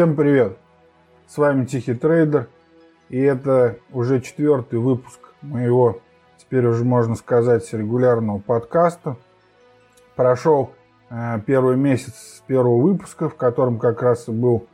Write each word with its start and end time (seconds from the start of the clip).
Всем 0.00 0.16
привет! 0.16 0.56
С 1.26 1.36
вами 1.36 1.66
Тихий 1.66 1.92
Трейдер, 1.92 2.48
и 3.10 3.20
это 3.20 3.76
уже 3.92 4.22
четвертый 4.22 4.78
выпуск 4.78 5.20
моего, 5.42 6.00
теперь 6.38 6.64
уже 6.64 6.84
можно 6.84 7.16
сказать, 7.16 7.70
регулярного 7.74 8.38
подкаста. 8.38 9.18
Прошел 10.16 10.70
э, 11.10 11.40
первый 11.44 11.76
месяц 11.76 12.14
с 12.14 12.42
первого 12.46 12.80
выпуска, 12.80 13.28
в 13.28 13.34
котором 13.34 13.78
как 13.78 14.00
раз 14.00 14.26
и 14.28 14.32
был 14.32 14.66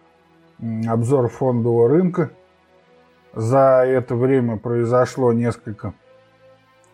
обзор 0.87 1.27
фондового 1.27 1.89
рынка. 1.89 2.31
За 3.35 3.85
это 3.85 4.15
время 4.15 4.59
произошло 4.59 5.33
несколько 5.33 5.93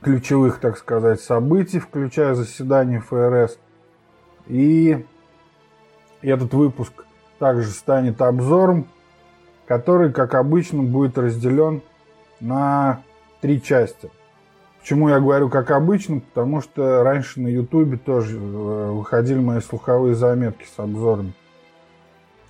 ключевых, 0.01 0.59
так 0.59 0.79
сказать, 0.79 1.21
событий, 1.21 1.81
включая 1.81 2.33
заседание 2.33 3.01
ФРС. 3.01 3.59
И 4.47 5.05
этот 6.23 6.55
выпуск– 6.55 7.05
также 7.43 7.71
станет 7.71 8.23
обзором, 8.23 8.87
который, 9.67 10.13
как 10.13 10.37
обычно, 10.37 10.85
будет 10.85 11.19
разделен 11.19 11.83
на 12.39 13.03
три 13.41 13.61
части. 13.61 14.13
Почему 14.81 15.09
я 15.09 15.19
говорю 15.19 15.49
как 15.49 15.73
обычно? 15.73 16.21
Потому 16.21 16.61
что 16.61 17.03
раньше 17.03 17.41
на 17.41 17.49
Ютубе 17.49 17.97
тоже 17.97 18.37
э, 18.37 18.91
выходили 18.93 19.41
мои 19.41 19.59
слуховые 19.59 20.15
заметки 20.15 20.65
с 20.73 20.79
обзорами. 20.79 21.33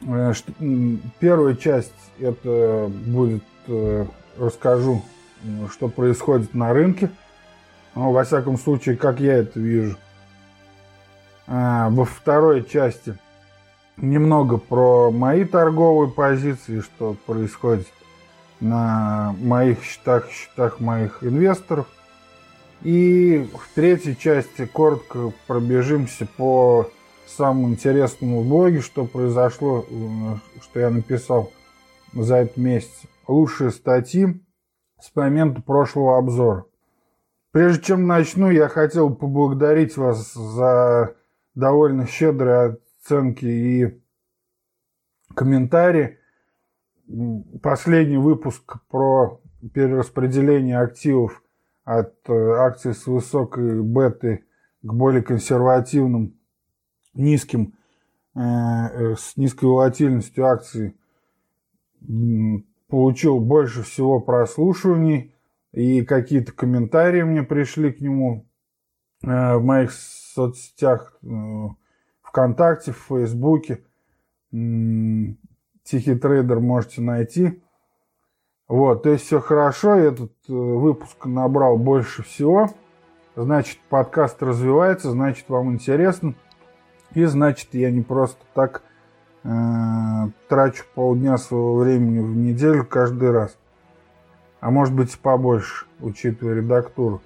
Э, 0.03 0.35
первая 1.19 1.55
часть 1.55 1.95
это 2.21 2.93
будет 3.07 3.45
э, 3.69 4.05
расскажу, 4.39 5.01
что 5.71 5.89
происходит 5.89 6.53
на 6.53 6.75
рынке. 6.75 7.09
Ну, 7.95 8.13
во 8.13 8.25
всяком 8.25 8.59
случае, 8.59 8.99
как 8.99 9.21
я 9.21 9.39
это 9.39 9.59
вижу. 9.59 9.97
Во 11.47 12.05
второй 12.05 12.63
части 12.63 13.17
немного 14.03 14.59
про 14.59 15.11
мои 15.11 15.45
торговые 15.45 16.11
позиции, 16.11 16.81
что 16.81 17.17
происходит 17.25 17.87
на 18.61 19.35
моих 19.41 19.83
счетах, 19.83 20.29
счетах 20.29 20.81
моих 20.81 21.25
инвесторов. 21.25 21.87
И 22.83 23.49
в 23.55 23.75
третьей 23.75 24.17
части 24.17 24.67
коротко 24.67 25.33
пробежимся 25.47 26.27
по 26.37 26.91
самому 27.27 27.71
интересному 27.71 28.43
блоге, 28.43 28.81
что 28.81 29.07
произошло, 29.07 29.87
что 30.61 30.81
я 30.81 30.91
написал 30.91 31.51
за 32.13 32.37
этот 32.37 32.57
месяц. 32.57 33.03
Лучшие 33.29 33.71
статьи 33.71 34.43
с 35.01 35.15
момента 35.15 35.63
прошлого 35.63 36.19
обзора. 36.19 36.65
Прежде 37.53 37.85
чем 37.85 38.07
начну, 38.07 38.51
я 38.51 38.69
хотел 38.69 39.15
поблагодарить 39.15 39.97
вас 39.97 40.33
за 40.33 41.15
довольно 41.55 42.07
щедрые 42.07 42.79
оценки 43.03 43.45
и 43.45 44.01
комментарии. 45.35 46.19
Последний 47.63 48.17
выпуск 48.17 48.77
про 48.89 49.41
перераспределение 49.75 50.79
активов 50.79 51.43
от 51.85 52.15
э, 52.29 52.33
акций 52.33 52.95
с 52.95 53.07
высокой 53.07 53.83
беты 53.83 54.45
к 54.83 54.93
более 54.93 55.23
консервативным, 55.23 56.35
низким, 57.15 57.75
э, 58.35 58.41
э, 58.41 59.15
с 59.17 59.37
низкой 59.37 59.67
волатильностью 59.67 60.47
акций 60.47 60.97
получил 62.89 63.41
больше 63.41 63.83
всего 63.83 64.21
прослушиваний, 64.21 65.35
и 65.73 66.03
какие-то 66.03 66.53
комментарии 66.53 67.23
мне 67.23 67.43
пришли 67.43 67.93
к 67.93 68.01
нему 68.01 68.47
в 69.23 69.61
моих 69.61 69.93
соцсетях, 69.93 71.17
ВКонтакте, 72.33 72.93
в 72.93 72.97
Фейсбуке. 73.09 73.85
Тихий 74.51 76.15
трейдер 76.15 76.61
можете 76.61 77.03
найти. 77.03 77.63
Вот, 78.69 79.03
то 79.03 79.11
есть 79.11 79.27
все 79.27 79.39
хорошо. 79.39 79.97
Этот 79.97 80.33
э, 80.49 80.53
выпуск 80.53 81.27
набрал 81.27 81.77
больше 81.77 82.23
всего. 82.23 82.71
Значит, 83.37 83.79
подкаст 83.91 84.43
развивается, 84.43 85.11
значит, 85.11 85.51
вам 85.51 85.73
интересно. 85.73 86.35
И 87.13 87.25
значит, 87.25 87.75
я 87.75 87.91
не 87.91 88.01
просто 88.01 88.41
так 88.55 88.83
э, 89.45 89.49
трачу 90.49 90.85
полдня 90.95 91.37
своего 91.37 91.77
времени 91.77 92.21
в 92.21 92.35
неделю 92.35 92.87
каждый 92.87 93.31
раз. 93.31 93.59
А 94.61 94.71
может 94.71 94.95
быть 94.95 95.19
побольше, 95.19 95.85
учитывая 96.01 96.55
редактуру. 96.55 97.21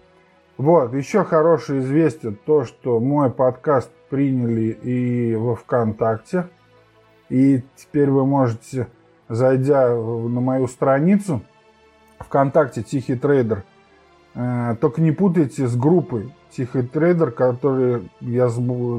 Вот, 0.59 0.94
еще 0.94 1.22
хорошее 1.22 1.81
известие, 1.81 2.33
то, 2.33 2.65
что 2.65 2.99
мой 2.99 3.31
подкаст 3.31 3.91
приняли 4.09 4.71
и 4.71 5.34
во 5.34 5.55
ВКонтакте. 5.55 6.49
И 7.28 7.62
теперь 7.75 8.11
вы 8.11 8.25
можете, 8.25 8.89
зайдя 9.28 9.89
на 9.89 10.41
мою 10.41 10.66
страницу 10.66 11.43
ВКонтакте 12.21 12.83
«Тихий 12.83 13.16
трейдер», 13.16 13.65
э, 14.34 14.77
только 14.81 15.03
не 15.03 15.12
путайте 15.12 15.66
с 15.66 15.77
группой 15.77 16.33
«Тихий 16.50 16.83
трейдер», 16.83 17.33
который 17.33 18.09
я, 18.21 18.49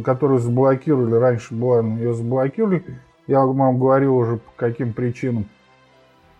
которую 0.03 0.39
заблокировали. 0.39 1.15
Раньше 1.15 1.55
была, 1.55 1.81
ее 1.81 2.13
заблокировали. 2.13 2.83
Я 3.25 3.43
вам 3.43 3.79
говорил 3.79 4.15
уже 4.15 4.37
по 4.37 4.51
каким 4.55 4.93
причинам. 4.93 5.47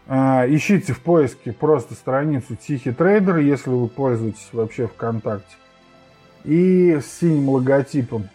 Э, 0.07 0.45
ищите 0.47 0.93
в 0.93 1.01
поиске 1.01 1.51
просто 1.51 1.93
страницу 1.93 2.55
«Тихий 2.55 2.91
трейдер», 2.91 3.37
если 3.37 3.69
вы 3.69 3.87
пользуетесь 3.87 4.49
вообще 4.51 4.87
ВКонтакте. 4.87 5.55
И 6.43 6.99
с 7.01 7.19
синим 7.19 7.49
логотипом 7.49 8.29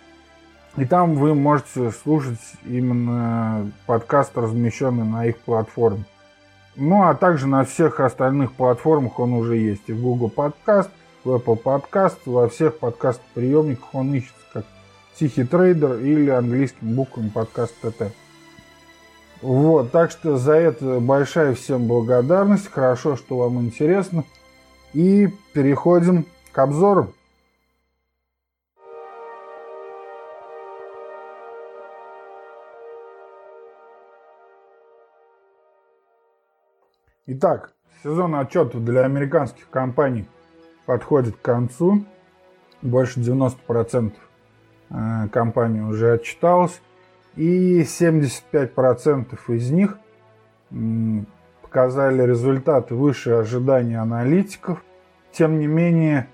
и 0.77 0.87
там 0.87 1.16
вы 1.16 1.34
можете 1.34 1.91
слушать 1.91 2.41
именно 2.65 3.71
подкаст, 3.87 4.37
размещенный 4.37 5.05
на 5.05 5.27
их 5.27 5.37
платформе. 5.38 6.05
Ну, 6.77 7.03
а 7.03 7.15
также 7.15 7.47
на 7.47 7.65
всех 7.65 8.00
остальных 8.00 8.53
платформах 8.53 9.19
он 9.19 9.34
уже 9.34 9.56
есть. 9.56 9.83
И 9.89 9.93
в 9.93 10.00
Google 10.00 10.31
Подкаст, 10.31 10.89
в 11.25 11.31
Apple 11.31 11.62
Podcast, 11.62 12.16
во 12.25 12.49
всех 12.49 12.78
подкаст-приемниках 12.78 13.94
он 13.94 14.15
ищется 14.15 14.41
как 14.54 14.65
Тихий 15.15 15.44
трейдер 15.44 15.99
или 15.99 16.31
английскими 16.31 16.94
буквами 16.94 17.28
подкаст 17.28 17.75
ТТ. 17.83 18.15
Вот, 19.42 19.91
так 19.91 20.12
что 20.12 20.36
за 20.36 20.53
это 20.53 21.00
большая 21.00 21.54
всем 21.54 21.88
благодарность. 21.88 22.70
Хорошо, 22.70 23.16
что 23.16 23.38
вам 23.38 23.60
интересно. 23.60 24.22
И 24.92 25.28
переходим 25.53 26.26
к 26.53 26.58
обзору. 26.58 27.12
Итак, 37.26 37.72
сезон 38.04 38.36
отчетов 38.36 38.84
для 38.84 39.04
американских 39.04 39.68
компаний 39.71 40.28
подходит 40.86 41.36
к 41.36 41.42
концу. 41.42 42.04
Больше 42.80 43.18
90% 43.18 44.12
э, 44.91 45.28
компаний 45.33 45.80
уже 45.80 46.12
отчиталось. 46.12 46.80
И 47.37 47.83
75% 47.83 49.39
из 49.49 49.71
них 49.71 49.99
показали 51.63 52.23
результаты 52.27 52.95
выше 52.95 53.31
ожиданий 53.31 53.95
аналитиков. 53.95 54.84
Тем 55.33 55.59
не 55.59 55.67
менее, 55.67 56.29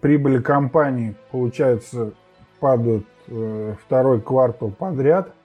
прибыли 0.00 0.40
компаний, 0.40 1.14
получается, 1.30 2.12
падают 2.60 3.06
э, 3.28 3.74
второй 3.84 4.20
квартал 4.20 4.70
подряд– 4.70 5.32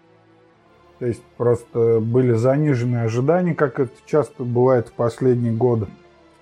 то 1.00 1.06
есть 1.06 1.24
просто 1.38 2.02
были 2.02 2.34
занижены 2.34 2.98
ожидания, 2.98 3.56
как 3.56 3.80
это 3.80 3.94
часто 4.06 4.44
бывает 4.44 4.90
в 4.90 4.92
последние 4.92 5.54
годы. 5.54 5.88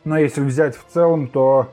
Но 0.03 0.17
если 0.17 0.41
взять 0.41 0.75
в 0.75 0.83
целом, 0.91 1.27
то 1.27 1.71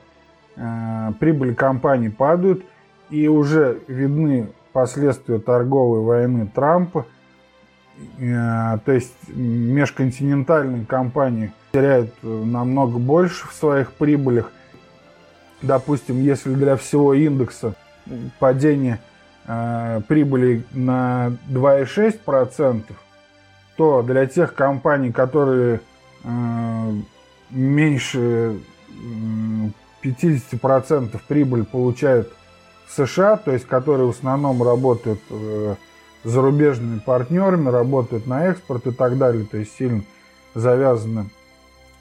э, 0.55 1.11
прибыли 1.19 1.55
компаний 1.55 2.09
падают, 2.09 2.63
и 3.09 3.27
уже 3.27 3.79
видны 3.87 4.49
последствия 4.75 5.39
торговой 5.39 6.01
войны 6.01 6.51
Трампа. 6.53 7.05
Э, 8.19 8.77
то 8.83 8.91
есть 8.91 9.15
межконтинентальные 9.29 10.85
компании 10.85 11.53
теряют 11.71 12.11
намного 12.21 12.99
больше 12.99 13.47
в 13.47 13.53
своих 13.53 13.93
прибылях. 13.93 14.51
Допустим, 15.61 16.21
если 16.21 16.53
для 16.53 16.75
всего 16.75 17.13
индекса 17.13 17.75
падение 18.37 18.99
э, 19.47 20.01
прибыли 20.09 20.65
на 20.73 21.37
2,6%, 21.47 22.83
то 23.77 24.01
для 24.01 24.25
тех 24.25 24.55
компаний, 24.55 25.13
которые 25.13 25.79
э, 26.25 26.91
меньше 27.49 28.59
э, 28.89 29.69
50% 30.03 31.17
прибыль 31.29 31.63
получают 31.63 32.33
США, 32.89 33.37
то 33.37 33.51
есть 33.51 33.65
которые 33.65 34.07
в 34.07 34.11
основном 34.11 34.63
работают 34.63 35.19
э, 35.29 35.75
зарубежными 36.23 36.99
партнерами, 36.99 37.69
работают 37.69 38.27
на 38.27 38.45
экспорт 38.45 38.87
и 38.87 38.91
так 38.91 39.17
далее, 39.17 39.45
то 39.45 39.57
есть 39.57 39.75
сильно 39.75 40.03
завязаны 40.53 41.29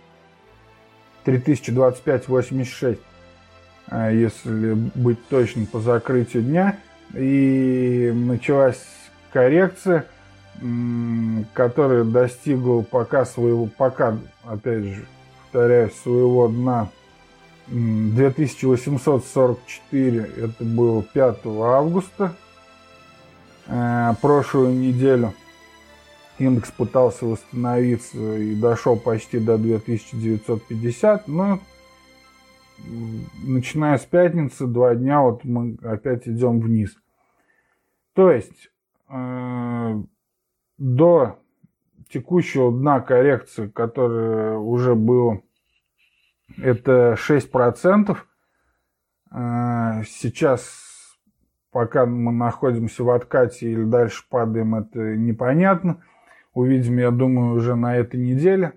3025-86, 1.25 2.99
э, 3.91 4.09
если 4.13 4.73
быть 4.95 5.27
точным, 5.27 5.65
по 5.65 5.79
закрытию 5.79 6.43
дня. 6.43 6.77
И 7.13 8.11
началась 8.15 8.81
коррекция, 9.33 10.05
которая 11.53 12.05
достигла 12.05 12.81
пока 12.81 13.25
своего, 13.25 13.65
пока, 13.65 14.17
опять 14.45 14.83
же, 14.83 15.05
повторяюсь, 15.51 15.93
своего 15.95 16.47
дна 16.47 16.89
2844, 17.67 20.31
это 20.37 20.63
было 20.63 21.03
5 21.03 21.39
августа 21.45 22.37
Э, 23.67 24.13
прошлую 24.21 24.73
неделю 24.73 25.33
индекс 26.39 26.71
пытался 26.71 27.25
восстановиться 27.25 28.37
и 28.37 28.55
дошел 28.55 28.97
почти 28.97 29.39
до 29.39 29.57
2950, 29.57 31.27
но 31.27 31.59
начиная 33.43 33.97
с 33.97 34.05
пятницы, 34.05 34.65
два 34.65 34.95
дня, 34.95 35.21
вот 35.21 35.45
мы 35.45 35.77
опять 35.83 36.27
идем 36.27 36.59
вниз. 36.59 36.95
То 38.13 38.31
есть 38.31 38.71
э, 39.07 40.01
до 40.77 41.39
текущего 42.11 42.71
дна 42.71 42.99
коррекции, 42.99 43.67
которое 43.67 44.57
уже 44.57 44.95
было, 44.95 45.41
это 46.57 47.15
6%, 47.17 48.17
э, 49.31 50.03
сейчас 50.05 50.91
Пока 51.71 52.05
мы 52.05 52.33
находимся 52.33 53.03
в 53.03 53.09
откате 53.09 53.71
или 53.71 53.85
дальше 53.85 54.25
падаем, 54.29 54.75
это 54.75 55.15
непонятно. 55.15 56.03
Увидим, 56.53 56.97
я 56.97 57.11
думаю, 57.11 57.55
уже 57.55 57.75
на 57.75 57.95
этой 57.95 58.19
неделе. 58.19 58.73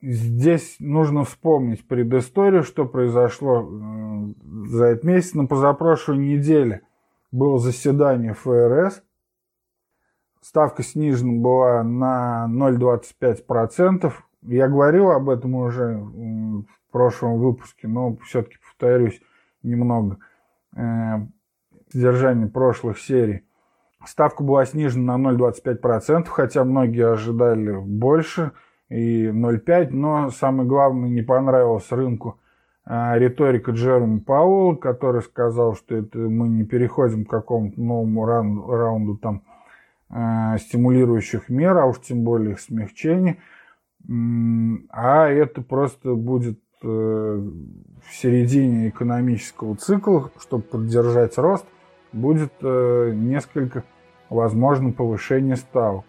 Здесь 0.00 0.76
нужно 0.78 1.24
вспомнить 1.24 1.86
предысторию, 1.86 2.62
что 2.62 2.86
произошло 2.86 3.68
э, 3.68 4.68
за 4.68 4.86
этот 4.86 5.04
месяц. 5.04 5.34
На 5.34 5.46
позапрошлой 5.46 6.18
неделе 6.18 6.82
было 7.32 7.58
заседание 7.58 8.34
ФРС. 8.34 9.02
Ставка 10.42 10.82
снижена 10.82 11.40
была 11.40 11.84
на 11.84 12.48
0,25%. 12.50 14.12
Я 14.42 14.68
говорил 14.68 15.12
об 15.12 15.30
этом 15.30 15.54
уже 15.54 15.94
в 15.94 16.64
прошлом 16.90 17.38
выпуске, 17.38 17.86
но 17.86 18.16
все-таки 18.24 18.56
повторюсь 18.58 19.22
немного. 19.62 20.18
Э, 20.76 21.20
содержание 21.92 22.48
прошлых 22.48 22.98
серий. 22.98 23.44
Ставка 24.04 24.42
была 24.42 24.64
снижена 24.66 25.16
на 25.16 25.30
0,25%, 25.30 26.26
хотя 26.26 26.64
многие 26.64 27.12
ожидали 27.12 27.76
больше 27.76 28.50
и 28.88 29.26
0,5%, 29.26 29.90
но 29.90 30.30
самое 30.30 30.68
главное, 30.68 31.08
не 31.08 31.22
понравилось 31.22 31.90
рынку 31.92 32.40
а, 32.84 33.16
риторика 33.16 33.70
Джерома 33.70 34.20
Пауэлла, 34.20 34.74
который 34.74 35.22
сказал, 35.22 35.76
что 35.76 35.94
это 35.94 36.18
мы 36.18 36.48
не 36.48 36.64
переходим 36.64 37.24
к 37.24 37.30
какому-то 37.30 37.80
новому 37.80 38.26
раунду, 38.26 38.66
раунду 38.66 39.16
там, 39.16 39.36
э, 39.36 39.61
стимулирующих 40.12 41.48
мер, 41.48 41.76
а 41.78 41.86
уж 41.86 42.00
тем 42.00 42.22
более 42.22 42.52
их 42.52 42.60
смягчения, 42.60 43.38
а 44.90 45.28
это 45.28 45.62
просто 45.62 46.14
будет 46.14 46.60
э, 46.82 46.86
в 46.86 48.14
середине 48.14 48.90
экономического 48.90 49.76
цикла, 49.76 50.30
чтобы 50.38 50.64
поддержать 50.64 51.38
рост– 51.38 51.64
будет 52.12 52.52
э, 52.60 53.12
несколько 53.14 53.84
возможно 54.28 54.92
повышение 54.92 55.56
ставок. 55.56 56.04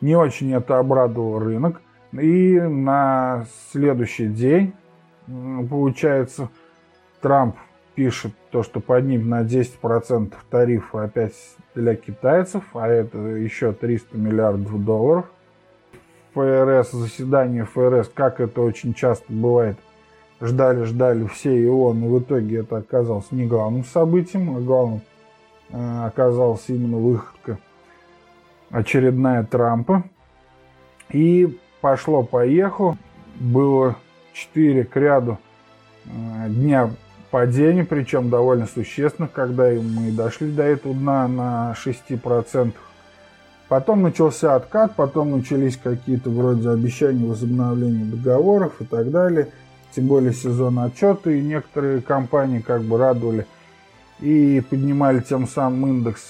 Не 0.00 0.16
очень 0.16 0.52
это 0.52 0.78
обрадовал 0.78 1.38
рынок. 1.38 1.80
И 2.12 2.60
на 2.60 3.46
следующий 3.72 4.28
день, 4.28 4.72
получается, 5.26 6.48
Трамп 7.20 7.56
пишет 7.94 8.32
то, 8.50 8.62
что 8.62 8.80
поднимет 8.80 9.26
на 9.26 9.42
10% 9.42 10.32
тарифы 10.50 10.98
опять 10.98 11.34
для 11.74 11.94
китайцев, 11.94 12.64
а 12.74 12.88
это 12.88 13.18
еще 13.18 13.72
300 13.72 14.16
миллиардов 14.16 14.84
долларов. 14.84 15.26
ФРС, 16.34 16.90
заседание 16.90 17.64
ФРС, 17.64 18.10
как 18.12 18.40
это 18.40 18.60
очень 18.60 18.92
часто 18.92 19.24
бывает, 19.28 19.76
ждали-ждали 20.40 21.26
все 21.26 21.54
его, 21.54 21.92
но 21.92 22.08
в 22.08 22.18
итоге 22.20 22.58
это 22.58 22.78
оказалось 22.78 23.30
не 23.30 23.46
главным 23.46 23.84
событием, 23.84 24.56
а 24.56 24.60
главным 24.60 25.00
э, 25.70 26.06
оказалась 26.06 26.64
именно 26.68 26.96
выходка 26.96 27.58
очередная 28.70 29.44
Трампа. 29.44 30.02
И 31.10 31.56
пошло-поехало. 31.80 32.98
Было 33.36 33.96
4 34.32 34.84
к 34.84 34.96
ряду 34.96 35.38
э, 36.06 36.48
дня 36.48 36.90
падения, 37.34 37.84
причем 37.84 38.30
довольно 38.30 38.68
существенных, 38.68 39.32
когда 39.32 39.64
мы 39.64 40.12
дошли 40.12 40.52
до 40.52 40.62
этого 40.62 40.94
дна 40.94 41.26
на 41.26 41.74
6%. 41.84 42.72
Потом 43.68 44.02
начался 44.02 44.54
откат, 44.54 44.94
потом 44.94 45.32
начались 45.32 45.76
какие-то 45.76 46.30
вроде 46.30 46.70
обещания 46.70 47.26
возобновления 47.26 48.04
договоров 48.04 48.80
и 48.80 48.84
так 48.84 49.10
далее– 49.10 49.48
тем 49.94 50.06
более 50.06 50.32
сезон 50.32 50.78
отчета, 50.78 51.30
и 51.30 51.40
некоторые 51.40 52.00
компании 52.02 52.60
как 52.60 52.82
бы 52.82 52.98
радовали 52.98 53.46
и 54.20 54.62
поднимали 54.68 55.20
тем 55.20 55.46
самым 55.46 55.88
индекс. 55.88 56.22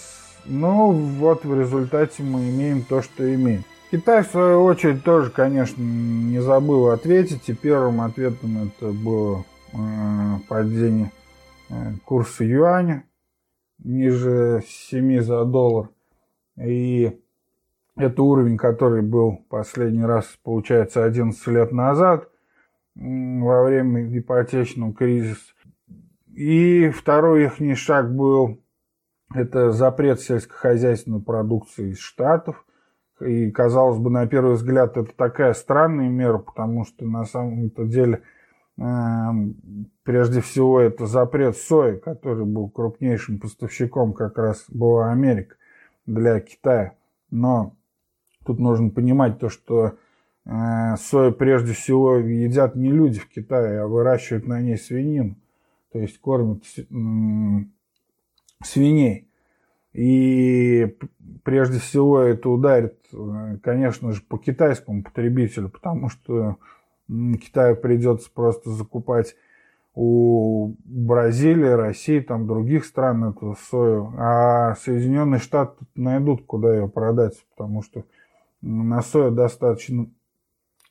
Но 0.45 0.91
вот 0.91 1.45
в 1.45 1.59
результате 1.59 2.23
мы 2.23 2.51
имеем 2.51 2.83
то, 2.83 3.01
что 3.03 3.35
имеем. 3.35 3.65
Китай, 3.91 4.23
в 4.23 4.31
свою 4.31 4.65
очередь, 4.65 5.05
тоже, 5.05 5.31
конечно, 5.31 5.81
не 5.81 6.41
забыл 6.41 6.89
ответить, 6.89 7.49
и 7.49 7.55
первым 7.55 8.01
ответом 8.01 8.69
это 8.69 8.93
было 8.93 9.45
падение 10.49 11.11
э, 11.71 11.93
курса 12.05 12.45
юаня 12.45 13.05
ниже 13.79 14.63
7 14.67 15.21
за 15.21 15.45
доллар. 15.45 15.91
И 16.57 17.21
Это 17.97 18.23
уровень, 18.23 18.57
который 18.57 19.03
был 19.03 19.45
последний 19.49 20.05
раз, 20.05 20.27
получается, 20.43 21.05
11 21.05 21.47
лет 21.47 21.71
назад 21.73 22.29
во 22.97 23.65
время 23.65 24.19
ипотечного 24.19 24.93
кризиса. 24.93 25.53
И 26.35 26.91
второй 26.91 27.45
их 27.45 27.79
шаг 27.79 28.13
был 28.13 28.61
это 29.33 29.71
запрет 29.71 30.21
сельскохозяйственной 30.21 31.21
продукции 31.21 31.91
из 31.91 31.99
Штатов. 31.99 32.65
И, 33.21 33.51
казалось 33.53 33.99
бы, 33.99 34.11
на 34.11 34.27
первый 34.27 34.55
взгляд, 34.55 34.97
это 34.97 35.13
такая 35.15 35.55
странная 35.55 36.09
мера, 36.09 36.39
потому 36.39 36.85
что 36.85 37.05
на 37.05 37.25
самом-то 37.25 37.85
деле, 37.85 38.17
э, 38.17 38.34
прежде 38.77 40.41
всего, 40.41 40.81
это 40.81 41.07
запрет 41.07 41.57
сои, 41.57 41.97
который 41.97 42.45
был 42.45 42.69
крупнейшим 42.69 43.39
поставщиком 43.39 44.13
как 44.13 44.39
раз 44.39 44.65
была 44.69 45.13
Америка 45.13 45.57
для 46.07 46.41
Китая. 46.41 46.95
Но 47.31 47.77
тут 48.45 48.59
нужно 48.59 48.91
понимать 48.91 49.39
то, 49.39 49.49
что 49.49 49.95
э, 50.45 50.97
сою 50.97 51.33
прежде 51.33 51.73
всего 51.73 52.17
едят 52.17 52.75
не 52.75 52.91
люди 52.91 53.21
в 53.21 53.29
Китае, 53.29 53.81
а 53.81 53.87
выращивают 53.87 54.47
на 54.47 54.61
ней 54.61 54.77
свинину. 54.77 55.37
То 55.93 56.01
есть 56.01 56.19
кормят 56.21 56.65
свиней. 58.65 59.29
И 59.93 60.97
прежде 61.45 61.79
всего 61.79 62.19
это 62.19 62.49
ударит, 62.51 62.99
конечно 63.63 64.11
же, 64.11 64.23
по 64.23 64.39
китайскому 64.39 65.05
потребителю, 65.05 65.69
потому 65.69 66.09
что 66.09 66.57
Китаю 67.09 67.77
придется 67.77 68.31
просто 68.33 68.71
закупать 68.71 69.37
у 69.95 70.75
Бразилии, 70.85 71.69
России, 71.69 72.21
там 72.21 72.47
других 72.47 72.85
стран 72.85 73.25
эту 73.25 73.57
сою, 73.71 74.13
а 74.19 74.75
Соединенные 74.77 75.39
Штаты 75.39 75.77
найдут, 75.95 76.45
куда 76.47 76.75
ее 76.75 76.89
продать, 76.89 77.45
потому 77.55 77.83
что 77.83 78.05
на 78.61 79.03
сою 79.03 79.31
достаточно 79.31 80.07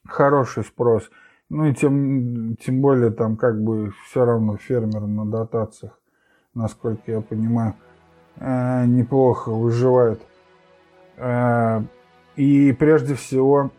хороший 0.05 0.63
спрос. 0.63 1.10
Ну 1.50 1.65
и 1.65 1.74
тем, 1.74 2.55
тем 2.58 2.82
более 2.82 3.12
там 3.12 3.36
как 3.36 3.62
бы 3.62 3.91
все 4.05 4.25
равно 4.25 4.58
фермеры 4.58 5.05
на 5.05 5.25
дотациях, 5.25 6.00
насколько 6.53 7.12
я 7.12 7.22
понимаю, 7.22 7.75
э, 8.38 8.86
неплохо 8.86 9.50
выживают. 9.50 10.22
Э, 11.17 11.82
и 12.36 12.72
прежде 12.72 13.15
всего, 13.15 13.72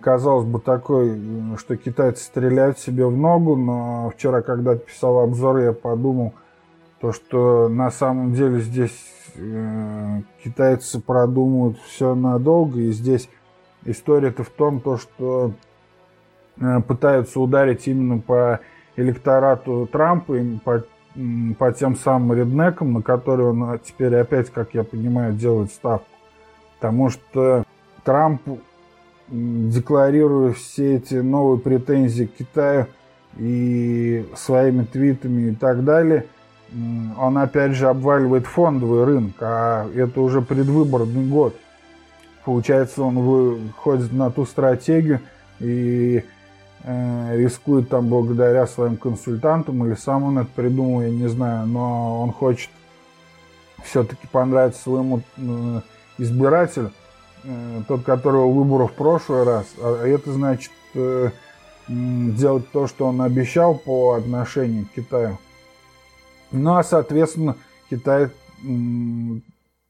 казалось 0.00 0.46
бы, 0.46 0.60
такой, 0.60 1.18
что 1.58 1.76
китайцы 1.76 2.24
стреляют 2.24 2.78
себе 2.78 3.06
в 3.06 3.16
ногу, 3.16 3.56
но 3.56 4.10
вчера, 4.10 4.42
когда 4.42 4.76
писал 4.76 5.20
обзор, 5.20 5.58
я 5.58 5.72
подумал, 5.72 6.34
то, 7.00 7.12
что 7.12 7.68
на 7.68 7.90
самом 7.90 8.34
деле 8.34 8.60
здесь 8.60 8.96
э, 9.34 10.20
китайцы 10.42 11.00
продумывают 11.00 11.78
все 11.80 12.14
надолго, 12.14 12.80
и 12.80 12.92
здесь 12.92 13.28
история-то 13.84 14.44
в 14.44 14.50
том, 14.50 14.80
то, 14.80 14.96
что 14.96 15.52
э, 16.60 16.80
пытаются 16.80 17.40
ударить 17.40 17.86
именно 17.88 18.20
по 18.20 18.60
электорату 18.96 19.88
Трампа, 19.90 20.34
по, 20.64 20.84
по 21.58 21.72
тем 21.72 21.96
самым 21.96 22.38
реднекам, 22.38 22.94
на 22.94 23.02
которые 23.02 23.50
он 23.50 23.78
теперь 23.80 24.14
опять, 24.16 24.50
как 24.50 24.72
я 24.74 24.84
понимаю, 24.84 25.34
делает 25.34 25.72
ставку. 25.72 26.06
Потому 26.78 27.10
что 27.10 27.64
Трамп 28.04 28.40
декларируя 29.28 30.52
все 30.52 30.96
эти 30.96 31.14
новые 31.14 31.58
претензии 31.58 32.24
к 32.24 32.36
Китаю 32.36 32.86
и 33.36 34.28
своими 34.36 34.84
твитами 34.84 35.50
и 35.50 35.54
так 35.54 35.84
далее, 35.84 36.26
он 37.18 37.38
опять 37.38 37.72
же 37.72 37.88
обваливает 37.88 38.46
фондовый 38.46 39.04
рынок, 39.04 39.34
а 39.40 39.88
это 39.94 40.20
уже 40.20 40.42
предвыборный 40.42 41.26
год. 41.26 41.56
Получается, 42.44 43.02
он 43.02 43.18
выходит 43.18 44.12
на 44.12 44.30
ту 44.30 44.44
стратегию 44.44 45.20
и 45.60 46.24
э, 46.82 47.36
рискует 47.36 47.88
там 47.88 48.08
благодаря 48.08 48.66
своим 48.66 48.96
консультантам, 48.96 49.86
или 49.86 49.94
сам 49.94 50.24
он 50.24 50.38
это 50.38 50.50
придумал, 50.54 51.02
я 51.02 51.10
не 51.10 51.28
знаю, 51.28 51.66
но 51.66 52.22
он 52.22 52.32
хочет 52.32 52.70
все-таки 53.84 54.26
понравиться 54.26 54.82
своему 54.82 55.22
э, 55.36 55.80
избирателю– 56.18 56.90
тот, 57.88 58.04
которого 58.04 58.50
выборов 58.50 58.92
в 58.92 58.94
прошлый 58.94 59.44
раз, 59.44 59.66
а 59.78 60.06
это 60.06 60.32
значит 60.32 60.72
э, 60.94 61.30
делать 61.88 62.70
то, 62.70 62.86
что 62.86 63.06
он 63.06 63.20
обещал 63.20 63.74
по 63.74 64.14
отношению 64.14 64.86
к 64.86 64.96
Китаю. 64.96 65.38
Ну 66.52 66.76
а, 66.76 66.84
соответственно, 66.84 67.56
Китай, 67.90 68.30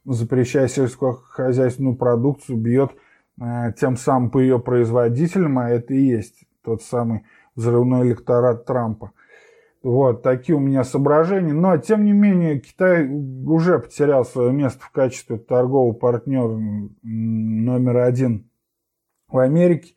запрещая 0.05 0.69
сельскохозяйственную 0.69 1.95
продукцию, 1.95 2.59
бьет 2.59 2.93
э, 3.41 3.73
тем 3.79 3.97
самым 3.97 4.31
по 4.31 4.39
ее 4.39 4.59
производителям, 4.59 5.59
а 5.59 5.71
это 5.71 5.95
и 5.95 6.03
есть 6.03 6.45
тот 6.65 6.83
самый 6.83 7.25
взрывной 7.55 8.09
электорат 8.09 8.65
Трампа. 8.65 9.13
Вот, 9.85 10.23
такие 10.23 10.57
у 10.57 10.61
меня 10.61 10.83
соображения. 10.83 11.53
Но, 11.53 11.77
тем 11.77 12.07
не 12.07 12.13
менее, 12.13 12.59
Китай 12.59 13.07
уже 13.07 13.79
потерял 13.79 14.25
свое 14.25 14.51
место 14.51 14.83
в 14.83 14.91
качестве 14.91 15.37
торгового 15.37 15.93
партнера 15.93 16.59
номер 17.03 17.99
один 17.99 18.51
в 19.29 19.37
Америке 19.37 19.95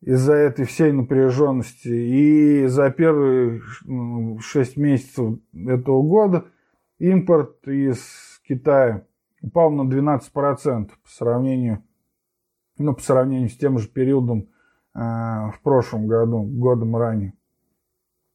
из-за 0.00 0.32
этой 0.32 0.64
всей 0.64 0.90
напряженности. 0.90 1.86
И 1.86 2.66
за 2.66 2.90
первые 2.90 3.60
6 4.40 4.76
месяцев 4.76 5.38
этого 5.54 6.02
года 6.02 6.46
импорт 6.98 7.68
из 7.68 8.40
Китая 8.42 9.06
упал 9.40 9.70
на 9.70 9.82
12% 9.82 10.88
по 10.88 11.08
сравнению, 11.08 11.84
ну, 12.76 12.92
по 12.94 13.00
сравнению 13.00 13.50
с 13.50 13.56
тем 13.56 13.78
же 13.78 13.86
периодом 13.86 14.48
э, 14.96 14.98
в 14.98 15.60
прошлом 15.62 16.08
году, 16.08 16.42
годом 16.42 16.96
ранее 16.96 17.34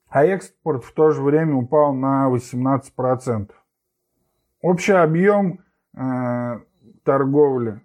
а 0.09 0.25
экспорт 0.25 0.83
в 0.83 0.93
то 0.93 1.11
же 1.11 1.21
время 1.21 1.55
упал 1.55 1.93
на 1.93 2.29
18%. 2.29 3.51
Общий 4.61 4.93
объем 4.93 5.59
э, 5.95 6.59
торговли, 7.03 7.81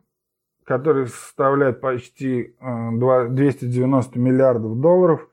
который 0.65 1.09
составляет 1.09 1.81
почти 1.81 2.57
э, 2.61 3.29
290 3.29 4.19
миллиардов 4.19 4.81
долларов, 4.81 5.29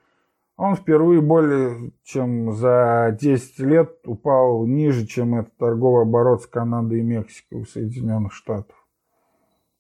он 0.58 0.76
впервые 0.76 1.22
более 1.22 1.92
чем 2.04 2.52
за 2.52 3.16
10 3.20 3.60
лет 3.60 4.00
упал 4.06 4.66
ниже, 4.66 5.06
чем 5.06 5.36
этот 5.36 5.56
торговый 5.58 6.02
оборот 6.02 6.42
с 6.42 6.48
Канадой 6.48 7.00
и 7.00 7.04
Мексикой 7.04 7.62
у 7.62 7.66
Соединенных 7.66 8.34
Штатов. 8.34 8.76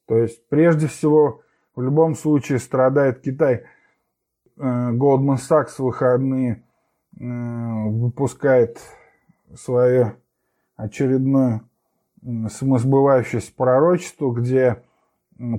То 0.06 0.18
есть, 0.18 0.48
прежде 0.50 0.86
всего, 0.88 1.42
в 1.76 1.82
любом 1.82 2.16
случае 2.16 2.60
страдает 2.60 3.22
Китай. 3.22 3.64
Э, 4.56 4.92
Goldman 4.92 5.38
Sachs 5.38 5.78
в 5.78 5.80
выходные 5.80 6.64
выпускает 7.19 8.79
свое 9.55 10.15
очередное 10.75 11.62
самосбывающееся 12.24 13.51
пророчество, 13.55 14.31
где 14.31 14.83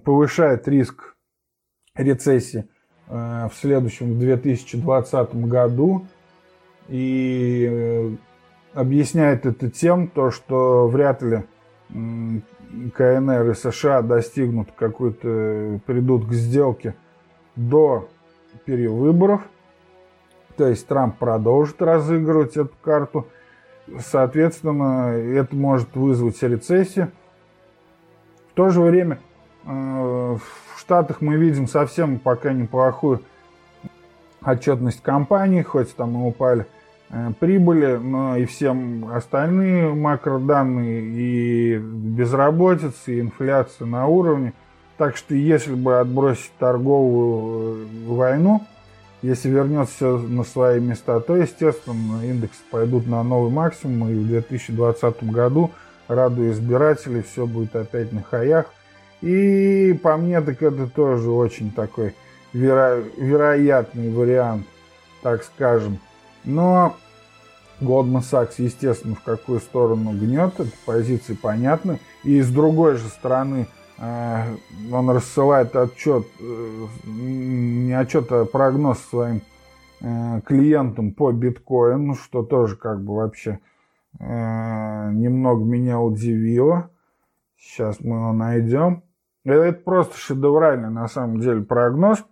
повышает 0.05 0.69
риск 0.69 1.17
рецессии 1.95 2.69
э, 3.09 3.49
в 3.51 3.53
следующем 3.55 4.19
2020 4.19 5.35
году. 5.47 6.07
И 6.89 7.67
э, 7.69 8.11
объясняет 8.75 9.47
это 9.47 9.71
тем, 9.71 10.09
то, 10.09 10.31
что 10.31 10.89
вряд 10.89 11.23
ли 11.23 11.45
КНР 11.89 13.51
и 13.51 13.55
США 13.55 14.03
достигнут 14.03 14.71
какой-то, 14.73 15.81
придут 15.87 16.27
к 16.29 16.33
сделке 16.33 16.95
до 17.57 18.09
перевыборов– 18.65 19.43
то 20.59 20.67
есть 20.67 20.89
Трамп 20.89 21.17
продолжит 21.17 21.81
разыгрывать 21.81 22.57
эту 22.57 22.75
карту. 22.83 23.29
Соответственно, 24.01 25.13
это 25.13 25.55
может 25.55 25.95
вызвать 25.95 26.43
рецессию. 26.43 27.13
В 28.51 28.55
то 28.55 28.69
же 28.69 28.81
время 28.81 29.21
э, 29.65 29.69
в 29.71 30.81
Штатах 30.81 31.21
мы 31.21 31.37
видим 31.37 31.69
совсем 31.69 32.19
пока 32.19 32.53
неплохую 32.53 33.23
отчетность 34.45 35.01
компаний, 35.01 35.63
хоть 35.63 35.95
там 35.95 36.21
и 36.21 36.27
упали 36.27 36.67
э, 37.11 37.31
прибыли, 37.39 37.97
но 37.97 38.37
и 38.37 38.45
всем 38.45 39.09
остальные 39.13 39.95
макроданные, 39.95 41.03
и 41.03 41.79
безработица, 41.79 43.13
и 43.13 43.21
инфляция 43.21 43.87
на 43.87 44.09
уровне. 44.09 44.55
Так 44.97 45.17
что 45.17 45.37
если 45.37 45.75
бы 45.75 46.01
отбросить 46.01 46.51
торговую 46.59 47.77
э, 47.77 48.09
войну, 48.09 48.67
если 49.23 49.49
вернется 49.49 49.95
все 49.95 50.19
на 50.19 50.45
свои 50.45 50.81
места, 50.81 51.21
то, 51.21 51.37
естественно, 51.37 52.25
индексы 52.25 52.61
пойдут 52.71 53.07
на 53.07 53.23
новый 53.23 53.51
максимум, 53.51 54.09
и 54.09 54.15
в 54.15 54.27
2020 54.27 55.25
году, 55.25 55.71
радуя 56.07 56.53
избирателей, 56.53 57.23
все 57.23 57.47
будет 57.47 57.75
опять 57.75 58.13
на 58.13 58.23
хаях. 58.23 58.67
И 59.21 59.99
по 60.03 60.17
мне, 60.17 60.41
так 60.41 60.63
это 60.63 60.87
тоже 60.87 61.31
очень 61.31 61.73
такой 61.73 62.15
веро 62.53 63.03
вероятный 63.17 64.11
вариант, 64.11 64.67
так 65.23 65.43
скажем. 65.43 65.99
Но 66.45 66.97
Goldman 67.81 68.23
Sachs, 68.23 68.55
естественно, 68.59 69.15
в 69.15 69.23
какую 69.23 69.61
сторону 69.61 70.13
гнет, 70.13 70.55
это 70.59 70.71
позиции 70.87 71.35
понятны. 71.35 72.01
И 72.25 72.41
с 72.41 72.49
другой 72.49 72.97
же 72.97 73.09
стороны, 73.09 73.67
он 74.01 75.11
рассылает 75.11 75.75
отчет, 75.75 76.27
э, 76.41 76.87
не 77.05 77.93
отчет, 77.93 78.31
а 78.31 78.45
прогноз 78.45 78.99
своим 79.01 79.43
э, 80.01 80.41
клиентам 80.45 81.13
по 81.13 81.33
биткоину, 81.33 82.15
что 82.15 82.43
тоже 82.43 82.77
как 82.77 83.03
бы 83.03 83.17
вообще 83.17 83.61
немного 84.21 85.65
меня 85.65 86.01
удивило. 86.01 86.91
Сейчас 87.57 88.01
мы 88.01 88.17
его 88.17 88.33
найдем. 88.33 89.05
Это 89.45 89.79
просто 89.79 90.17
шедевральный 90.17 90.91
на 90.91 91.07
самом 91.09 91.41
деле 91.41 91.63
прогноз. 91.63 92.25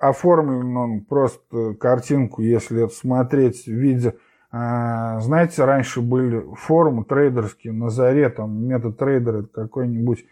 Оформлен 0.00 0.74
он 0.76 1.00
просто 1.04 1.74
картинку, 1.74 2.40
если 2.40 2.84
это 2.84 2.94
смотреть 2.94 3.64
в 3.64 3.72
виде 3.72 4.14
а, 4.54 5.18
знаете, 5.20 5.64
раньше 5.64 6.02
были 6.02 6.44
форумы 6.54 7.04
трейдерские 7.04 7.72
на 7.72 7.88
заре, 7.88 8.28
там 8.28 8.66
метод 8.66 8.98
трейдера 8.98 9.44
какой-нибудь, 9.44 10.26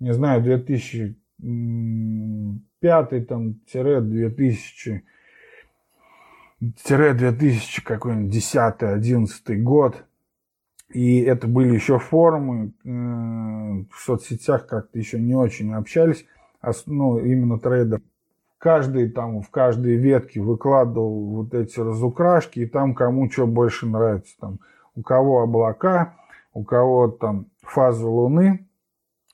не 0.00 0.12
знаю, 0.12 0.42
2005 0.42 3.26
там, 3.26 3.54
тире 3.72 4.00
2000 4.00 5.04
тире 6.84 7.14
2000 7.14 7.84
какой-нибудь 7.84 8.30
10 8.30 8.82
11 8.82 9.62
год. 9.62 10.04
И 10.92 11.20
это 11.20 11.46
были 11.46 11.74
еще 11.74 11.98
форумы, 11.98 12.72
э, 12.84 12.88
в 12.88 14.00
соцсетях 14.00 14.66
как-то 14.66 14.98
еще 14.98 15.20
не 15.20 15.34
очень 15.34 15.74
общались, 15.74 16.24
ну, 16.86 17.18
именно 17.18 17.58
трейдер 17.58 18.00
каждый 18.58 19.08
там 19.08 19.40
в 19.40 19.50
каждой 19.50 19.96
ветке 19.96 20.40
выкладывал 20.40 21.26
вот 21.26 21.54
эти 21.54 21.80
разукрашки, 21.80 22.60
и 22.60 22.66
там 22.66 22.94
кому 22.94 23.30
что 23.30 23.46
больше 23.46 23.86
нравится. 23.86 24.34
Там, 24.38 24.58
у 24.94 25.02
кого 25.02 25.42
облака, 25.42 26.16
у 26.52 26.64
кого 26.64 27.08
там 27.08 27.46
фаза 27.62 28.06
Луны, 28.06 28.67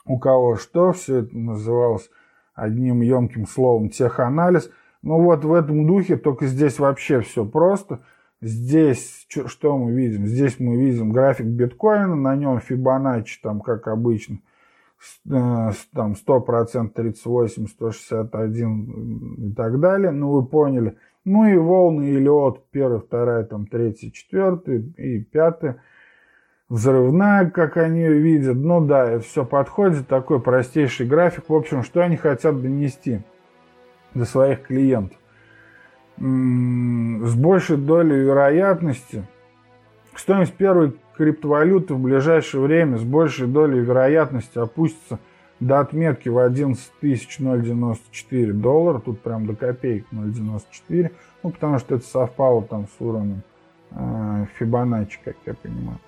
у 0.04 0.18
кого 0.18 0.56
что, 0.56 0.92
все 0.92 1.18
это 1.18 1.36
называлось 1.36 2.10
одним 2.54 3.00
емким 3.00 3.46
словом 3.46 3.90
теханализ. 3.90 4.70
Ну 5.02 5.22
вот 5.22 5.44
в 5.44 5.52
этом 5.52 5.86
духе, 5.86 6.16
только 6.16 6.46
здесь 6.46 6.78
вообще 6.78 7.20
все 7.20 7.44
просто. 7.44 8.00
Здесь 8.40 9.26
что 9.28 9.78
мы 9.78 9.92
видим? 9.92 10.26
Здесь 10.26 10.60
мы 10.60 10.76
видим 10.76 11.12
график 11.12 11.46
биткоина, 11.46 12.14
на 12.14 12.36
нем 12.36 12.60
Фибоначчи, 12.60 13.40
там 13.42 13.60
как 13.60 13.88
обычно– 13.88 14.40
Э, 15.30 15.70
там 15.92 16.14
100%, 16.14 16.90
38, 16.94 17.66
161 17.66 19.50
и 19.50 19.54
так 19.54 19.80
далее. 19.80 20.10
Ну, 20.10 20.30
вы 20.30 20.46
поняли. 20.46 20.96
Ну 21.24 21.46
и 21.46 21.56
волны 21.56 22.10
или 22.10 22.28
от 22.28 22.68
первая, 22.70 23.00
вторая, 23.00 23.44
там 23.44 23.66
третья, 23.66 24.10
четвертая 24.10 24.78
и 24.78 25.20
пятая. 25.20 25.82
Взрывная, 26.68 27.50
как 27.50 27.76
они 27.76 28.00
ее 28.00 28.18
видят. 28.18 28.56
Ну 28.56 28.84
да, 28.84 29.10
это 29.10 29.24
все 29.24 29.44
подходит. 29.44 30.08
Такой 30.08 30.40
простейший 30.40 31.06
график. 31.06 31.44
В 31.48 31.54
общем, 31.54 31.82
что 31.82 32.02
они 32.02 32.16
хотят 32.16 32.60
донести 32.60 33.20
до 34.14 34.24
своих 34.24 34.62
клиентов. 34.62 35.18
С 36.16 37.34
большей 37.34 37.76
долей 37.76 38.16
вероятности 38.16 39.26
стоимость 40.18 40.54
первой 40.54 40.94
криптовалюты 41.16 41.94
в 41.94 42.00
ближайшее 42.00 42.62
время 42.62 42.98
с 42.98 43.02
большей 43.02 43.46
долей 43.46 43.80
вероятности 43.80 44.58
опустится 44.58 45.18
до 45.60 45.80
отметки 45.80 46.28
в 46.28 46.38
11 46.38 46.92
094 47.00 48.52
доллара. 48.52 48.98
Тут 49.00 49.20
прям 49.20 49.46
до 49.46 49.54
копеек 49.54 50.06
0,94. 50.12 51.12
Ну, 51.42 51.50
потому 51.50 51.78
что 51.78 51.96
это 51.96 52.06
совпало 52.06 52.62
там 52.62 52.86
с 52.86 53.00
уровнем 53.00 53.42
э, 53.90 54.46
Фибоначчи, 54.58 55.18
как 55.24 55.36
я 55.46 55.54
понимаю. 55.54 55.98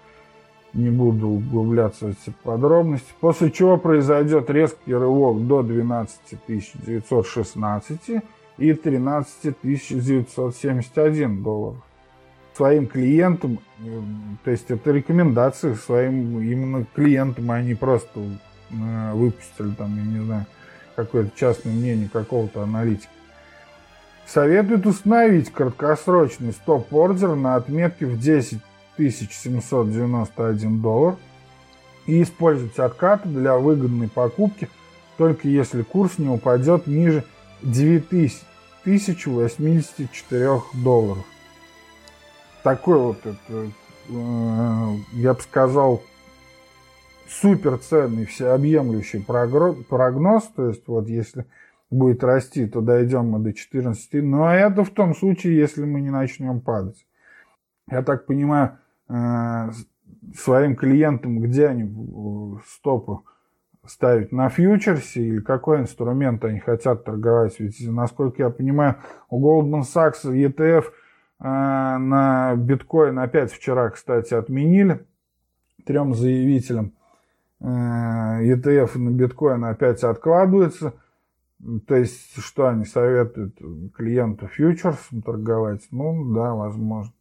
Не 0.76 0.90
буду 0.90 1.28
углубляться 1.28 2.06
в 2.06 2.10
эти 2.10 2.34
подробности. 2.42 3.08
После 3.20 3.50
чего 3.50 3.78
произойдет 3.78 4.50
резкий 4.50 4.94
рывок 4.94 5.46
до 5.46 5.62
12 5.62 6.14
916 6.46 8.22
и 8.58 8.72
13 8.74 9.54
971 9.62 11.42
долларов 11.42 11.82
своим 12.56 12.86
клиентам, 12.86 13.58
э, 13.80 14.00
то 14.44 14.50
есть 14.50 14.70
это 14.70 14.90
рекомендации 14.90 15.74
своим 15.74 16.40
именно 16.40 16.86
клиентам, 16.94 17.66
не 17.66 17.74
просто 17.74 18.20
э, 18.70 19.12
выпустили 19.12 19.70
там, 19.76 19.96
я 19.96 20.02
не 20.02 20.24
знаю, 20.24 20.46
какое-то 20.94 21.30
частное 21.36 21.72
мнение 21.72 22.08
какого-то 22.10 22.62
аналитика. 22.62 23.10
Советуют 24.26 24.86
установить 24.86 25.52
краткосрочный 25.52 26.52
стоп-ордер 26.52 27.34
на 27.36 27.56
отметке 27.56 28.06
в 28.06 28.18
10 28.18 28.58
791 28.98 30.80
доллар 30.80 31.16
и 32.06 32.22
использовать 32.22 32.78
откаты 32.78 33.28
для 33.28 33.56
выгодной 33.56 34.08
покупки 34.08 34.68
только 35.16 35.48
если 35.48 35.82
курс 35.82 36.18
не 36.18 36.28
упадет 36.28 36.86
ниже 36.86 37.24
9084 37.62 40.62
долларов 40.74 41.24
такой 42.66 42.98
вот, 42.98 43.18
это, 43.24 43.70
э, 44.08 44.96
я 45.12 45.34
бы 45.34 45.40
сказал, 45.40 46.02
суперценный, 47.28 48.26
всеобъемлющий 48.26 49.22
прогноз. 49.22 50.50
То 50.56 50.70
есть 50.70 50.82
вот 50.88 51.06
если 51.06 51.46
будет 51.90 52.24
расти, 52.24 52.66
то 52.66 52.80
дойдем 52.80 53.26
мы 53.26 53.38
до 53.38 53.52
14. 53.52 54.14
Но 54.14 54.52
это 54.52 54.82
в 54.82 54.90
том 54.90 55.14
случае, 55.14 55.56
если 55.56 55.84
мы 55.84 56.00
не 56.00 56.10
начнем 56.10 56.60
падать. 56.60 57.06
Я 57.88 58.02
так 58.02 58.26
понимаю, 58.26 58.78
своим 59.08 60.76
клиентам, 60.76 61.40
где 61.40 61.68
они 61.68 61.90
стопы 62.68 63.18
ставить 63.86 64.32
на 64.32 64.48
фьючерсе 64.48 65.22
или 65.22 65.40
какой 65.40 65.80
инструмент 65.80 66.44
они 66.44 66.58
хотят 66.58 67.04
торговать. 67.04 67.58
Ведь, 67.60 67.76
насколько 67.88 68.42
я 68.42 68.50
понимаю, 68.50 68.96
у 69.30 69.40
Goldman 69.40 69.82
Sachs 69.82 70.24
ETF– 70.24 70.86
а, 71.38 71.98
на 71.98 72.54
биткоин 72.56 73.18
опять 73.18 73.52
вчера, 73.52 73.90
кстати, 73.90 74.34
отменили 74.34 75.06
трем 75.84 76.14
заявителям. 76.14 76.92
ETF 77.60 78.90
а, 78.94 78.98
на 78.98 79.10
биткоин 79.10 79.64
опять 79.64 80.02
откладывается. 80.02 80.94
То 81.86 81.96
есть, 81.96 82.36
что 82.38 82.68
они 82.68 82.84
советуют 82.84 83.58
клиенту 83.94 84.46
фьючерсом 84.46 85.22
торговать? 85.22 85.86
Ну, 85.90 86.34
да, 86.34 86.54
возможно. 86.54 87.12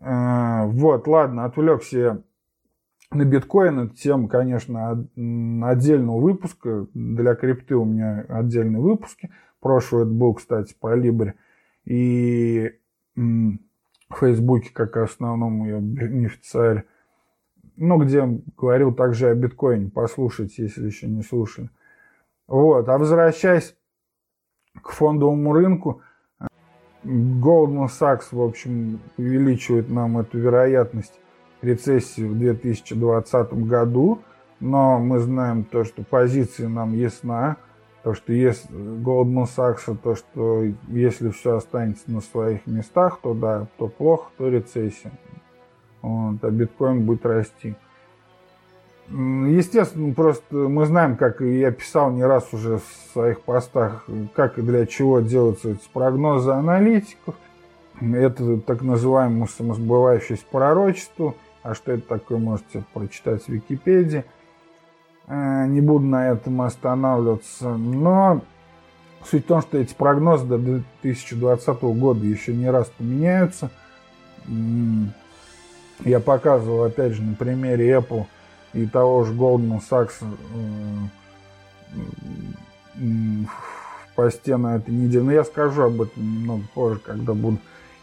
А, 0.00 0.66
вот, 0.66 1.06
ладно, 1.06 1.44
отвлекся 1.44 1.98
я 1.98 2.22
на 3.10 3.24
биткоин. 3.24 3.80
Это 3.80 3.96
тема, 3.96 4.28
конечно, 4.28 5.08
отдельного 5.62 6.20
выпуска. 6.20 6.86
Для 6.94 7.34
крипты 7.34 7.76
у 7.76 7.84
меня 7.84 8.24
отдельные 8.28 8.80
выпуски. 8.80 9.30
Прошлый 9.60 10.02
это 10.02 10.12
был, 10.12 10.34
кстати, 10.34 10.74
по 10.78 10.94
Либре. 10.94 11.34
И 11.84 12.72
в 13.16 13.58
Фейсбуке 14.20 14.70
как 14.72 14.96
основном 14.96 15.64
ее 15.64 15.80
бенефициаре. 15.80 16.84
Ну, 17.76 17.98
где 17.98 18.26
говорил 18.56 18.92
также 18.92 19.28
о 19.28 19.34
биткоине. 19.34 19.90
Послушайте, 19.90 20.64
если 20.64 20.86
еще 20.86 21.06
не 21.08 21.22
слушали. 21.22 21.70
Вот. 22.46 22.88
А 22.88 22.98
возвращаясь 22.98 23.76
к 24.82 24.90
фондовому 24.90 25.52
рынку, 25.52 26.02
Goldman 27.08 27.88
Sachs, 27.88 28.26
в 28.32 28.40
общем, 28.40 29.00
увеличивает 29.16 29.88
нам 29.88 30.18
эту 30.18 30.38
вероятность 30.38 31.18
рецессии 31.62 32.22
в 32.22 32.38
2020 32.38 33.52
году, 33.66 34.20
но 34.60 34.98
мы 34.98 35.18
знаем 35.18 35.64
то, 35.64 35.84
что 35.84 36.02
позиция 36.02 36.68
нам 36.68 36.92
ясна, 36.92 37.56
то, 38.02 38.12
что 38.12 38.32
если 38.34 38.70
Goldman 38.70 39.46
Sachs, 39.46 39.96
то, 39.96 40.16
что 40.16 40.64
если 40.88 41.30
все 41.30 41.56
останется 41.56 42.10
на 42.10 42.20
своих 42.20 42.66
местах, 42.66 43.20
то 43.22 43.32
да, 43.32 43.66
то 43.78 43.88
плохо, 43.88 44.30
то 44.36 44.48
рецессия. 44.48 45.12
Вот, 46.02 46.44
а 46.44 46.50
биткоин 46.50 47.06
будет 47.06 47.24
расти. 47.24 47.74
Естественно, 49.10 50.12
просто 50.12 50.54
мы 50.54 50.84
знаем, 50.84 51.16
как 51.16 51.40
я 51.40 51.70
писал 51.70 52.10
не 52.10 52.24
раз 52.24 52.52
уже 52.52 52.76
в 52.76 53.12
своих 53.12 53.40
постах, 53.40 54.06
как 54.34 54.58
и 54.58 54.62
для 54.62 54.86
чего 54.86 55.20
делаются 55.20 55.70
эти 55.70 55.88
прогнозы 55.90 56.50
аналитиков. 56.50 57.34
Это 58.00 58.58
так 58.58 58.82
называемое 58.82 59.48
самосбывающееся 59.48 60.44
пророчество. 60.50 61.34
А 61.62 61.74
что 61.74 61.92
это 61.92 62.06
такое, 62.06 62.38
можете 62.38 62.84
прочитать 62.92 63.42
в 63.44 63.48
Википедии. 63.48 64.24
Э, 65.26 65.66
не 65.66 65.80
буду 65.80 66.04
на 66.04 66.30
этом 66.30 66.60
останавливаться. 66.60 67.76
Но 67.76 68.42
суть 69.24 69.44
в 69.44 69.48
том, 69.48 69.62
что 69.62 69.78
эти 69.78 69.94
прогнозы 69.94 70.46
до 70.46 70.58
2020 70.58 71.82
года 71.82 72.24
еще 72.24 72.54
не 72.54 72.70
раз 72.70 72.92
поменяются. 72.96 73.70
Я 76.04 76.20
показывал, 76.20 76.84
опять 76.84 77.12
же, 77.12 77.22
на 77.22 77.34
примере 77.34 77.90
Apple 77.90 78.26
и 78.72 78.86
того 78.86 79.24
же 79.24 79.34
Goldman 79.34 79.80
Sachs 79.88 80.14
посте 84.14 84.56
на 84.56 84.76
этой 84.76 84.92
неделе. 84.92 85.24
Но 85.24 85.32
я 85.32 85.44
скажу 85.44 85.82
об 85.82 86.02
этом 86.02 86.22
немного 86.22 86.64
позже, 86.74 87.00
когда 87.04 87.34
буду 87.34 87.58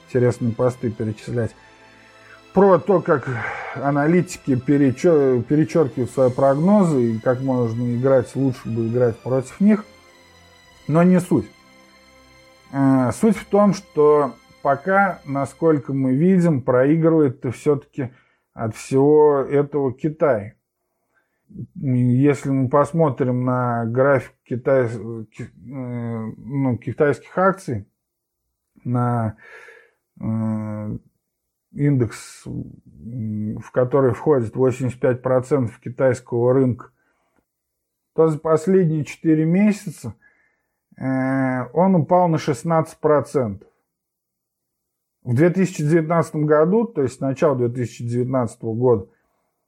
интересные 0.08 0.54
посты 0.54 0.90
перечислять. 0.90 1.52
про 2.54 2.80
то, 2.80 3.02
как 3.02 3.28
аналитики 3.76 4.56
перечер, 4.56 5.42
перечеркивают 5.42 6.10
свои 6.12 6.32
прогнозы 6.32 7.12
и 7.12 7.20
как 7.20 7.42
можно 7.42 7.98
играть, 7.98 8.34
лучше 8.36 8.66
бы 8.66 8.88
играть 8.88 9.18
против 9.20 9.60
них. 9.60 9.84
Но 10.88 11.04
не 11.04 11.20
суть. 11.20 11.50
Э, 12.72 13.12
суть 13.12 13.36
в 13.36 13.46
том, 13.46 13.74
что 13.74 14.36
пока, 14.62 15.20
насколько 15.26 15.92
мы 15.92 16.14
видим, 16.14 16.62
проигрывает 16.62 17.44
все-таки 17.54 18.12
от 18.56 18.76
всего 18.76 19.42
этого 19.42 19.94
Китай. 19.94 20.56
Если 21.76 22.50
мы 22.50 22.70
посмотрим 22.70 23.46
на 23.46 23.86
график 23.86 24.34
китай, 24.44 24.88
э, 24.88 25.26
ну, 25.58 26.78
китайских 26.78 27.38
акций, 27.38 27.88
на 28.84 29.38
индекс, 31.72 32.46
в 32.46 33.72
который 33.72 34.14
входит 34.14 34.56
85% 34.56 35.72
китайского 35.84 36.54
рынка, 36.54 36.92
то 38.16 38.28
за 38.28 38.40
последние 38.40 39.04
4 39.04 39.46
месяца 39.46 40.16
э, 40.98 41.66
он 41.74 41.96
упал 41.96 42.30
на 42.30 42.38
16%. 42.38 43.68
В 45.26 45.34
2019 45.34 46.36
году, 46.36 46.86
то 46.86 47.02
есть 47.02 47.16
с 47.16 47.20
начала 47.20 47.56
2019 47.56 48.62
года, 48.62 49.08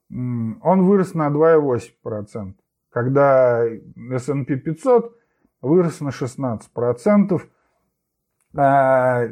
он 0.08 0.86
вырос 0.86 1.14
на 1.14 1.28
2,8%, 1.30 2.54
когда 2.90 3.66
S&P 3.66 4.54
500 4.54 5.16
вырос 5.60 6.00
на 6.00 6.10
16%, 6.10 7.42
а 8.54 9.24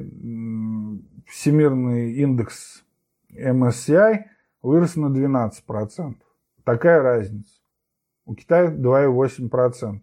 всемирный 1.27 2.15
индекс 2.15 2.85
MSCI 3.33 4.25
вырос 4.63 4.97
на 4.97 5.07
12%. 5.07 6.17
Такая 6.65 7.03
разница. 7.03 7.61
У 8.25 8.35
Китая 8.35 8.73
2,8%. 8.73 10.03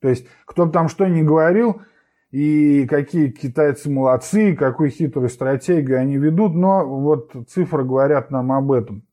То 0.00 0.08
есть, 0.08 0.26
кто 0.44 0.66
бы 0.66 0.72
там 0.72 0.88
что 0.88 1.06
ни 1.06 1.22
говорил, 1.22 1.82
и 2.30 2.86
какие 2.86 3.30
китайцы 3.30 3.90
молодцы, 3.90 4.50
и 4.50 4.56
какую 4.56 4.90
хитрую 4.90 5.28
стратегию 5.28 6.00
они 6.00 6.16
ведут, 6.16 6.54
но 6.54 6.84
вот 6.84 7.32
цифры 7.48 7.84
говорят 7.84 8.30
нам 8.30 8.52
об 8.52 8.72
этом. 8.72 9.04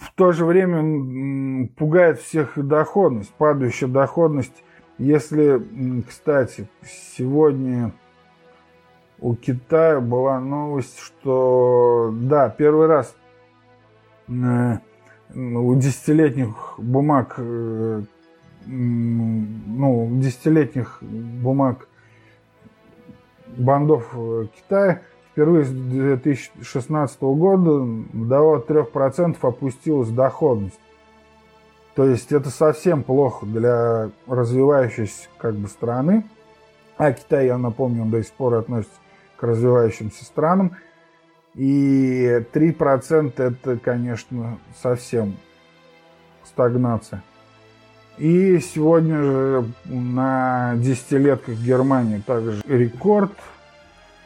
В 0.00 0.14
то 0.14 0.32
же 0.32 0.44
время 0.44 1.68
пугает 1.76 2.20
всех 2.20 2.52
доходность, 2.56 3.32
падающая 3.34 3.88
доходность. 3.88 4.64
Если, 4.98 5.60
кстати, 6.08 6.68
сегодня 7.16 7.92
у 9.18 9.34
Китая 9.34 10.00
была 10.00 10.38
новость, 10.40 10.98
что 10.98 12.14
да, 12.14 12.48
первый 12.48 12.86
раз 12.86 13.16
э, 14.28 14.78
у 15.34 15.74
десятилетних 15.74 16.74
бумаг, 16.78 17.34
э, 17.38 18.02
ну, 18.66 20.08
десятилетних 20.20 20.98
бумаг 21.02 21.88
бандов 23.56 24.10
э, 24.14 24.46
Китая 24.56 25.02
впервые 25.32 25.64
с 25.64 25.70
2016 25.70 27.20
года 27.22 28.04
до 28.12 28.64
3% 28.66 29.36
опустилась 29.40 30.10
доходность. 30.10 30.78
То 31.94 32.04
есть 32.04 32.32
это 32.32 32.50
совсем 32.50 33.02
плохо 33.02 33.44
для 33.44 34.10
развивающейся 34.26 35.28
как 35.38 35.54
бы 35.54 35.68
страны. 35.68 36.24
А 36.96 37.12
Китай, 37.12 37.46
я 37.46 37.58
напомню, 37.58 38.02
он 38.02 38.10
до 38.10 38.22
сих 38.22 38.32
пор 38.32 38.54
относится 38.54 38.94
к 39.36 39.42
развивающимся 39.42 40.24
странам. 40.24 40.76
И 41.54 42.44
3% 42.52 43.32
это, 43.36 43.78
конечно, 43.78 44.58
совсем 44.80 45.36
стагнация. 46.44 47.22
И 48.22 48.60
сегодня 48.60 49.20
же 49.20 49.64
на 49.84 50.74
десятилетках 50.76 51.56
Германии 51.56 52.22
также 52.24 52.62
рекорд 52.68 53.32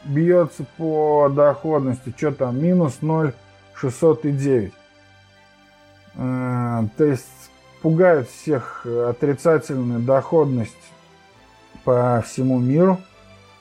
бьется 0.04 0.66
по 0.76 1.30
доходности. 1.34 2.12
Что 2.14 2.30
там? 2.32 2.62
Минус 2.62 2.98
0,609. 3.00 4.74
Э, 6.14 6.82
то 6.94 7.04
есть 7.04 7.24
пугает 7.80 8.28
всех 8.28 8.84
отрицательная 8.84 10.00
доходность 10.00 10.76
по 11.82 12.22
всему 12.26 12.58
миру. 12.58 13.00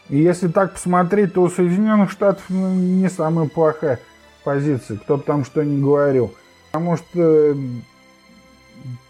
И 0.09 0.17
если 0.17 0.49
так 0.49 0.73
посмотреть, 0.73 1.33
то 1.35 1.43
у 1.43 1.49
Соединенных 1.49 2.11
Штатов 2.11 2.43
ну, 2.49 2.73
не 2.73 3.09
самая 3.09 3.47
плохая 3.47 4.01
позиция, 4.43 4.97
кто 4.97 5.15
бы 5.15 5.23
там 5.23 5.45
что 5.45 5.63
ни 5.63 5.81
говорил. 5.81 6.33
Потому 6.73 6.97
что 6.97 7.55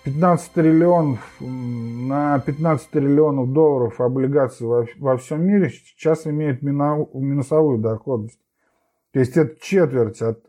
15 0.04 0.52
триллионов, 0.54 1.20
на 1.40 2.40
15 2.40 2.90
триллионов 2.90 3.52
долларов 3.52 4.00
облигаций 4.00 4.66
во, 4.66 4.86
во 4.98 5.18
всем 5.18 5.46
мире 5.46 5.70
сейчас 5.70 6.26
имеют 6.28 6.62
минусовую 6.62 7.80
доходность. 7.80 8.40
То 9.12 9.20
есть 9.20 9.38
это 9.38 9.60
четверть 9.62 10.22
от 10.22 10.44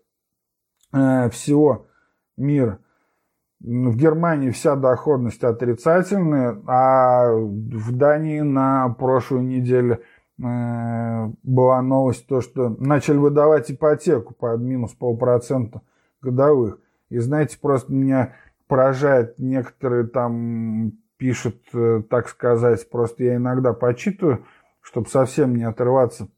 э, 0.93 1.31
всего 1.31 1.87
мира. 2.37 2.79
В 3.61 3.97
Германии 3.97 4.51
вся 4.51 4.77
доходность 4.77 5.43
отрицательная, 5.43 6.61
а 6.67 7.33
в 7.33 7.93
Дании 7.97 8.41
на 8.41 8.89
прошлой 8.91 9.43
неделе– 9.43 10.01
Э, 10.43 11.29
была 11.43 11.81
новость, 11.81 12.27
то, 12.27 12.43
что 12.43 12.69
начали 12.69 13.17
выдавать 13.17 13.71
ипотеку 13.71 14.35
под 14.35 14.61
минус 14.61 14.93
полпроцента 14.93 15.81
годовых. 16.21 16.79
И 17.09 17.19
знаете, 17.19 17.59
просто 17.59 17.93
меня 17.93 18.35
поражает, 18.67 19.39
некоторые 19.39 20.07
там 20.07 20.93
пишут, 21.17 21.63
э, 21.73 22.03
так 22.09 22.29
сказать, 22.29 22.89
просто 22.91 23.25
я 23.25 23.37
иногда 23.37 23.73
почитываю, 23.73 24.45
чтобы 24.81 25.09
совсем 25.09 25.57
не 25.57 25.65
отрываться 25.65 26.29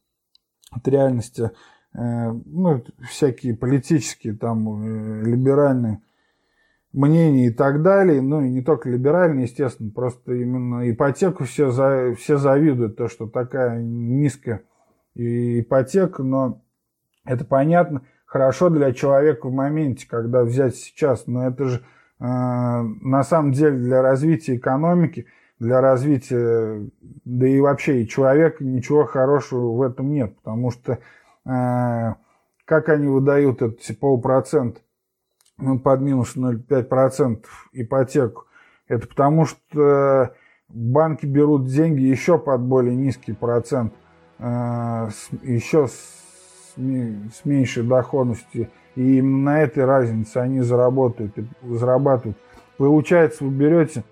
от 0.70 0.86
реальности, 0.86 1.50
э, 1.94 2.30
ну, 2.44 2.84
всякие 3.08 3.56
политические 3.56 4.36
там 4.36 5.24
либеральные 5.24 6.00
мнений 6.92 7.48
и 7.48 7.52
так 7.52 7.82
далее. 7.82 8.20
Ну 8.20 8.42
и 8.42 8.50
не 8.50 8.62
только 8.62 8.88
либеральные, 8.88 9.44
естественно, 9.44 9.90
просто 9.90 10.32
именно 10.32 10.90
ипотеку 10.90 11.44
все, 11.44 11.70
за, 11.70 12.14
все 12.16 12.36
завидуют, 12.36 12.96
то, 12.96 13.08
что 13.08 13.26
такая 13.26 13.80
низкая 13.82 14.62
ипотека, 15.14 16.22
но 16.22 16.62
это 17.24 17.44
понятно, 17.44 18.02
хорошо 18.24 18.70
для 18.70 18.92
человека 18.92 19.48
в 19.48 19.52
моменте, 19.52 20.06
когда 20.08 20.44
взять 20.44 20.76
сейчас, 20.76 21.26
но 21.26 21.46
это 21.46 21.64
же 21.64 21.78
э, 21.78 21.97
на 22.20 23.22
самом 23.22 23.52
деле 23.52 23.76
для 23.76 24.02
развития 24.02 24.56
экономики, 24.56 25.26
для 25.60 25.80
развития, 25.80 26.88
да 27.24 27.46
и 27.46 27.60
вообще 27.60 28.02
и 28.02 28.08
человека 28.08 28.64
ничего 28.64 29.04
хорошего 29.04 29.72
в 29.72 29.82
этом 29.82 30.10
нет, 30.10 30.36
потому 30.36 30.70
что 30.70 30.98
э, 31.44 32.14
как 32.64 32.88
они 32.88 33.06
выдают 33.06 33.62
эти 33.62 33.92
полпроцента? 33.92 34.80
ну, 35.58 35.78
под 35.78 36.00
минус 36.00 36.36
0,5% 36.36 37.44
ипотеку, 37.72 38.46
это 38.86 39.06
потому 39.06 39.44
что 39.44 40.34
банки 40.68 41.26
берут 41.26 41.66
деньги 41.66 42.02
еще 42.02 42.38
под 42.38 42.62
более 42.62 42.96
низкий 42.96 43.32
процент, 43.32 43.92
э, 44.38 45.08
еще 45.42 45.88
с, 45.88 46.17
с 46.78 47.44
меньшей 47.44 47.82
доходностью. 47.82 48.68
И 48.94 49.18
именно 49.18 49.52
на 49.52 49.62
этой 49.62 49.84
разнице 49.84 50.38
они 50.38 50.60
заработают 50.60 51.32
зарабатывают. 51.62 52.38
Получается, 52.76 53.44
вы 53.44 53.50
берете, 53.50 54.04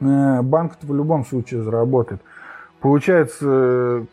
э, 0.00 0.42
банк 0.42 0.72
в 0.82 0.94
любом 0.94 1.24
случае 1.24 1.62
заработает. 1.62 2.20
Получается, 2.80 4.06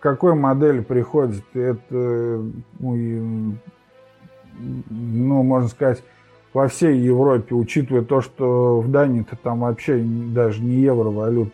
какой 0.00 0.34
модель 0.34 0.82
приходит? 0.82 1.44
Это 1.54 2.42
ну, 2.78 3.56
ну, 4.90 5.42
можно 5.42 5.68
сказать, 5.68 6.02
во 6.52 6.68
всей 6.68 6.98
Европе, 6.98 7.54
учитывая 7.54 8.02
то, 8.02 8.20
что 8.20 8.80
в 8.80 8.90
Дании-то 8.90 9.36
там 9.36 9.60
вообще 9.60 9.98
даже 9.98 10.62
не 10.62 10.76
евро-валют, 10.76 11.52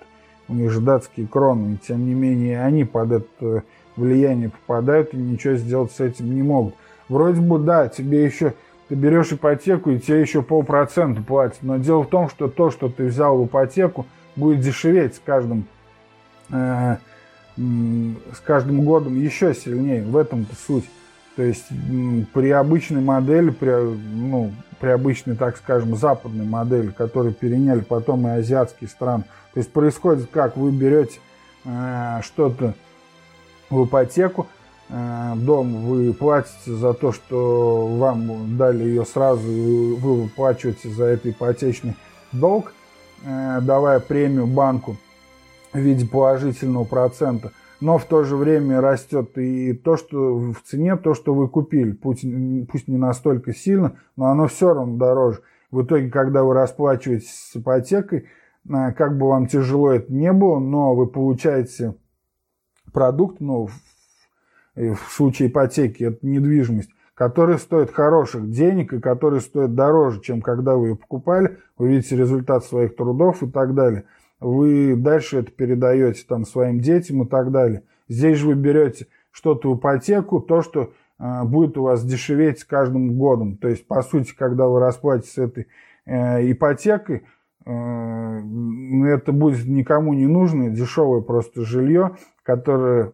у 0.49 0.55
них 0.55 0.71
же 0.71 0.81
датские 0.81 1.27
кроны, 1.27 1.75
и 1.75 1.77
тем 1.79 2.05
не 2.05 2.15
менее 2.15 2.63
они 2.63 2.85
под 2.85 3.13
это 3.13 3.63
влияние 4.01 4.51
попадают 4.51 5.15
и 5.15 5.17
ничего 5.17 5.55
сделать 5.55 5.93
с 5.93 6.01
этим 6.01 6.35
не 6.35 6.43
могут. 6.43 6.75
Вроде 7.09 7.41
бы, 7.41 7.59
да, 7.59 7.89
тебе 7.89 8.25
еще, 8.25 8.55
ты 8.89 8.95
берешь 8.95 9.33
ипотеку 9.33 9.91
и 9.91 9.99
тебе 9.99 10.21
еще 10.21 10.43
полпроцента 10.43 11.23
платят, 11.23 11.59
но 11.63 11.77
дело 11.77 12.03
в 12.03 12.09
том, 12.09 12.29
что 12.29 12.49
то, 12.49 12.71
что 12.71 12.89
ты 12.89 13.07
взял 13.07 13.37
в 13.37 13.47
ипотеку, 13.47 14.07
будет 14.37 14.61
дешеветь 14.61 15.17
с 15.17 15.21
каждым, 15.25 15.67
э, 16.51 16.97
с 17.57 18.41
каждым 18.45 18.85
годом 18.85 19.17
еще 19.17 19.55
сильнее. 19.55 20.03
В 20.03 20.17
этом-то 20.17 20.55
суть. 20.55 20.89
То 21.37 21.43
есть 21.43 21.67
при 22.33 22.51
обычной 22.51 23.01
модели, 23.01 23.51
при, 23.51 23.71
ну, 23.71 24.53
при 24.79 24.89
обычной, 24.89 25.37
так 25.37 25.57
скажем, 25.57 25.97
западной 25.97 26.45
модели, 26.45 26.89
которую 26.89 27.35
переняли 27.35 27.81
потом 27.81 28.27
и 28.27 28.31
азиатские 28.31 28.89
страны, 28.89 29.25
то 29.53 29.59
есть 29.59 29.73
происходит 29.73 30.29
как, 30.31 30.57
вы 30.57 30.71
берете 30.71 31.19
э, 31.65 32.21
что-то 32.23 32.75
в 33.71 33.85
ипотеку, 33.85 34.47
э, 34.89 35.33
дом, 35.37 35.87
вы 35.87 36.13
платите 36.13 36.73
за 36.75 36.93
то, 36.93 37.13
что 37.13 37.87
вам 37.87 38.57
дали 38.57 38.85
ее 38.85 39.05
сразу, 39.05 39.43
вы 39.43 40.23
выплачиваете 40.23 40.89
за 40.89 41.05
это 41.05 41.31
ипотечный 41.31 41.97
долг, 42.33 42.73
э, 43.25 43.61
давая 43.63 44.01
премию 44.01 44.47
банку 44.47 44.97
в 45.73 45.79
виде 45.79 46.07
положительного 46.07 46.85
процента. 46.85 47.53
Но 47.81 47.97
в 47.97 48.05
то 48.05 48.25
же 48.25 48.37
время 48.37 48.83
растет 48.83 49.39
и 49.39 49.73
то, 49.73 49.97
что 49.97 50.37
в 50.37 50.61
цене, 50.67 50.97
то, 50.97 51.15
что 51.15 51.33
вы 51.33 51.49
купили. 51.49 51.93
Пусть, 51.93 52.25
пусть 52.71 52.89
не 52.89 52.99
настолько 52.99 53.55
сильно, 53.55 53.97
но 54.17 54.27
оно 54.27 54.49
все 54.49 54.75
равно 54.75 54.99
дороже. 54.99 55.41
В 55.71 55.83
итоге, 55.83 56.11
когда 56.11 56.43
вы 56.43 56.53
расплачиваетесь 56.53 57.33
с 57.33 57.57
ипотекой, 57.57 58.27
э, 58.69 58.93
как 58.93 59.17
бы 59.17 59.29
вам 59.29 59.47
тяжело 59.47 59.93
это 59.93 60.13
не 60.13 60.33
было, 60.33 60.59
но 60.59 60.95
вы 60.95 61.07
получаете 61.07 61.95
продукт, 62.93 63.41
ну, 63.41 63.67
в, 63.67 64.95
в 64.95 65.13
случае 65.13 65.49
ипотеки, 65.49 66.05
это 66.05 66.27
недвижимость, 66.27 66.91
который 67.15 67.59
стоит 67.59 67.91
хороших 67.91 68.51
денег 68.51 68.95
и 68.95 69.01
который 69.01 69.41
стоит 69.41 69.75
дороже, 69.75 70.21
чем 70.23 70.41
когда 70.41 70.77
вы 70.77 70.89
ее 70.89 70.97
покупали, 70.97 71.59
вы 71.77 71.89
видите 71.89 72.17
результат 72.17 72.65
своих 72.65 72.97
трудов 72.97 73.43
и 73.43 73.51
так 73.51 73.75
далее. 73.75 74.05
Вы 74.41 74.97
дальше 74.97 75.41
это 75.41 75.51
передаете 75.51 76.25
там 76.27 76.47
своим 76.47 76.81
детям 76.81 77.23
и 77.23 77.29
так 77.29 77.51
далее. 77.51 77.83
Здесь 78.09 78.39
же 78.39 78.47
вы 78.47 78.55
берете 78.55 79.07
что-то 79.31 79.71
в 79.71 79.79
ипотеку, 79.79 80.41
то, 80.41 80.63
что 80.63 80.93
э, 81.19 81.45
будет 81.45 81.77
у 81.77 81.83
вас 81.83 82.05
дешеветь 82.05 82.61
с 82.61 82.65
каждым 82.65 83.19
годом. 83.19 83.57
То 83.57 83.69
есть, 83.69 83.87
по 83.87 84.03
сути, 84.03 84.35
когда 84.35 84.67
вы 84.67 84.81
расплатитесь 84.81 85.35
с 85.35 85.39
этой 85.39 85.67
э, 86.07 86.51
ипотекой, 86.51 87.25
э, 87.67 87.71
это 87.71 89.33
будет 89.33 89.67
никому 89.67 90.15
не 90.15 90.27
нужное, 90.27 90.71
дешевое 90.71 91.21
просто 91.21 91.67
жилье, 91.67 92.17
которое 92.51 93.13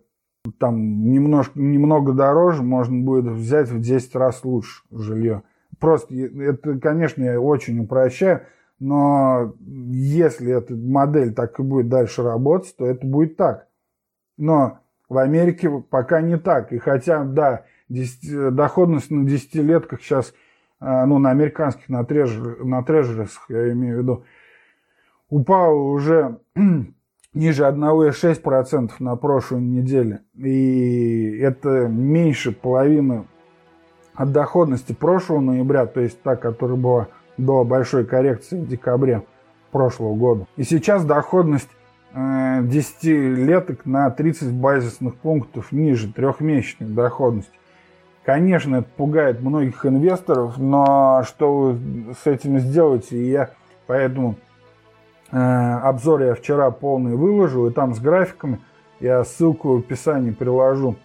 там 0.59 1.11
немножко, 1.11 1.59
немного 1.59 2.13
дороже, 2.13 2.63
можно 2.63 3.05
будет 3.05 3.27
взять 3.27 3.69
в 3.69 3.81
10 3.81 4.15
раз 4.17 4.45
лучше 4.45 4.83
жилье. 4.91 5.43
Просто 5.79 6.15
это, 6.15 6.79
конечно, 6.79 7.23
я 7.23 7.41
очень 7.41 7.81
упрощаю, 7.81 8.43
но 8.79 9.55
если 9.59 10.57
эта 10.57 10.75
модель 10.75 11.35
так 11.35 11.59
и 11.61 11.63
будет 11.63 11.89
дальше 11.89 12.23
работать, 12.23 12.75
то 12.77 12.87
это 12.87 13.07
будет 13.07 13.37
так. 13.37 13.69
Но 14.39 14.79
в 15.09 15.19
Америке 15.19 15.71
пока 15.91 16.23
не 16.23 16.39
так. 16.39 16.73
И 16.73 16.79
хотя, 16.79 17.25
да, 17.25 17.65
10, 17.91 18.55
доходность 18.55 19.11
на 19.11 19.29
десятилетках 19.29 20.01
сейчас, 20.01 20.33
а, 20.81 21.05
ну, 21.05 21.19
на 21.19 21.31
американских, 21.31 21.89
на, 21.89 22.05
трежер, 22.05 22.65
на 22.65 22.83
трежерах, 22.83 23.29
я 23.49 23.73
имею 23.73 23.99
в 23.99 24.01
виду, 24.01 24.25
упала 25.29 25.75
уже 25.75 26.39
ниже 27.37 27.65
1,6% 27.65 28.93
на 28.99 29.15
прошлой 29.17 29.61
неделе. 29.61 30.21
И 30.35 31.39
это 31.39 31.87
меньше 31.87 32.51
половины 32.51 33.27
от 34.15 34.33
доходности 34.33 34.93
прошлого 34.93 35.41
ноября, 35.41 35.87
то 35.87 36.01
есть 36.01 36.21
та, 36.23 36.35
которая 36.37 36.79
была 36.79 37.09
до 37.37 37.65
большой 37.65 38.07
коррекции 38.07 38.59
в 38.59 38.67
декабре 38.67 39.23
прошлого 39.71 40.15
года. 40.15 40.47
И 40.57 40.63
сейчас 40.63 41.05
доходность 41.05 41.69
э, 42.15 42.63
10 42.63 43.05
леток 43.05 43.85
на 43.85 44.09
30 44.11 44.53
базисных 44.53 45.17
пунктов 45.17 45.73
ниже 45.73 46.11
трехмесячной 46.11 46.89
доходности. 46.89 47.53
Конечно, 48.25 48.77
это 48.77 48.89
пугает 48.97 49.43
многих 49.43 49.85
инвесторов, 49.85 50.57
но 50.57 51.23
что 51.27 51.53
вы 51.53 52.15
с 52.15 52.27
этим 52.27 52.59
сделаете, 52.59 53.19
и 53.19 53.29
я 53.29 53.51
поэтому 53.87 54.33
э, 54.33 54.46
обзор 55.31 56.23
я 56.23 56.35
вчера 56.35 56.71
полный 56.71 57.17
выложил, 57.17 57.67
и 57.67 57.73
там 57.73 57.95
с 57.95 57.99
графиками, 57.99 58.61
я 59.01 59.25
ссылку 59.25 59.77
в 59.77 59.79
описании 59.81 60.31
приложу. 60.31 60.97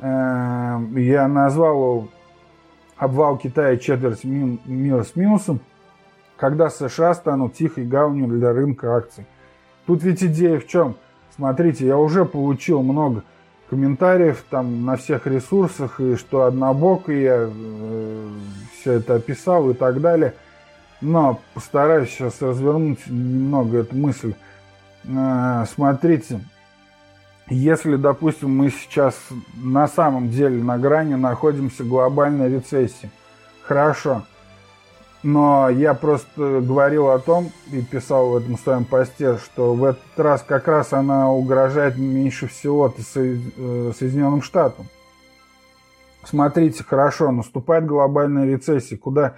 Э, 0.00 0.78
я 0.94 1.28
назвал 1.28 2.08
обвал 2.96 3.36
Китая 3.36 3.76
четверть 3.76 4.24
мира 4.24 5.02
с 5.02 5.16
минусом, 5.16 5.60
когда 6.36 6.70
США 6.70 7.14
станут 7.14 7.54
тихой 7.54 7.84
гаванью 7.84 8.28
для 8.28 8.52
рынка 8.52 8.96
акций. 8.96 9.26
Тут 9.86 10.02
ведь 10.02 10.22
идея 10.22 10.58
в 10.58 10.66
чем? 10.66 10.96
Смотрите, 11.34 11.86
я 11.86 11.98
уже 11.98 12.24
получил 12.24 12.82
много 12.82 13.22
комментариев 13.68 14.44
там 14.48 14.84
на 14.84 14.96
всех 14.96 15.26
ресурсах, 15.26 16.00
и 16.00 16.16
что 16.16 16.44
однобокий 16.44 17.22
я 17.22 17.48
э, 17.50 18.28
все 18.80 18.92
это 18.92 19.16
описал 19.16 19.70
и 19.70 19.74
так 19.74 20.00
далее. 20.00 20.34
Но 21.00 21.40
постараюсь 21.54 22.10
сейчас 22.10 22.40
развернуть 22.40 23.06
немного 23.06 23.78
эту 23.78 23.94
мысль. 23.96 24.34
Э, 25.04 25.64
смотрите, 25.72 26.40
если, 27.48 27.96
допустим, 27.96 28.56
мы 28.56 28.70
сейчас 28.70 29.14
на 29.54 29.86
самом 29.86 30.30
деле 30.30 30.62
на 30.62 30.78
грани 30.78 31.14
находимся 31.14 31.84
глобальной 31.84 32.48
рецессии, 32.48 33.10
хорошо. 33.62 34.24
Но 35.22 35.68
я 35.68 35.94
просто 35.94 36.60
говорил 36.60 37.10
о 37.10 37.18
том 37.18 37.50
и 37.72 37.82
писал 37.82 38.30
в 38.30 38.36
этом 38.36 38.58
своем 38.58 38.84
посте, 38.84 39.38
что 39.38 39.74
в 39.74 39.84
этот 39.84 40.02
раз 40.16 40.44
как 40.46 40.68
раз 40.68 40.92
она 40.92 41.30
угрожает 41.30 41.96
меньше 41.96 42.48
всего 42.48 42.88
э, 42.88 43.92
Соединенным 43.98 44.42
Штатам. 44.42 44.86
Смотрите, 46.24 46.82
хорошо, 46.82 47.30
наступает 47.30 47.86
глобальная 47.86 48.46
рецессия, 48.46 48.98
куда, 48.98 49.36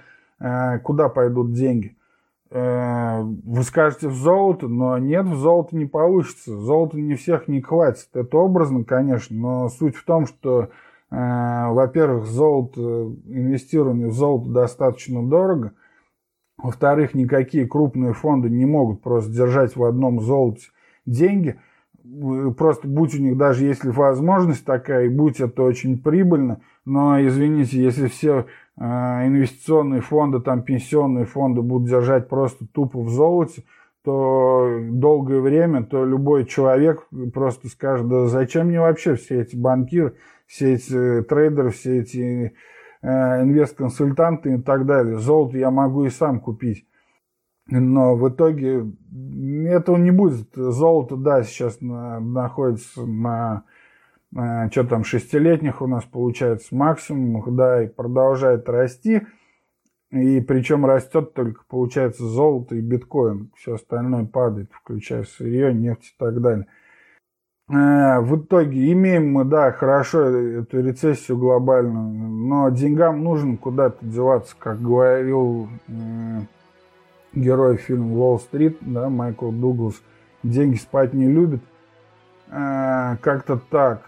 куда 0.83 1.09
пойдут 1.09 1.53
деньги? 1.53 1.97
Э, 2.51 3.21
вы 3.21 3.63
скажете 3.63 4.07
в 4.07 4.15
золото, 4.15 4.67
но 4.67 4.97
нет, 4.97 5.25
в 5.25 5.35
золото 5.35 5.75
не 5.75 5.85
получится. 5.85 6.57
Золото 6.57 6.97
не 6.97 7.15
всех 7.15 7.47
не 7.47 7.61
хватит. 7.61 8.09
Это 8.13 8.37
образно, 8.37 8.83
конечно, 8.83 9.35
но 9.35 9.69
суть 9.69 9.95
в 9.95 10.03
том, 10.03 10.25
что, 10.25 10.63
э, 10.63 10.67
во-первых, 11.11 12.25
золото, 12.25 12.81
инвестирование 13.27 14.07
в 14.07 14.13
золото 14.13 14.49
достаточно 14.49 15.27
дорого. 15.27 15.73
Во-вторых, 16.57 17.13
никакие 17.13 17.67
крупные 17.67 18.13
фонды 18.13 18.49
не 18.49 18.65
могут 18.65 19.01
просто 19.01 19.31
держать 19.31 19.75
в 19.75 19.83
одном 19.83 20.19
золоте 20.19 20.67
деньги. 21.05 21.59
Просто 22.57 22.87
будь 22.87 23.13
у 23.13 23.21
них 23.21 23.37
даже 23.37 23.65
если 23.65 23.89
возможность 23.89 24.65
такая, 24.65 25.05
и 25.05 25.09
будь 25.09 25.39
это 25.39 25.61
очень 25.61 25.99
прибыльно, 25.99 26.61
но 26.83 27.23
извините, 27.23 27.81
если 27.81 28.07
все 28.07 28.47
инвестиционные 28.79 30.01
фонды, 30.01 30.39
там 30.39 30.63
пенсионные 30.63 31.25
фонды 31.25 31.61
будут 31.61 31.89
держать 31.89 32.29
просто 32.29 32.65
тупо 32.65 33.01
в 33.01 33.09
золоте, 33.09 33.63
то 34.03 34.79
долгое 34.89 35.41
время, 35.41 35.83
то 35.83 36.05
любой 36.05 36.45
человек 36.45 37.07
просто 37.33 37.67
скажет, 37.67 38.07
да 38.07 38.27
зачем 38.27 38.67
мне 38.67 38.79
вообще 38.79 39.15
все 39.15 39.41
эти 39.41 39.55
банкиры, 39.57 40.15
все 40.47 40.75
эти 40.75 41.21
трейдеры, 41.23 41.71
все 41.71 41.99
эти 41.99 42.53
э, 43.01 43.07
инвест-консультанты 43.41 44.55
и 44.55 44.61
так 44.61 44.85
далее. 44.85 45.17
Золото 45.17 45.57
я 45.57 45.69
могу 45.71 46.05
и 46.05 46.09
сам 46.09 46.39
купить. 46.39 46.85
Но 47.67 48.15
в 48.15 48.29
итоге 48.29 48.85
этого 49.67 49.97
не 49.97 50.11
будет. 50.11 50.47
Золото, 50.55 51.17
да, 51.17 51.43
сейчас 51.43 51.81
на, 51.81 52.19
находится 52.19 53.05
на 53.05 53.63
Э, 53.63 53.78
что 54.31 54.83
там, 54.83 55.03
шестилетних 55.03 55.81
у 55.81 55.87
нас 55.87 56.03
получается 56.05 56.75
максимум, 56.75 57.55
да, 57.55 57.83
и 57.83 57.87
продолжает 57.87 58.69
расти. 58.69 59.21
И 60.11 60.41
причем 60.41 60.85
растет 60.85 61.33
только, 61.33 61.63
получается, 61.67 62.23
золото 62.23 62.75
и 62.75 62.81
биткоин. 62.81 63.51
Все 63.55 63.75
остальное 63.75 64.25
падает, 64.25 64.71
включая 64.73 65.23
сырье, 65.23 65.71
нефть 65.71 66.13
и 66.15 66.15
так 66.17 66.41
далее. 66.41 66.65
Э, 67.69 68.19
в 68.19 68.41
итоге 68.41 68.91
имеем 68.91 69.31
мы, 69.31 69.45
да, 69.45 69.71
хорошо 69.71 70.21
эту 70.21 70.81
рецессию 70.81 71.37
глобальную, 71.37 72.09
но 72.09 72.69
деньгам 72.69 73.23
нужно 73.23 73.57
куда-то 73.57 74.03
деваться, 74.03 74.55
как 74.57 74.81
говорил 74.81 75.69
э, 75.87 76.39
герой 77.33 77.77
фильма 77.77 78.17
«Уолл-стрит», 78.17 78.77
да, 78.81 79.09
Майкл 79.09 79.51
Дуглас, 79.51 80.01
деньги 80.41 80.77
спать 80.77 81.13
не 81.13 81.27
любит. 81.27 81.61
Э, 82.47 83.17
как-то 83.21 83.57
так. 83.69 84.01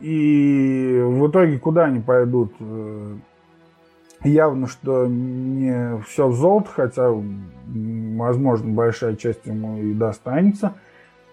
И 0.00 1.00
в 1.02 1.28
итоге 1.28 1.58
куда 1.58 1.84
они 1.84 2.00
пойдут? 2.00 2.52
Э, 2.60 3.14
явно, 4.24 4.66
что 4.66 5.06
не 5.06 5.98
все 6.02 6.28
в 6.28 6.34
золото, 6.34 6.70
хотя, 6.70 7.10
возможно, 7.10 8.72
большая 8.72 9.16
часть 9.16 9.46
ему 9.46 9.78
и 9.78 9.92
достанется. 9.92 10.74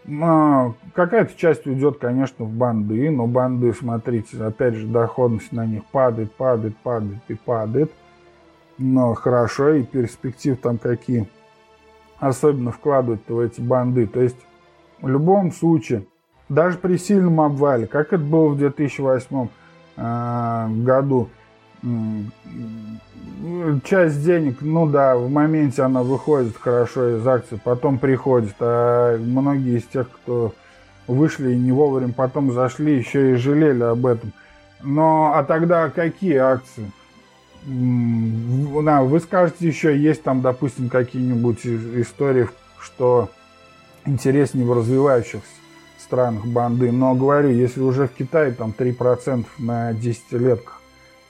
Но 0.03 0.75
какая-то 0.93 1.37
часть 1.37 1.67
уйдет, 1.67 1.99
конечно, 1.99 2.45
в 2.45 2.51
банды, 2.51 3.09
но 3.11 3.27
банды, 3.27 3.71
смотрите, 3.73 4.43
опять 4.43 4.73
же, 4.73 4.87
доходность 4.87 5.51
на 5.51 5.65
них 5.65 5.85
падает, 5.85 6.31
падает, 6.33 6.75
падает 6.77 7.21
и 7.27 7.35
падает. 7.35 7.91
Но 8.77 9.13
хорошо, 9.13 9.73
и 9.73 9.83
перспектив 9.83 10.57
там 10.59 10.79
какие. 10.79 11.27
Особенно 12.19 12.71
вкладывать 12.71 13.27
в 13.27 13.39
эти 13.39 13.61
банды. 13.61 14.07
То 14.07 14.21
есть, 14.21 14.37
в 15.01 15.07
любом 15.07 15.51
случае, 15.51 16.05
даже 16.51 16.77
при 16.77 16.97
сильном 16.97 17.39
обвале, 17.39 17.87
как 17.87 18.11
это 18.11 18.23
было 18.23 18.49
в 18.49 18.57
2008 18.57 19.47
э, 19.95 20.67
году, 20.83 21.29
часть 23.85 24.23
денег, 24.23 24.57
ну 24.59 24.85
да, 24.85 25.15
в 25.15 25.29
моменте 25.29 25.81
она 25.81 26.03
выходит 26.03 26.57
хорошо 26.57 27.17
из 27.17 27.25
акций, 27.25 27.59
потом 27.63 27.97
приходит, 27.97 28.55
а 28.59 29.17
многие 29.17 29.77
из 29.77 29.85
тех, 29.85 30.09
кто 30.09 30.53
вышли 31.07 31.53
и 31.53 31.57
не 31.57 31.71
вовремя 31.71 32.13
потом 32.13 32.51
зашли, 32.51 32.97
еще 32.97 33.31
и 33.31 33.35
жалели 33.35 33.83
об 33.83 34.05
этом. 34.05 34.33
Но, 34.83 35.33
а 35.33 35.43
тогда 35.43 35.89
какие 35.89 36.35
акции? 36.35 36.91
Да, 37.65 39.03
вы 39.03 39.19
скажете 39.21 39.67
еще, 39.67 39.97
есть 39.97 40.23
там, 40.23 40.41
допустим, 40.41 40.89
какие-нибудь 40.89 41.65
истории, 41.65 42.49
что 42.79 43.29
интереснее 44.05 44.65
в 44.65 44.73
развивающихся 44.73 45.60
странах 46.01 46.45
банды. 46.45 46.91
Но 46.91 47.15
говорю, 47.15 47.49
если 47.49 47.81
уже 47.81 48.07
в 48.07 48.11
Китае 48.11 48.51
там 48.51 48.73
3% 48.77 49.45
на 49.59 49.93
десятилетках, 49.93 50.81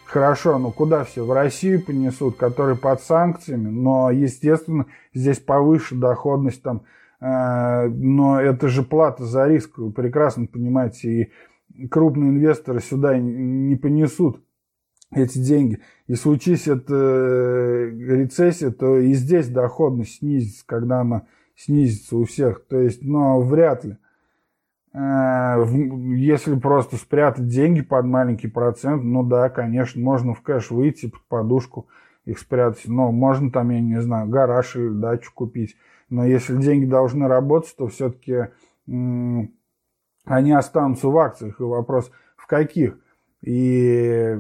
хорошо, 0.06 0.58
ну 0.58 0.72
куда 0.72 1.04
все? 1.04 1.26
В 1.26 1.32
Россию 1.32 1.84
понесут, 1.84 2.38
которые 2.38 2.76
под 2.78 3.02
санкциями, 3.02 3.70
но, 3.70 4.12
естественно, 4.12 4.86
здесь 5.14 5.40
повыше 5.40 5.96
доходность 5.96 6.62
там, 6.64 6.84
э, 7.20 7.88
но 7.88 8.42
это 8.42 8.68
же 8.68 8.84
плата 8.84 9.26
за 9.26 9.48
риск, 9.48 9.78
вы 9.78 9.92
прекрасно 9.92 10.48
понимаете, 10.48 11.32
и 11.74 11.88
крупные 11.88 12.30
инвесторы 12.32 12.82
сюда 12.82 13.18
не 13.18 13.76
понесут 13.76 14.42
эти 15.14 15.38
деньги. 15.38 15.80
И 16.08 16.16
случись 16.16 16.68
это 16.68 16.94
э, 16.94 17.90
рецессия, 17.92 18.72
то 18.72 18.98
и 18.98 19.14
здесь 19.14 19.48
доходность 19.48 20.18
снизится, 20.18 20.64
когда 20.66 21.02
она 21.02 21.24
снизится 21.56 22.18
у 22.18 22.26
всех. 22.26 22.66
То 22.68 22.80
есть, 22.80 23.04
но 23.04 23.40
вряд 23.42 23.86
ли. 23.86 23.98
Э, 24.94 25.66
если 26.16 26.60
просто 26.60 26.98
спрятать 26.98 27.48
деньги 27.48 27.82
под 27.82 28.06
маленький 28.06 28.48
процент, 28.48 29.04
ну 29.04 29.24
да, 29.24 29.50
конечно, 29.50 30.02
можно 30.02 30.34
в 30.34 30.42
кэш 30.42 30.72
выйти 30.72 31.10
под 31.10 31.24
подушку, 31.28 31.88
их 32.26 32.40
спрятать. 32.40 32.88
Но 32.88 33.12
можно 33.12 33.52
там, 33.52 33.70
я 33.70 33.82
не 33.82 34.02
знаю, 34.02 34.28
гараж 34.28 34.76
или 34.76 34.90
дачу 34.90 35.32
купить. 35.34 35.76
Но 36.10 36.26
если 36.26 36.58
деньги 36.58 36.86
должны 36.86 37.28
работать, 37.28 37.76
то 37.78 37.88
все-таки 37.88 38.50
они 38.86 40.52
останутся 40.52 41.08
в 41.08 41.18
акциях. 41.18 41.60
И 41.60 41.64
вопрос, 41.64 42.12
в 42.36 42.48
каких? 42.48 43.00
И 43.42 44.40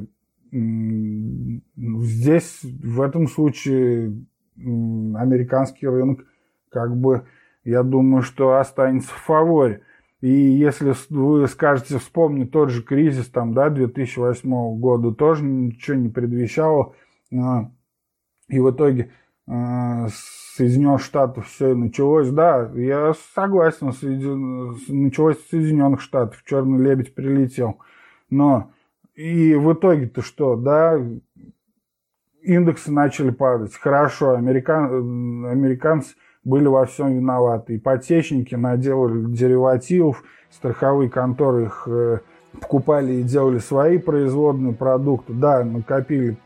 здесь, 1.77 2.59
в 2.61 3.01
этом 3.01 3.27
случае, 3.27 4.25
американский 4.57 5.87
рынок, 5.87 6.25
как 6.69 6.95
бы, 6.95 7.25
я 7.63 7.83
думаю, 7.83 8.21
что 8.21 8.57
останется 8.57 9.09
в 9.09 9.17
фаворе. 9.17 9.81
И 10.21 10.29
если 10.29 10.93
вы 11.09 11.47
скажете, 11.47 11.97
вспомни 11.97 12.45
тот 12.45 12.69
же 12.69 12.83
кризис 12.83 13.27
там, 13.27 13.53
да, 13.53 13.69
2008 13.69 14.79
года, 14.79 15.11
тоже 15.13 15.43
ничего 15.43 15.97
не 15.97 16.09
предвещало. 16.09 16.93
А, 17.33 17.71
и 18.47 18.59
в 18.59 18.69
итоге 18.69 19.11
а, 19.47 20.07
Соединенных 20.55 21.01
Штатов 21.01 21.47
все 21.47 21.73
началось, 21.73 22.29
да, 22.29 22.71
я 22.75 23.13
согласен, 23.33 23.87
началось 24.87 25.39
с 25.39 25.49
Соединенных 25.49 26.01
Штатов, 26.01 26.43
Черный 26.45 26.83
лебедь 26.83 27.15
прилетел. 27.15 27.79
Но 28.29 28.71
и 29.15 29.55
в 29.55 29.73
итоге-то 29.73 30.21
что, 30.21 30.55
да, 30.55 30.99
индексы 32.43 32.91
начали 32.91 33.31
падать. 33.31 33.75
Хорошо, 33.75 34.35
американ, 34.35 35.45
американцы 35.45 36.15
были 36.43 36.67
во 36.67 36.85
всем 36.85 37.15
виноваты. 37.15 37.77
Ипотечники 37.77 38.55
наделали 38.55 39.25
деривативов, 39.25 40.23
страховые 40.49 41.09
конторы 41.09 41.65
их 41.65 41.83
э, 41.87 42.19
покупали 42.59 43.13
и 43.13 43.23
делали 43.23 43.59
свои 43.59 43.97
производные 43.97 44.73
продукты. 44.73 45.33
Да, 45.33 45.63
накопили 45.63 46.37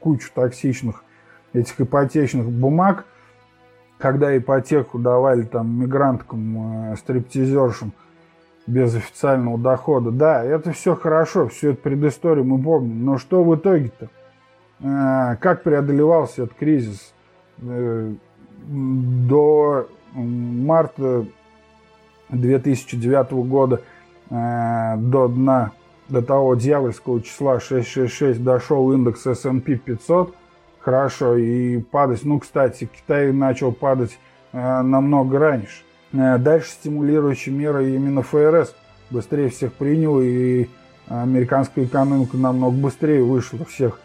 кучу 0.00 0.30
токсичных 0.34 1.04
этих 1.52 1.80
ипотечных 1.80 2.48
бумаг. 2.48 3.04
Когда 3.98 4.36
ипотеку 4.36 4.98
давали 4.98 5.42
там 5.42 5.80
мигранткам, 5.80 6.92
э, 6.92 6.96
стриптизершам, 6.96 7.92
без 8.66 8.94
официального 8.94 9.58
дохода. 9.58 10.10
Да, 10.10 10.44
это 10.44 10.72
все 10.72 10.94
хорошо, 10.94 11.48
всю 11.48 11.70
эту 11.70 11.82
предысторию 11.82 12.44
мы 12.44 12.62
помним. 12.62 13.04
Но 13.04 13.18
что 13.18 13.42
в 13.42 13.54
итоге-то? 13.54 14.08
Э, 14.80 15.36
как 15.36 15.62
преодолевался 15.62 16.44
этот 16.44 16.56
кризис? 16.56 17.12
Э, 18.60 18.72
до 19.28 19.88
марта 20.14 21.24
2009 22.30 23.32
года, 23.44 23.82
э, 24.30 24.96
до 24.96 25.28
дна, 25.28 25.72
до 26.08 26.22
того 26.22 26.54
дьявольского 26.54 27.22
числа 27.22 27.60
666 27.60 28.42
дошел 28.42 28.92
индекс 28.92 29.26
S&P 29.26 29.76
500. 29.76 30.34
Хорошо, 30.80 31.36
и 31.36 31.78
падать. 31.78 32.24
Ну, 32.24 32.38
кстати, 32.40 32.88
Китай 32.92 33.32
начал 33.32 33.72
падать 33.72 34.18
намного 34.52 35.38
раньше. 35.38 35.82
Э, 36.12 36.38
дальше 36.38 36.70
стимулирующие 36.70 37.54
меры 37.54 37.94
именно 37.94 38.22
ФРС 38.22 38.74
быстрее 39.10 39.48
всех 39.50 39.72
принял, 39.72 40.20
и 40.20 40.68
американская 41.08 41.84
экономика 41.84 42.36
намного 42.36 42.76
быстрее 42.76 43.22
вышла 43.22 43.64
всех. 43.64 44.00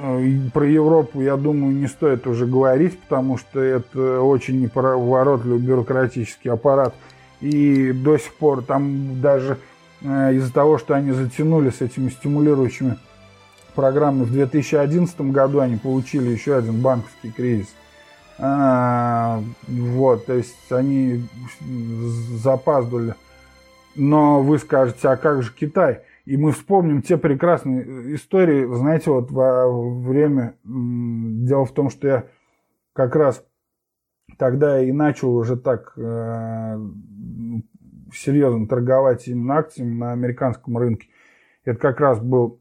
Э, 0.00 0.50
про 0.52 0.66
Европу, 0.66 1.20
я 1.20 1.36
думаю, 1.36 1.74
не 1.74 1.88
стоит 1.88 2.26
уже 2.26 2.46
говорить, 2.46 2.98
потому 3.00 3.36
что 3.36 3.60
это 3.60 4.20
очень 4.22 4.60
неповоротливый 4.60 5.58
бюрократический 5.58 6.50
аппарат. 6.50 6.94
И 7.40 7.92
до 7.92 8.16
сих 8.16 8.34
пор 8.34 8.62
там 8.62 9.20
даже 9.20 9.58
э, 10.02 10.34
из-за 10.34 10.52
того, 10.52 10.78
что 10.78 10.94
они 10.94 11.12
затянули 11.12 11.70
с 11.70 11.80
этими 11.80 12.10
стимулирующими 12.10 12.96
программами 13.74 14.24
в 14.24 14.32
2011 14.32 15.20
году, 15.32 15.60
они 15.60 15.76
получили 15.76 16.30
еще 16.30 16.56
один 16.56 16.80
банковский 16.80 17.30
кризис. 17.30 17.68
А, 18.40 19.42
вот, 19.66 20.26
то 20.26 20.34
есть 20.34 20.54
они 20.70 21.26
запаздывали. 22.36 23.16
Но 23.96 24.42
вы 24.42 24.60
скажете, 24.60 25.08
а 25.08 25.16
как 25.16 25.42
же 25.42 25.52
Китай? 25.52 26.02
И 26.28 26.36
мы 26.36 26.52
вспомним 26.52 27.00
те 27.00 27.16
прекрасные 27.16 28.14
истории. 28.14 28.66
Знаете, 28.70 29.10
вот 29.10 29.30
во 29.30 29.66
время... 29.70 30.56
Дело 30.62 31.64
в 31.64 31.72
том, 31.72 31.88
что 31.88 32.06
я 32.06 32.26
как 32.92 33.16
раз 33.16 33.42
тогда 34.36 34.78
и 34.78 34.92
начал 34.92 35.34
уже 35.34 35.56
так 35.56 35.94
э, 35.96 36.78
серьезно 38.12 38.68
торговать 38.68 39.26
именно 39.26 39.56
акциями 39.56 39.94
на 39.94 40.12
американском 40.12 40.76
рынке. 40.76 41.08
Это 41.64 41.78
как 41.78 41.98
раз 41.98 42.20
был 42.20 42.60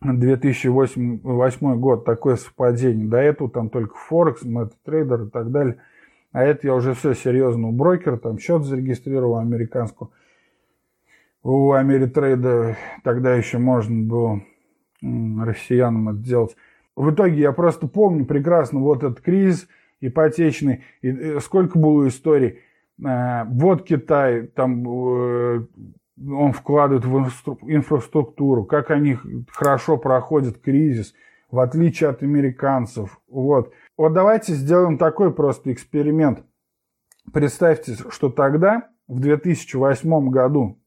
2008 0.00 1.78
год, 1.78 2.06
такое 2.06 2.36
совпадение. 2.36 3.06
До 3.06 3.18
этого 3.18 3.50
там 3.50 3.68
только 3.68 3.96
Форекс, 3.96 4.46
MetaTrader 4.46 5.26
и 5.26 5.30
так 5.30 5.50
далее. 5.50 5.76
А 6.32 6.42
это 6.42 6.66
я 6.66 6.74
уже 6.74 6.94
все 6.94 7.12
серьезно 7.12 7.68
у 7.68 7.72
брокера, 7.72 8.16
там 8.16 8.38
счет 8.38 8.64
зарегистрировал 8.64 9.36
американскую. 9.36 10.10
У 11.50 11.72
Америтрейда 11.72 12.76
тогда 13.02 13.34
еще 13.34 13.56
можно 13.56 14.04
было 14.04 14.42
россиянам 15.00 16.10
это 16.10 16.18
делать. 16.18 16.56
В 16.94 17.10
итоге 17.10 17.40
я 17.40 17.52
просто 17.52 17.88
помню 17.88 18.26
прекрасно 18.26 18.80
вот 18.80 19.02
этот 19.02 19.22
кризис 19.22 19.66
ипотечный, 20.02 20.84
и 21.00 21.08
э, 21.08 21.40
сколько 21.40 21.78
было 21.78 22.06
историй. 22.06 22.58
Э, 23.02 23.44
вот 23.46 23.84
Китай, 23.86 24.48
там 24.48 24.86
э, 24.86 25.66
он 26.20 26.52
вкладывает 26.52 27.06
в 27.06 27.16
инфраструктуру, 27.62 28.66
как 28.66 28.90
они 28.90 29.16
хорошо 29.50 29.96
проходят 29.96 30.58
кризис, 30.58 31.14
в 31.50 31.60
отличие 31.60 32.10
от 32.10 32.22
американцев. 32.22 33.22
Вот. 33.26 33.72
Вот 33.96 34.12
давайте 34.12 34.52
сделаем 34.52 34.98
такой 34.98 35.32
просто 35.32 35.72
эксперимент. 35.72 36.44
Представьте, 37.32 37.94
что 38.10 38.28
тогда, 38.28 38.90
в 39.06 39.20
2008 39.20 40.28
году, 40.28 40.78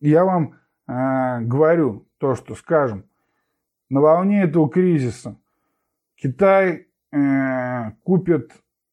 я 0.00 0.24
вам 0.24 0.54
э, 0.86 1.40
говорю 1.42 2.06
то, 2.18 2.34
что 2.34 2.54
скажем, 2.54 3.04
на 3.88 4.00
волне 4.00 4.42
этого 4.42 4.68
кризиса 4.68 5.36
Китай 6.16 6.88
э, 7.12 7.90
купит 8.04 8.52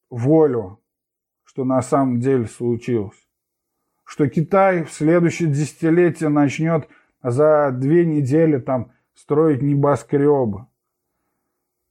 волю, 0.10 0.80
что 1.44 1.64
на 1.64 1.82
самом 1.82 2.20
деле 2.20 2.46
случилось. 2.46 3.18
Что 4.04 4.28
Китай 4.30 4.84
в 4.84 4.92
следующее 4.92 5.50
десятилетие 5.50 6.30
начнет 6.30 6.88
за 7.24 7.72
две 7.72 8.06
недели 8.06 8.60
там 8.60 8.92
строить 9.16 9.62
небоскребы, 9.62 10.68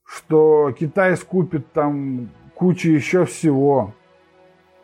что 0.04 0.72
Китай 0.78 1.16
скупит 1.16 1.72
там 1.72 2.30
кучу 2.54 2.90
еще 2.90 3.24
всего, 3.24 3.94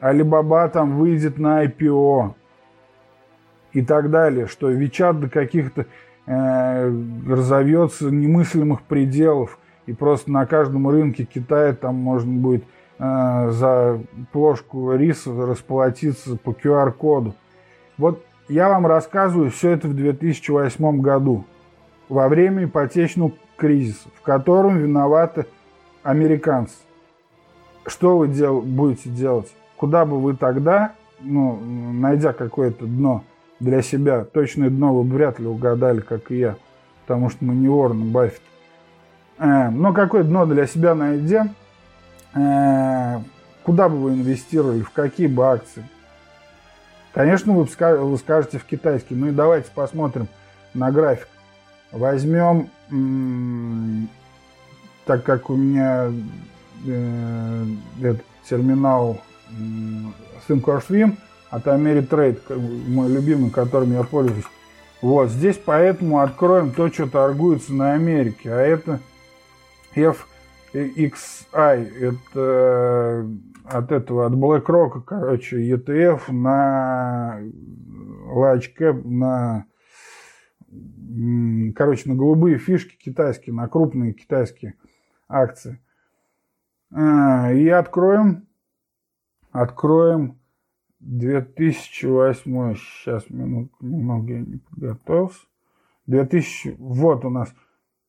Алибаба 0.00 0.68
там 0.68 0.98
выйдет 0.98 1.38
на 1.38 1.64
IPO 1.64 2.34
и 3.72 3.82
так 3.82 4.10
далее, 4.10 4.46
что 4.46 4.68
Вичат 4.68 5.20
до 5.20 5.28
каких-то 5.28 5.86
э, 6.26 7.02
разовьется 7.28 8.10
немыслимых 8.10 8.82
пределов, 8.82 9.58
и 9.86 9.92
просто 9.92 10.30
на 10.30 10.46
каждом 10.46 10.88
рынке 10.88 11.24
Китая 11.24 11.72
там 11.74 11.96
можно 11.96 12.32
будет 12.32 12.64
Э, 13.02 13.50
за 13.50 13.98
плошку 14.30 14.92
риса 14.94 15.34
расплатиться 15.34 16.36
по 16.36 16.50
QR-коду. 16.50 17.34
Вот 17.96 18.22
я 18.46 18.68
вам 18.68 18.86
рассказываю 18.86 19.50
все 19.50 19.70
это 19.70 19.88
в 19.88 19.96
2008 19.96 21.00
году, 21.00 21.46
во 22.10 22.28
время 22.28 22.64
ипотечного 22.64 23.32
кризиса, 23.56 24.10
в 24.14 24.20
котором 24.20 24.76
виноваты 24.76 25.46
американцы. 26.02 26.74
Что 27.86 28.18
вы 28.18 28.28
дел 28.28 28.60
будете 28.60 29.08
делать? 29.08 29.50
Куда 29.78 30.04
бы 30.04 30.20
вы 30.20 30.36
тогда 30.36 30.92
ну, 31.20 31.58
найдя 31.58 32.34
какое-то 32.34 32.84
дно 32.84 33.24
для 33.60 33.82
себя, 33.82 34.24
точное 34.24 34.70
дно 34.70 34.94
вы 34.94 35.02
вряд 35.14 35.38
ли 35.38 35.46
угадали, 35.46 36.00
как 36.00 36.30
и 36.30 36.38
я, 36.38 36.56
потому 37.02 37.30
что 37.30 37.44
мы 37.44 37.54
не 37.54 37.68
Уоррен 37.68 38.10
Баффет. 38.10 38.42
Э, 39.38 39.70
но 39.70 39.92
какое 39.92 40.24
дно 40.24 40.46
для 40.46 40.66
себя 40.66 40.94
найдя, 40.94 41.48
э, 42.34 43.18
куда 43.62 43.88
бы 43.88 43.96
вы 43.96 44.14
инвестировали, 44.14 44.80
в 44.80 44.90
какие 44.90 45.26
бы 45.26 45.46
акции? 45.46 45.84
Конечно, 47.12 47.52
вы, 47.52 47.66
скажете 47.66 48.58
в 48.58 48.64
китайский. 48.64 49.14
Ну 49.14 49.28
и 49.28 49.32
давайте 49.32 49.68
посмотрим 49.74 50.28
на 50.74 50.92
график. 50.92 51.28
Возьмем, 51.90 52.70
так 55.06 55.24
как 55.24 55.50
у 55.50 55.56
меня 55.56 56.12
э, 56.86 57.64
этот 58.00 58.24
терминал 58.48 59.20
э, 59.50 59.52
Thinkorswim 61.50 61.56
от 61.56 61.66
Ameritrade, 61.66 62.40
мой 62.88 63.08
любимый, 63.08 63.50
которым 63.50 63.92
я 63.92 64.04
пользуюсь. 64.04 64.44
Вот, 65.02 65.30
здесь 65.30 65.60
поэтому 65.62 66.20
откроем 66.20 66.72
то, 66.72 66.88
что 66.88 67.08
торгуется 67.08 67.74
на 67.74 67.94
Америке, 67.94 68.52
а 68.52 68.60
это 68.60 69.00
FXI, 69.94 70.20
это 71.52 73.26
от 73.64 73.92
этого, 73.92 74.26
от 74.26 74.32
BlackRock, 74.34 75.02
короче, 75.04 75.56
ETF 75.70 76.30
на 76.30 77.40
large 78.28 78.70
cap, 78.78 79.02
на 79.04 79.66
короче, 81.74 82.08
на 82.08 82.14
голубые 82.14 82.58
фишки 82.58 82.96
китайские, 82.96 83.54
на 83.54 83.66
крупные 83.66 84.12
китайские 84.12 84.74
акции. 85.28 85.80
А, 86.92 87.52
и 87.52 87.68
откроем, 87.68 88.46
откроем 89.50 90.39
2008, 91.00 92.74
сейчас 92.74 93.28
минут, 93.30 93.72
немного 93.80 94.32
я 94.32 94.40
не 94.40 94.58
подготовился. 94.58 95.40
2000, 96.06 96.76
вот 96.78 97.24
у 97.24 97.30
нас. 97.30 97.52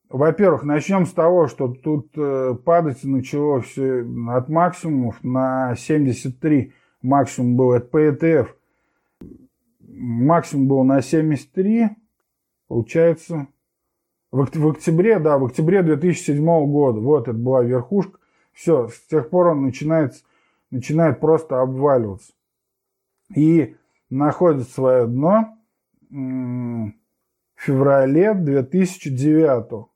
Во-первых, 0.08 0.64
начнем 0.64 1.06
с 1.06 1.12
того, 1.12 1.46
что 1.46 1.68
тут 1.68 2.10
э, 2.16 2.54
падать 2.64 3.02
начало 3.02 3.62
все 3.62 4.04
от 4.28 4.48
максимумов 4.48 5.22
на 5.24 5.74
73. 5.74 6.72
Максимум 7.00 7.56
был 7.56 7.72
от 7.72 7.92
PETF. 7.92 8.48
Максимум 9.80 10.68
был 10.68 10.84
на 10.84 11.00
73. 11.00 11.90
Получается, 12.68 13.46
в 14.30 14.68
октябре, 14.68 15.18
да, 15.18 15.38
в 15.38 15.46
октябре 15.46 15.82
2007 15.82 16.44
года. 16.70 17.00
Вот 17.00 17.28
это 17.28 17.36
была 17.36 17.62
верхушка. 17.62 18.18
Все, 18.52 18.88
с 18.88 19.00
тех 19.06 19.30
пор 19.30 19.48
он 19.48 19.62
начинает, 19.62 20.12
начинает 20.70 21.20
просто 21.20 21.60
обваливаться. 21.60 22.32
И 23.34 23.76
находит 24.10 24.68
свое 24.68 25.06
дно 25.06 25.56
в 26.10 26.92
феврале 27.56 28.34
2009. 28.34 29.86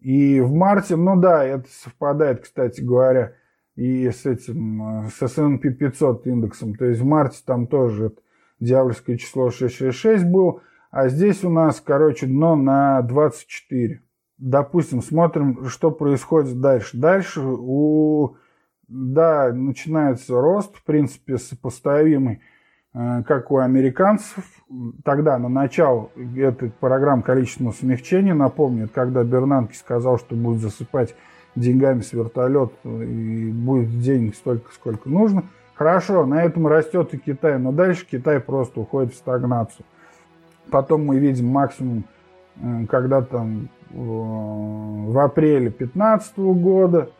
И 0.00 0.40
в 0.40 0.52
марте, 0.52 0.96
ну 0.96 1.16
да, 1.18 1.44
это 1.44 1.68
совпадает, 1.70 2.42
кстати 2.42 2.80
говоря, 2.80 3.34
и 3.74 4.10
с 4.10 4.26
этим, 4.26 5.08
с 5.08 5.22
S&P 5.22 5.70
500 5.70 6.26
индексом. 6.26 6.74
То 6.74 6.84
есть 6.86 7.00
в 7.00 7.04
марте 7.04 7.38
там 7.44 7.66
тоже 7.66 8.06
это 8.06 8.20
дьявольское 8.60 9.16
число 9.16 9.50
666 9.50 10.24
было. 10.24 10.62
А 10.90 11.08
здесь 11.08 11.44
у 11.44 11.50
нас, 11.50 11.80
короче, 11.80 12.26
дно 12.26 12.56
на 12.56 13.02
24. 13.02 14.02
Допустим, 14.38 15.02
смотрим, 15.02 15.66
что 15.68 15.90
происходит 15.90 16.60
дальше. 16.60 16.96
Дальше 16.96 17.40
у, 17.42 18.36
да, 18.88 19.52
начинается 19.52 20.40
рост, 20.40 20.76
в 20.76 20.84
принципе, 20.84 21.38
сопоставимый, 21.38 22.40
э, 22.94 23.22
как 23.26 23.50
у 23.50 23.58
американцев. 23.58 24.44
Тогда, 25.04 25.38
на 25.38 25.48
начало 25.48 26.10
этой 26.36 26.70
программы 26.70 27.22
количественного 27.22 27.72
смягчения, 27.72 28.34
напомню, 28.34 28.88
когда 28.92 29.24
Бернанки 29.24 29.74
сказал, 29.74 30.18
что 30.18 30.34
будет 30.34 30.60
засыпать 30.60 31.14
деньгами 31.54 32.00
с 32.00 32.12
вертолета 32.12 32.74
и 32.84 33.50
будет 33.50 34.00
денег 34.00 34.34
столько, 34.34 34.72
сколько 34.72 35.08
нужно. 35.08 35.44
Хорошо, 35.74 36.24
на 36.24 36.42
этом 36.42 36.66
растет 36.66 37.12
и 37.14 37.18
Китай, 37.18 37.58
но 37.58 37.72
дальше 37.72 38.06
Китай 38.10 38.40
просто 38.40 38.80
уходит 38.80 39.14
в 39.14 39.16
стагнацию. 39.16 39.84
Потом 40.70 41.04
мы 41.04 41.18
видим 41.18 41.48
максимум, 41.48 42.04
э, 42.56 42.86
когда 42.86 43.22
там 43.22 43.68
в 43.90 45.18
апреле 45.22 45.70
2015 45.70 46.38
года. 46.38 47.10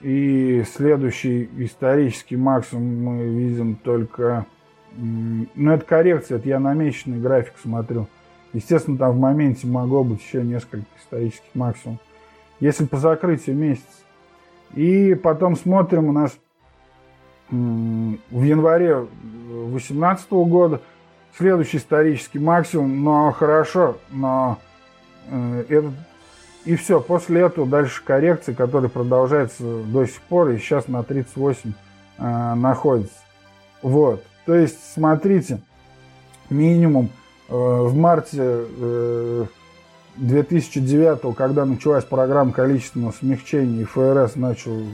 И 0.00 0.64
следующий 0.76 1.48
исторический 1.58 2.36
максимум 2.36 3.04
мы 3.04 3.24
видим 3.28 3.76
только... 3.76 4.46
Ну, 4.94 5.72
это 5.72 5.84
коррекция, 5.84 6.38
это 6.38 6.48
я 6.48 6.58
намеченный 6.58 7.20
график 7.20 7.54
смотрю. 7.60 8.06
Естественно, 8.52 8.96
там 8.96 9.12
в 9.12 9.18
моменте 9.18 9.66
могло 9.66 10.02
быть 10.04 10.22
еще 10.22 10.42
несколько 10.42 10.86
исторических 11.00 11.54
максимумов. 11.54 12.00
Если 12.60 12.86
по 12.86 12.96
закрытию 12.96 13.56
месяца. 13.56 13.86
И 14.74 15.14
потом 15.14 15.56
смотрим 15.56 16.06
у 16.06 16.12
нас 16.12 16.38
в 17.50 18.42
январе 18.42 19.06
2018 19.22 20.30
года 20.30 20.80
следующий 21.36 21.78
исторический 21.78 22.38
максимум, 22.38 23.02
но 23.02 23.32
хорошо, 23.32 23.96
но 24.10 24.58
э, 25.30 25.64
этот 25.68 25.92
и 26.68 26.76
все, 26.76 27.00
после 27.00 27.42
этого 27.42 27.66
дальше 27.66 28.02
коррекции, 28.04 28.52
которая 28.52 28.90
продолжается 28.90 29.62
до 29.84 30.06
сих 30.06 30.20
пор, 30.22 30.50
и 30.50 30.58
сейчас 30.58 30.88
на 30.88 31.02
38 31.02 31.72
э, 32.18 32.54
находится. 32.54 33.16
Вот, 33.82 34.24
то 34.44 34.54
есть, 34.54 34.78
смотрите, 34.94 35.60
минимум 36.50 37.10
э, 37.48 37.52
в 37.54 37.94
марте 37.96 38.40
э, 38.42 39.46
2009, 40.16 41.36
когда 41.36 41.64
началась 41.64 42.04
программа 42.04 42.52
количественного 42.52 43.12
смягчения, 43.12 43.82
и 43.82 43.84
ФРС 43.84 44.36
начал 44.36 44.80
э, 44.80 44.84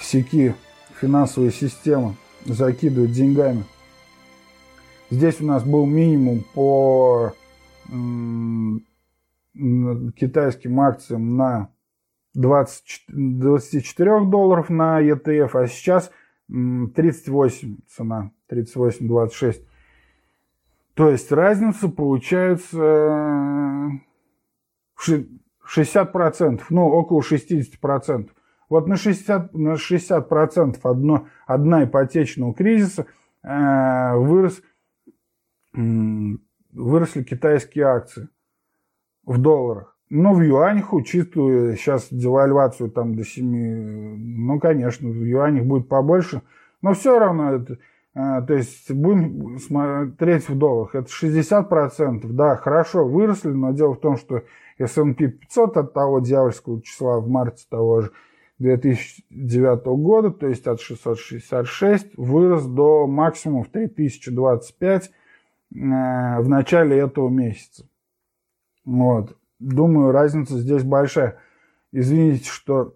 секи 0.00 0.54
финансовой 1.00 1.52
системы 1.52 2.16
закидывать 2.44 3.12
деньгами– 3.12 3.64
Здесь 5.10 5.40
у 5.40 5.46
нас 5.46 5.62
был 5.64 5.86
минимум 5.86 6.44
по 6.52 7.32
китайским 10.16 10.80
акциям 10.80 11.36
на 11.36 11.70
20, 12.34 13.04
24 13.08 14.24
долларов 14.26 14.70
на 14.70 15.02
ETF, 15.02 15.50
а 15.54 15.66
сейчас 15.66 16.12
38 16.48 17.78
цена, 17.88 18.30
38,26. 18.50 19.64
То 20.94 21.10
есть 21.10 21.32
разница 21.32 21.88
получается 21.88 22.78
60%, 25.06 26.62
ну 26.70 26.86
около 26.86 27.20
60%. 27.20 28.30
Вот 28.68 28.86
на 28.86 28.94
60%, 28.94 29.50
на 29.54 29.74
60% 29.74 30.80
одно, 30.82 31.26
одна 31.46 31.84
ипотечного 31.84 32.54
кризиса 32.54 33.06
э, 33.42 34.14
вырос 34.16 34.62
выросли 35.72 37.22
китайские 37.22 37.84
акции 37.84 38.28
в 39.28 39.38
долларах. 39.38 39.94
Но 40.10 40.32
в 40.32 40.40
юанях, 40.40 40.92
учитывая 40.92 41.76
сейчас 41.76 42.08
девальвацию 42.10 42.90
там 42.90 43.14
до 43.14 43.24
7, 43.24 43.46
ну, 43.46 44.58
конечно, 44.58 45.08
в 45.08 45.22
юанях 45.22 45.64
будет 45.64 45.88
побольше, 45.88 46.42
но 46.80 46.94
все 46.94 47.18
равно 47.18 47.52
это, 47.52 47.78
а, 48.14 48.40
то 48.40 48.54
есть 48.54 48.90
будем 48.90 49.58
смотреть 49.58 50.48
в 50.48 50.56
долларах, 50.56 50.94
это 50.94 51.08
60%, 51.08 52.26
да, 52.32 52.56
хорошо 52.56 53.06
выросли, 53.06 53.50
но 53.50 53.72
дело 53.72 53.94
в 53.94 54.00
том, 54.00 54.16
что 54.16 54.44
S&P 54.78 55.28
500 55.28 55.76
от 55.76 55.92
того 55.92 56.20
дьявольского 56.20 56.80
числа 56.82 57.20
в 57.20 57.28
марте 57.28 57.66
того 57.68 58.00
же 58.00 58.12
2009 58.60 59.84
года, 60.02 60.30
то 60.30 60.46
есть 60.46 60.66
от 60.66 60.80
666, 60.80 62.16
вырос 62.16 62.64
до 62.64 63.06
максимума 63.06 63.64
в 63.64 63.68
3025, 63.68 65.10
Э, 65.70 66.40
в 66.40 66.48
начале 66.48 66.98
этого 66.98 67.28
месяца. 67.28 67.86
Вот. 68.88 69.36
Думаю, 69.58 70.12
разница 70.12 70.56
здесь 70.56 70.82
большая. 70.82 71.36
Извините, 71.92 72.48
что 72.48 72.94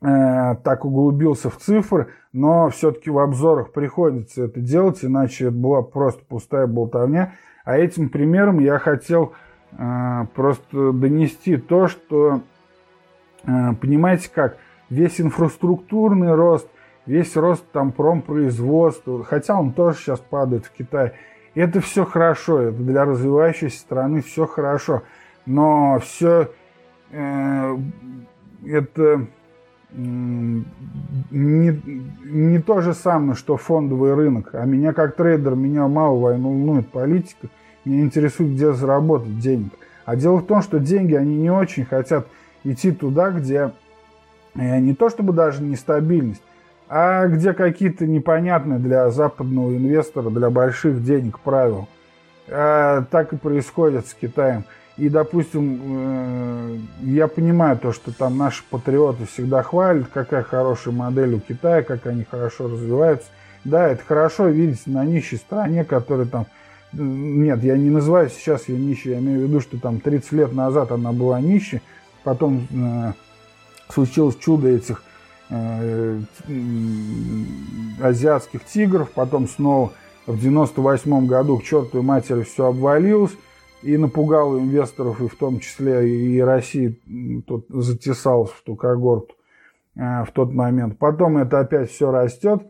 э, 0.00 0.54
так 0.64 0.86
углубился 0.86 1.50
в 1.50 1.58
цифры, 1.58 2.08
но 2.32 2.70
все-таки 2.70 3.10
в 3.10 3.18
обзорах 3.18 3.72
приходится 3.72 4.44
это 4.44 4.60
делать, 4.60 5.04
иначе 5.04 5.48
это 5.48 5.54
была 5.54 5.82
просто 5.82 6.24
пустая 6.24 6.66
болтовня. 6.66 7.34
А 7.66 7.76
этим 7.76 8.08
примером 8.08 8.60
я 8.60 8.78
хотел 8.78 9.34
э, 9.72 10.26
просто 10.34 10.92
донести 10.92 11.58
то, 11.58 11.86
что, 11.86 12.40
э, 13.46 13.74
понимаете 13.78 14.30
как, 14.34 14.56
весь 14.88 15.20
инфраструктурный 15.20 16.34
рост, 16.34 16.68
весь 17.04 17.36
рост 17.36 17.70
там 17.72 17.92
промпроизводства, 17.92 19.22
хотя 19.22 19.60
он 19.60 19.74
тоже 19.74 19.98
сейчас 19.98 20.20
падает 20.20 20.64
в 20.64 20.70
Китае, 20.70 21.12
это 21.54 21.80
все 21.80 22.04
хорошо, 22.04 22.60
это 22.60 22.82
для 22.82 23.04
развивающейся 23.04 23.78
страны 23.78 24.22
все 24.22 24.46
хорошо. 24.46 25.02
Но 25.46 25.98
все 26.00 26.50
э, 27.10 27.76
это 28.66 29.26
не, 29.96 31.80
не 32.24 32.58
то 32.60 32.80
же 32.80 32.94
самое, 32.94 33.34
что 33.34 33.56
фондовый 33.56 34.14
рынок. 34.14 34.50
А 34.52 34.64
меня 34.64 34.92
как 34.92 35.16
трейдер, 35.16 35.54
меня 35.54 35.86
мало 35.86 36.18
волнует 36.18 36.88
политика. 36.88 37.48
Меня 37.84 38.02
интересует, 38.02 38.52
где 38.52 38.72
заработать 38.72 39.38
денег. 39.38 39.72
А 40.04 40.16
дело 40.16 40.38
в 40.38 40.46
том, 40.46 40.62
что 40.62 40.80
деньги, 40.80 41.14
они 41.14 41.36
не 41.36 41.50
очень 41.50 41.84
хотят 41.84 42.26
идти 42.64 42.92
туда, 42.92 43.30
где 43.30 43.72
э, 44.54 44.80
не 44.80 44.94
то 44.94 45.10
чтобы 45.10 45.32
даже 45.32 45.62
нестабильность, 45.62 46.42
а 46.88 47.26
где 47.26 47.52
какие-то 47.52 48.06
непонятные 48.06 48.78
для 48.78 49.10
западного 49.10 49.76
инвестора, 49.76 50.30
для 50.30 50.50
больших 50.50 51.02
денег 51.04 51.40
правила. 51.40 51.86
А, 52.48 53.04
так 53.10 53.32
и 53.32 53.36
происходит 53.36 54.06
с 54.06 54.14
Китаем. 54.14 54.64
И, 54.96 55.08
допустим, 55.08 55.80
э, 55.82 56.78
я 57.02 57.26
понимаю 57.26 57.76
то, 57.76 57.92
что 57.92 58.12
там 58.12 58.38
наши 58.38 58.62
патриоты 58.70 59.26
всегда 59.26 59.62
хвалят, 59.62 60.06
какая 60.12 60.44
хорошая 60.44 60.94
модель 60.94 61.34
у 61.34 61.40
Китая, 61.40 61.82
как 61.82 62.06
они 62.06 62.22
хорошо 62.22 62.68
развиваются. 62.68 63.26
Да, 63.64 63.88
это 63.88 64.04
хорошо 64.04 64.48
видеть 64.48 64.86
на 64.86 65.04
нищей 65.04 65.38
стране, 65.38 65.84
которая 65.84 66.26
там... 66.26 66.46
Нет, 66.92 67.64
я 67.64 67.76
не 67.76 67.90
называю 67.90 68.28
сейчас 68.28 68.68
ее 68.68 68.78
нищей, 68.78 69.12
я 69.12 69.18
имею 69.18 69.40
в 69.40 69.42
виду, 69.48 69.60
что 69.60 69.80
там 69.80 69.98
30 69.98 70.30
лет 70.30 70.52
назад 70.52 70.92
она 70.92 71.10
была 71.10 71.40
нищей, 71.40 71.82
потом 72.22 72.68
э, 72.70 73.12
случилось 73.92 74.36
чудо 74.36 74.68
этих 74.68 75.02
азиатских 78.00 78.64
тигров, 78.64 79.10
потом 79.12 79.46
снова 79.46 79.92
в 80.26 80.38
98 80.38 81.26
году 81.26 81.58
к 81.58 81.64
чертовой 81.64 82.04
матери 82.04 82.42
все 82.42 82.66
обвалилось, 82.66 83.36
и 83.84 83.98
напугал 83.98 84.58
инвесторов, 84.58 85.20
и 85.20 85.28
в 85.28 85.36
том 85.36 85.60
числе 85.60 86.08
и 86.08 86.40
России 86.40 86.98
тут 87.46 87.66
затесалась 87.68 88.50
в 88.50 88.62
ту 88.62 88.76
когорту 88.76 89.34
э, 89.94 90.24
в 90.24 90.30
тот 90.32 90.52
момент. 90.52 90.98
Потом 90.98 91.36
это 91.36 91.60
опять 91.60 91.90
все 91.90 92.10
растет. 92.10 92.62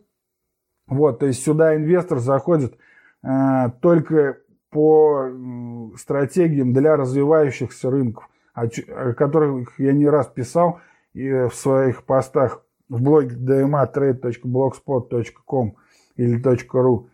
Вот, 0.89 1.20
то 1.20 1.27
есть 1.27 1.43
сюда 1.43 1.77
инвестор 1.77 2.18
заходит 2.18 2.77
э, 3.22 3.70
только 3.81 4.39
по 4.70 5.29
э, 5.29 5.97
стратегиям 5.97 6.72
для 6.72 6.97
развивающихся 6.97 7.91
рынков, 7.91 8.29
о 8.53 8.66
которых 9.12 9.79
я 9.79 9.93
не 9.93 10.09
раз 10.09 10.27
писал 10.27 10.81
и 11.12 11.31
в 11.31 11.55
своих 11.55 12.03
постах 12.03 12.64
в 12.89 13.03
блоге 13.03 13.37
dmatrade.blogspot.com 13.37 15.76
или 16.16 16.41
.ru. 16.41 17.07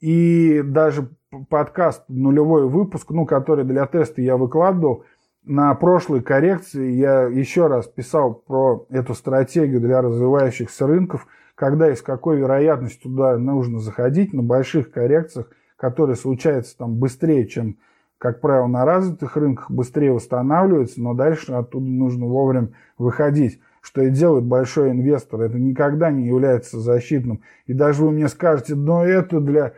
И 0.00 0.62
даже 0.62 1.10
подкаст, 1.48 2.04
нулевой 2.08 2.68
выпуск, 2.68 3.10
ну, 3.10 3.26
который 3.26 3.64
для 3.64 3.86
теста 3.86 4.22
я 4.22 4.36
выкладывал, 4.36 5.04
на 5.44 5.74
прошлой 5.74 6.22
коррекции 6.22 6.92
я 6.92 7.22
еще 7.22 7.68
раз 7.68 7.86
писал 7.86 8.34
про 8.34 8.86
эту 8.90 9.14
стратегию 9.14 9.80
для 9.80 10.02
развивающихся 10.02 10.86
рынков, 10.86 11.26
когда 11.54 11.90
и 11.90 11.94
с 11.94 12.02
какой 12.02 12.38
вероятностью 12.38 13.10
туда 13.10 13.38
нужно 13.38 13.78
заходить 13.78 14.32
на 14.32 14.42
больших 14.42 14.90
коррекциях, 14.90 15.48
которые 15.76 16.16
случаются 16.16 16.76
там 16.76 16.96
быстрее, 16.96 17.46
чем, 17.46 17.76
как 18.18 18.40
правило, 18.40 18.66
на 18.66 18.84
развитых 18.84 19.36
рынках, 19.36 19.70
быстрее 19.70 20.12
восстанавливаются, 20.12 21.00
но 21.00 21.14
дальше 21.14 21.52
оттуда 21.52 21.86
нужно 21.86 22.26
вовремя 22.26 22.72
выходить 22.98 23.60
что 23.86 24.02
и 24.02 24.10
делает 24.10 24.44
большой 24.44 24.90
инвестор. 24.90 25.42
Это 25.42 25.60
никогда 25.60 26.10
не 26.10 26.26
является 26.26 26.80
защитным. 26.80 27.42
И 27.66 27.72
даже 27.72 28.02
вы 28.02 28.10
мне 28.10 28.26
скажете, 28.26 28.74
но 28.74 29.04
это 29.04 29.40
для 29.40 29.74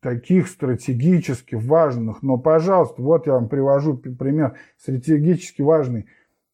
таких 0.00 0.46
стратегически 0.46 1.54
важных. 1.54 2.22
Но, 2.22 2.36
пожалуйста, 2.36 3.00
вот 3.00 3.26
я 3.26 3.32
вам 3.32 3.48
привожу 3.48 3.96
пример 3.96 4.56
стратегически 4.76 5.62
важный. 5.62 6.04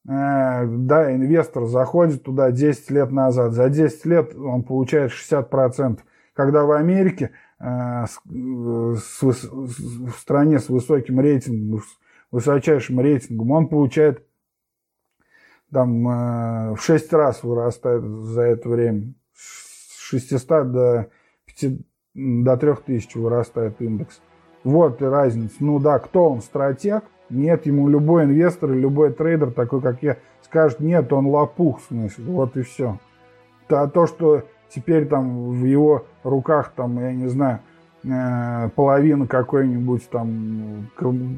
Э, 0.08 0.64
да, 0.64 1.12
инвестор 1.12 1.66
заходит 1.66 2.22
туда 2.22 2.52
10 2.52 2.88
лет 2.92 3.10
назад. 3.10 3.52
За 3.52 3.68
10 3.68 4.06
лет 4.06 4.36
он 4.36 4.62
получает 4.62 5.10
60%. 5.10 5.98
Когда 6.34 6.62
в 6.62 6.70
Америке, 6.70 7.32
э, 7.58 8.04
в 8.26 8.96
стране 10.16 10.60
с 10.60 10.68
высоким 10.68 11.18
рейтингом, 11.18 11.80
с 11.80 11.98
высочайшим 12.30 13.00
рейтингом, 13.00 13.50
он 13.50 13.66
получает 13.66 14.24
там 15.72 16.08
э, 16.08 16.74
в 16.74 16.80
6 16.80 17.12
раз 17.12 17.42
вырастает 17.42 18.02
за 18.04 18.42
это 18.42 18.68
время. 18.68 19.14
С 19.34 20.00
600 20.00 20.72
до 20.72 21.10
5, 21.60 21.72
до 22.14 22.56
3000 22.56 23.16
вырастает 23.18 23.80
индекс. 23.80 24.20
Вот 24.64 25.00
и 25.00 25.04
разница. 25.04 25.54
Ну 25.60 25.78
да, 25.78 25.98
кто 25.98 26.30
он, 26.30 26.40
стратег? 26.42 27.04
Нет, 27.30 27.66
ему 27.66 27.88
любой 27.88 28.24
инвестор 28.24 28.70
любой 28.70 29.12
трейдер, 29.12 29.52
такой 29.52 29.80
как 29.80 30.02
я, 30.02 30.18
скажет, 30.42 30.80
нет, 30.80 31.12
он 31.12 31.26
лопух, 31.26 31.80
в 31.80 31.84
смысле, 31.84 32.24
вот 32.24 32.56
и 32.56 32.62
все. 32.62 32.98
А 33.68 33.86
то, 33.86 34.06
что 34.06 34.42
теперь 34.68 35.06
там 35.06 35.50
в 35.50 35.64
его 35.64 36.06
руках, 36.24 36.72
там, 36.74 36.98
я 36.98 37.12
не 37.12 37.28
знаю, 37.28 37.60
половина 38.03 39.26
какой-нибудь 39.26 40.09
там 40.09 40.90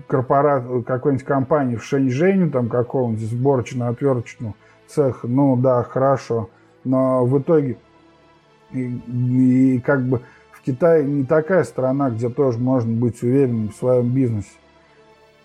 корпорат, 0.07 0.65
какой-нибудь 0.87 1.27
компании 1.27 1.77
в 1.77 1.85
Шэньчжэне, 1.85 2.51
там 2.51 2.69
какого-нибудь 2.69 3.25
сборочно-отверточного 3.25 4.55
цеха, 4.87 5.27
ну 5.27 5.57
да, 5.57 5.83
хорошо. 5.83 6.51
Но 6.85 7.25
в 7.25 7.41
итоге 7.41 7.79
и, 8.73 9.01
и 9.77 9.81
как 9.81 10.03
бы 10.03 10.21
Китай 10.65 11.05
не 11.05 11.25
такая 11.25 11.65
страна, 11.65 12.11
где 12.11 12.29
тоже 12.29 12.59
можно 12.59 12.93
быть 12.93 13.23
уверенным 13.23 13.71
в 13.71 13.75
своем 13.75 14.11
бизнесе. 14.11 14.51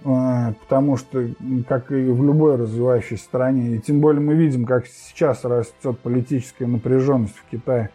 А, 0.05 0.53
потому 0.61 0.97
что, 0.97 1.28
как 1.68 1.91
и 1.91 2.09
в 2.09 2.24
любой 2.24 2.55
развивающейся 2.55 3.24
стране, 3.24 3.76
и 3.76 3.80
тем 3.80 3.99
более 3.99 4.22
мы 4.22 4.36
видим, 4.36 4.65
как 4.65 4.86
сейчас 4.86 5.43
растет 5.43 5.97
политическая 5.99 6.68
напряженность 6.68 7.36
в 7.36 7.49
Китае. 7.49 7.89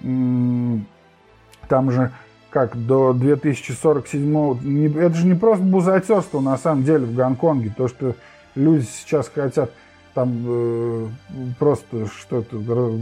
Там 0.00 1.90
же 1.90 2.10
как 2.52 2.76
до 2.86 3.12
2047 3.14 4.98
это 4.98 5.14
же 5.14 5.26
не 5.26 5.34
просто 5.34 5.64
бузатерство 5.64 6.40
на 6.40 6.58
самом 6.58 6.84
деле 6.84 7.06
в 7.06 7.14
Гонконге, 7.14 7.72
то, 7.76 7.88
что 7.88 8.14
люди 8.54 8.84
сейчас 8.84 9.30
хотят 9.34 9.70
там 10.14 10.44
э, 10.46 11.08
просто 11.58 12.06
что-то 12.06 12.58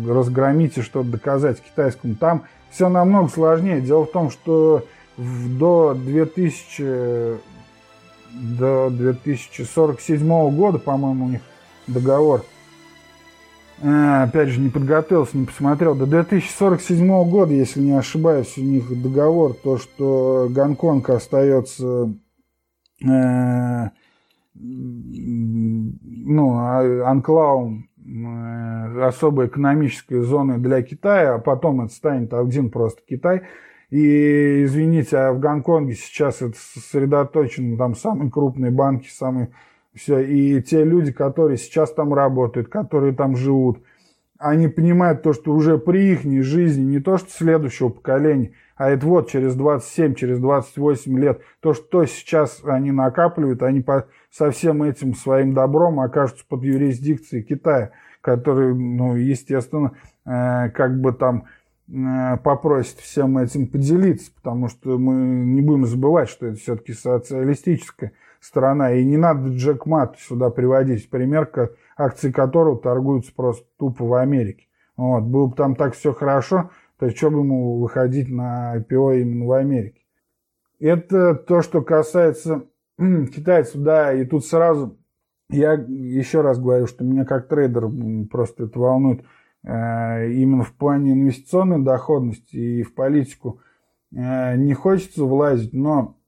разгромить 0.08 0.78
и 0.78 0.82
что-то 0.82 1.08
доказать 1.08 1.60
китайскому. 1.60 2.14
Там 2.14 2.44
все 2.70 2.88
намного 2.88 3.28
сложнее. 3.28 3.80
Дело 3.80 4.06
в 4.06 4.12
том, 4.12 4.30
что 4.30 4.86
в, 5.16 5.58
до 5.58 5.94
2000 5.94 7.38
до 8.32 8.90
2047 8.90 10.56
года, 10.56 10.78
по-моему, 10.78 11.24
у 11.24 11.28
них 11.30 11.40
договор. 11.88 12.44
А, 13.82 14.24
опять 14.24 14.50
же, 14.50 14.60
не 14.60 14.68
подготовился, 14.68 15.38
не 15.38 15.46
посмотрел. 15.46 15.94
До 15.94 16.06
2047 16.06 17.30
года, 17.30 17.54
если 17.54 17.80
не 17.80 17.92
ошибаюсь, 17.92 18.58
у 18.58 18.62
них 18.62 19.02
договор, 19.02 19.54
то, 19.54 19.78
что 19.78 20.48
Гонконг 20.50 21.08
остается 21.08 22.12
э, 23.02 23.88
ну, 24.54 26.58
а, 26.58 27.10
анклавом 27.10 27.88
э, 28.04 29.02
особой 29.02 29.46
экономической 29.46 30.20
зоны 30.20 30.58
для 30.58 30.82
Китая, 30.82 31.36
а 31.36 31.38
потом 31.38 31.80
это 31.80 31.94
станет 31.94 32.34
один 32.34 32.70
просто 32.70 33.00
Китай. 33.08 33.44
И, 33.88 34.64
извините, 34.64 35.16
а 35.16 35.32
в 35.32 35.40
Гонконге 35.40 35.94
сейчас 35.94 36.42
это 36.42 36.56
сосредоточены 36.56 37.78
там 37.78 37.96
самые 37.96 38.30
крупные 38.30 38.70
банки, 38.70 39.08
самые 39.08 39.52
все. 39.94 40.20
И 40.20 40.62
те 40.62 40.84
люди, 40.84 41.12
которые 41.12 41.56
сейчас 41.56 41.92
там 41.92 42.14
работают, 42.14 42.68
которые 42.68 43.14
там 43.14 43.36
живут, 43.36 43.82
они 44.38 44.68
понимают 44.68 45.22
то, 45.22 45.34
что 45.34 45.52
уже 45.52 45.78
при 45.78 46.12
их 46.12 46.22
жизни, 46.42 46.82
не 46.82 47.00
то 47.00 47.18
что 47.18 47.30
следующего 47.30 47.90
поколения, 47.90 48.52
а 48.74 48.88
это 48.88 49.04
вот 49.06 49.30
через 49.30 49.54
27, 49.54 50.14
через 50.14 50.38
28 50.38 51.18
лет, 51.18 51.42
то, 51.60 51.74
что 51.74 52.06
сейчас 52.06 52.62
они 52.64 52.90
накапливают, 52.90 53.62
они 53.62 53.82
по, 53.82 54.06
со 54.30 54.50
всем 54.50 54.82
этим 54.82 55.14
своим 55.14 55.52
добром 55.52 56.00
окажутся 56.00 56.46
под 56.48 56.62
юрисдикцией 56.62 57.42
Китая, 57.42 57.90
который, 58.22 58.74
ну, 58.74 59.16
естественно, 59.16 59.92
э, 60.24 60.70
как 60.70 60.98
бы 60.98 61.12
там 61.12 61.44
э, 61.88 62.38
попросит 62.42 63.00
всем 63.00 63.36
этим 63.36 63.66
поделиться, 63.66 64.32
потому 64.34 64.68
что 64.68 64.96
мы 64.96 65.44
не 65.44 65.60
будем 65.60 65.84
забывать, 65.84 66.30
что 66.30 66.46
это 66.46 66.56
все-таки 66.56 66.94
социалистическая 66.94 68.12
страна, 68.40 68.92
и 68.92 69.04
не 69.04 69.16
надо 69.16 69.50
Джек 69.50 69.86
Мат 69.86 70.16
сюда 70.18 70.50
приводить, 70.50 71.08
пример, 71.10 71.50
акции 71.96 72.32
которого 72.32 72.78
торгуются 72.78 73.32
просто 73.34 73.66
тупо 73.78 74.04
в 74.04 74.14
Америке. 74.14 74.66
Вот, 74.96 75.22
было 75.22 75.46
бы 75.46 75.54
там 75.54 75.76
так 75.76 75.94
все 75.94 76.12
хорошо, 76.12 76.70
то 76.98 77.08
что 77.10 77.30
бы 77.30 77.38
ему 77.38 77.78
выходить 77.78 78.28
на 78.28 78.76
IPO 78.76 79.20
именно 79.20 79.46
в 79.46 79.52
Америке? 79.52 80.00
Это 80.78 81.34
то, 81.34 81.62
что 81.62 81.82
касается 81.82 82.64
китайцев, 82.98 83.80
да, 83.80 84.12
и 84.12 84.24
тут 84.24 84.44
сразу 84.44 84.98
я 85.50 85.72
еще 85.72 86.42
раз 86.42 86.58
говорю, 86.58 86.86
что 86.86 87.04
меня 87.04 87.24
как 87.24 87.48
трейдер 87.48 87.88
просто 88.30 88.64
это 88.64 88.78
волнует 88.78 89.24
э, 89.64 90.30
именно 90.32 90.62
в 90.62 90.72
плане 90.74 91.12
инвестиционной 91.12 91.82
доходности 91.82 92.56
и 92.56 92.82
в 92.82 92.94
политику 92.94 93.60
э, 94.14 94.56
не 94.56 94.74
хочется 94.74 95.24
влазить, 95.24 95.72
но 95.72 96.19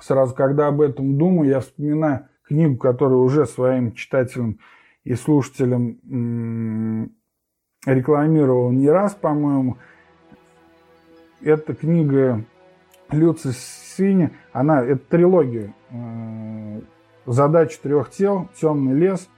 сразу, 0.00 0.34
когда 0.34 0.68
об 0.68 0.80
этом 0.80 1.18
думаю, 1.18 1.50
я 1.50 1.60
вспоминаю 1.60 2.28
книгу, 2.46 2.76
которую 2.76 3.22
уже 3.22 3.46
своим 3.46 3.92
читателям 3.92 4.58
и 5.04 5.14
слушателям 5.14 7.10
рекламировал 7.84 8.70
не 8.72 8.88
раз, 8.88 9.14
по-моему. 9.14 9.78
Эта 11.40 11.74
книга 11.74 12.44
Люци 13.10 13.52
Синя, 13.52 14.32
она, 14.52 14.82
это 14.82 15.04
трилогия. 15.08 15.74
Э, 15.90 16.80
Задача 17.26 17.80
трех 17.82 18.10
тел, 18.10 18.48
темный 18.54 18.94
лес 18.94 19.28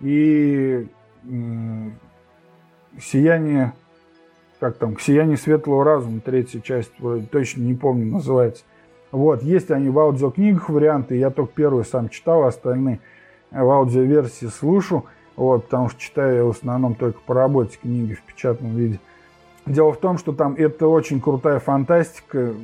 и 0.00 0.88
сияние, 2.98 3.74
как 4.60 4.78
там, 4.78 4.98
сияние 4.98 5.36
светлого 5.36 5.84
разума, 5.84 6.20
третья 6.20 6.60
часть, 6.60 6.92
вроде 6.98 7.26
точно 7.26 7.62
не 7.62 7.74
помню, 7.74 8.12
называется. 8.12 8.64
Вот, 9.14 9.44
есть 9.44 9.70
они 9.70 9.90
в 9.90 9.98
аудиокнигах 10.00 10.68
варианты, 10.68 11.16
я 11.16 11.30
только 11.30 11.52
первый 11.54 11.84
сам 11.84 12.08
читал, 12.08 12.42
остальные 12.42 12.98
в 13.52 13.70
аудиоверсии 13.70 14.46
слушаю, 14.46 15.04
вот, 15.36 15.66
потому 15.66 15.88
что 15.88 16.00
читаю 16.00 16.36
я 16.36 16.44
в 16.44 16.50
основном 16.50 16.96
только 16.96 17.20
по 17.24 17.32
работе 17.32 17.78
книги 17.80 18.14
в 18.14 18.22
печатном 18.22 18.74
виде. 18.74 18.98
Дело 19.66 19.92
в 19.92 19.98
том, 19.98 20.18
что 20.18 20.32
там 20.32 20.56
это 20.58 20.88
очень 20.88 21.20
крутая 21.20 21.60
фантастика, 21.60 22.54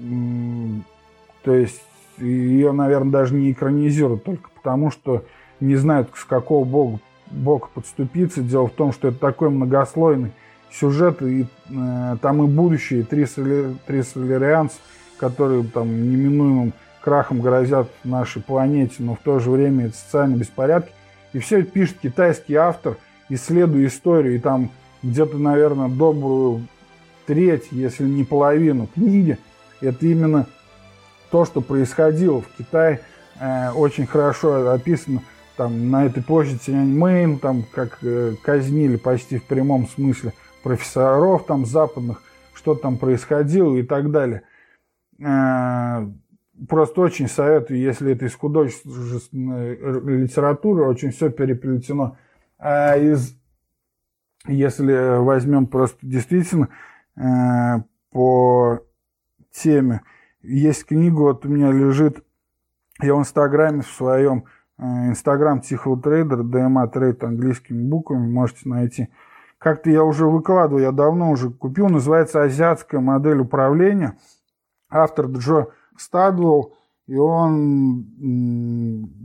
то 1.44 1.55
есть 1.55 1.84
ее, 2.18 2.72
наверное, 2.72 3.12
даже 3.12 3.36
не 3.36 3.53
экранизируют, 3.53 4.24
только 4.24 4.51
потому 4.51 4.90
что 4.90 5.22
не 5.61 5.76
знают, 5.76 6.11
с 6.16 6.24
какого 6.24 6.64
бога, 6.64 6.98
бога 7.30 7.68
подступиться. 7.72 8.42
Дело 8.42 8.66
в 8.66 8.72
том, 8.72 8.92
что 8.92 9.07
это 9.07 9.20
такой 9.20 9.51
многослойный 9.51 10.32
сюжет, 10.72 11.22
и 11.22 11.46
э, 11.70 12.16
там 12.20 12.42
и 12.42 12.48
будущее, 12.48 13.01
и 13.01 13.05
три, 13.05 13.24
соли, 13.26 13.76
три 13.86 14.03
соларианца, 14.03 14.78
которые 15.21 15.62
там 15.64 16.11
неминуемым 16.11 16.73
крахом 17.03 17.41
грозят 17.41 17.89
нашей 18.03 18.43
планете, 18.43 18.97
но 18.99 19.14
в 19.14 19.21
то 19.21 19.39
же 19.39 19.51
время 19.51 19.87
это 19.87 19.97
социальные 19.97 20.39
беспорядки. 20.39 20.93
И 21.33 21.39
все 21.39 21.61
это 21.61 21.71
пишет 21.71 21.99
китайский 22.03 22.55
автор, 22.55 22.97
исследуя 23.29 23.87
историю, 23.87 24.35
и 24.35 24.39
там 24.39 24.71
где-то, 25.03 25.37
наверное, 25.37 25.89
добрую 25.89 26.66
треть, 27.27 27.68
если 27.71 28.05
не 28.05 28.25
половину 28.25 28.89
книги, 28.93 29.39
это 29.81 30.07
именно 30.07 30.47
то, 31.31 31.45
что 31.45 31.61
происходило 31.61 32.41
в 32.41 32.49
Китае, 32.59 33.01
э, 33.39 33.71
очень 33.71 34.07
хорошо 34.07 34.71
описано 34.71 35.23
там 35.57 35.91
на 35.91 36.07
этой 36.07 36.23
площади 36.23 36.59
Тяньаньмэнь, 36.59 37.39
там 37.39 37.64
как 37.71 37.99
э, 38.03 38.35
казнили 38.43 38.97
почти 38.97 39.39
в 39.39 39.45
прямом 39.45 39.87
смысле 39.89 40.33
профессоров 40.62 41.45
там 41.47 41.66
западных, 41.66 42.23
что 42.55 42.75
там 42.75 42.97
происходило 42.97 43.77
и 43.77 43.83
так 43.83 44.11
далее. 44.11 44.43
Э, 45.21 46.07
просто 46.68 47.01
очень 47.01 47.29
советую, 47.29 47.81
если 47.81 48.12
это 48.12 48.27
из 48.27 48.35
художественной 48.35 49.77
литературы, 50.23 50.85
очень 50.85 51.11
все 51.11 51.31
переплетено. 51.31 52.16
А 52.59 52.97
из, 52.97 53.37
если 54.47 55.18
возьмем 55.18 55.66
просто 55.66 55.99
действительно 56.03 56.68
э, 57.16 57.83
по 58.11 58.81
теме, 59.53 60.03
есть 60.43 60.87
книга, 60.87 61.21
вот 61.21 61.45
у 61.45 61.49
меня 61.49 61.71
лежит, 61.71 62.25
я 63.01 63.14
в 63.14 63.18
Инстаграме 63.18 63.83
в 63.83 63.89
своем, 63.89 64.45
Инстаграм 64.79 65.61
Тихого 65.61 66.01
трейдера, 66.01 66.43
DMA 66.43 66.91
трейд 66.91 67.23
английскими 67.23 67.87
буквами, 67.87 68.27
можете 68.27 68.66
найти. 68.66 69.09
Как-то 69.59 69.91
я 69.91 70.03
уже 70.03 70.27
выкладываю, 70.27 70.83
я 70.83 70.91
давно 70.91 71.31
уже 71.31 71.51
купил, 71.51 71.91
называется 71.91 72.43
«Азиатская 72.43 73.01
модель 73.01 73.41
управления». 73.41 74.16
Автор 74.91 75.26
Джо 75.26 75.68
Стадвелл, 75.97 76.74
и 77.07 77.16
он 77.16 78.05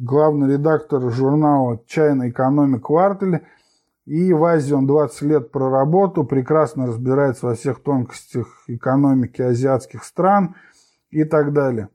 главный 0.03 0.53
редактор 0.53 1.11
журнала 1.11 1.79
«China 1.87 2.29
Economic 2.29 2.81
Quarterly». 2.81 3.41
И 4.05 4.33
в 4.33 4.43
Азии 4.43 4.73
он 4.73 4.85
20 4.85 5.21
лет 5.23 5.51
проработал, 5.51 6.25
прекрасно 6.25 6.85
разбирается 6.85 7.47
во 7.47 7.55
всех 7.55 7.81
тонкостях 7.81 8.63
экономики 8.67 9.41
азиатских 9.41 10.03
стран– 10.03 10.55
и 11.15 11.23
так 11.23 11.53
далее. 11.53 11.89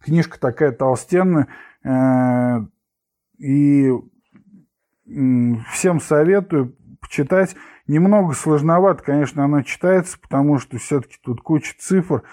Книжка 0.00 0.38
такая 0.40 0.72
толстенная, 0.72 1.46
э, 1.84 2.58
и 3.38 3.92
всем 5.04 6.00
советую 6.00 6.76
почитать. 7.00 7.54
Немного 7.86 8.34
сложновато, 8.34 9.04
конечно, 9.04 9.44
она 9.44 9.62
читается, 9.62 10.18
потому 10.18 10.58
что 10.58 10.78
все-таки 10.78 11.18
тут 11.22 11.40
куча 11.40 11.74
цифр 11.78 12.24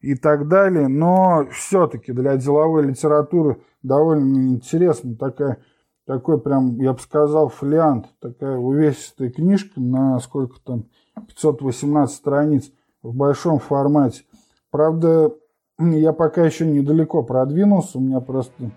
и 0.00 0.14
так 0.14 0.48
далее, 0.48 0.88
но 0.88 1.46
все-таки 1.52 2.12
для 2.12 2.36
деловой 2.36 2.84
литературы 2.84 3.60
довольно 3.82 4.54
интересно. 4.54 5.16
Такая, 5.16 5.58
такой 6.06 6.40
прям, 6.40 6.76
я 6.80 6.92
бы 6.92 7.00
сказал, 7.00 7.48
фолиант, 7.48 8.06
такая 8.20 8.56
увесистая 8.56 9.30
книжка 9.30 9.80
на 9.80 10.18
сколько 10.20 10.60
там, 10.60 10.84
518 11.14 12.14
страниц 12.14 12.70
в 13.02 13.14
большом 13.14 13.58
формате. 13.58 14.24
Правда, 14.70 15.32
я 15.78 16.12
пока 16.12 16.44
еще 16.44 16.66
недалеко 16.66 17.22
продвинулся, 17.22 17.98
у 17.98 18.00
меня 18.00 18.20
просто 18.20 18.70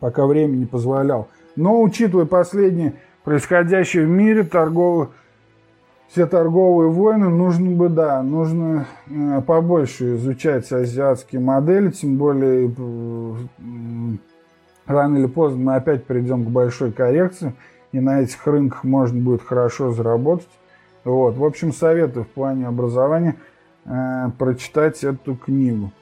пока 0.00 0.26
время 0.26 0.56
не 0.56 0.66
позволял. 0.66 1.28
Но 1.56 1.82
учитывая 1.82 2.26
последнее 2.26 2.94
происходящее 3.24 4.06
в 4.06 4.08
мире, 4.08 4.44
торговые, 4.44 5.10
все 6.08 6.26
торговые 6.26 6.90
войны, 6.90 7.28
нужно 7.28 7.70
бы, 7.70 7.88
да, 7.90 8.22
нужно 8.22 8.86
э, 9.08 9.42
побольше 9.46 10.16
изучать 10.16 10.70
азиатские 10.72 11.40
модели, 11.40 11.90
тем 11.90 12.16
более 12.16 12.74
э, 12.76 13.34
рано 14.86 15.18
или 15.18 15.26
поздно 15.26 15.62
мы 15.62 15.74
опять 15.76 16.04
придем 16.06 16.46
к 16.46 16.48
большой 16.48 16.92
коррекции, 16.92 17.54
и 17.92 18.00
на 18.00 18.22
этих 18.22 18.44
рынках 18.46 18.84
можно 18.84 19.20
будет 19.20 19.42
хорошо 19.42 19.92
заработать. 19.92 20.48
Вот. 21.04 21.36
В 21.36 21.44
общем, 21.44 21.72
советую 21.72 22.24
в 22.24 22.28
плане 22.28 22.66
образования 22.66 23.36
э, 23.84 24.30
прочитать 24.38 25.04
эту 25.04 25.36
книгу. 25.36 25.92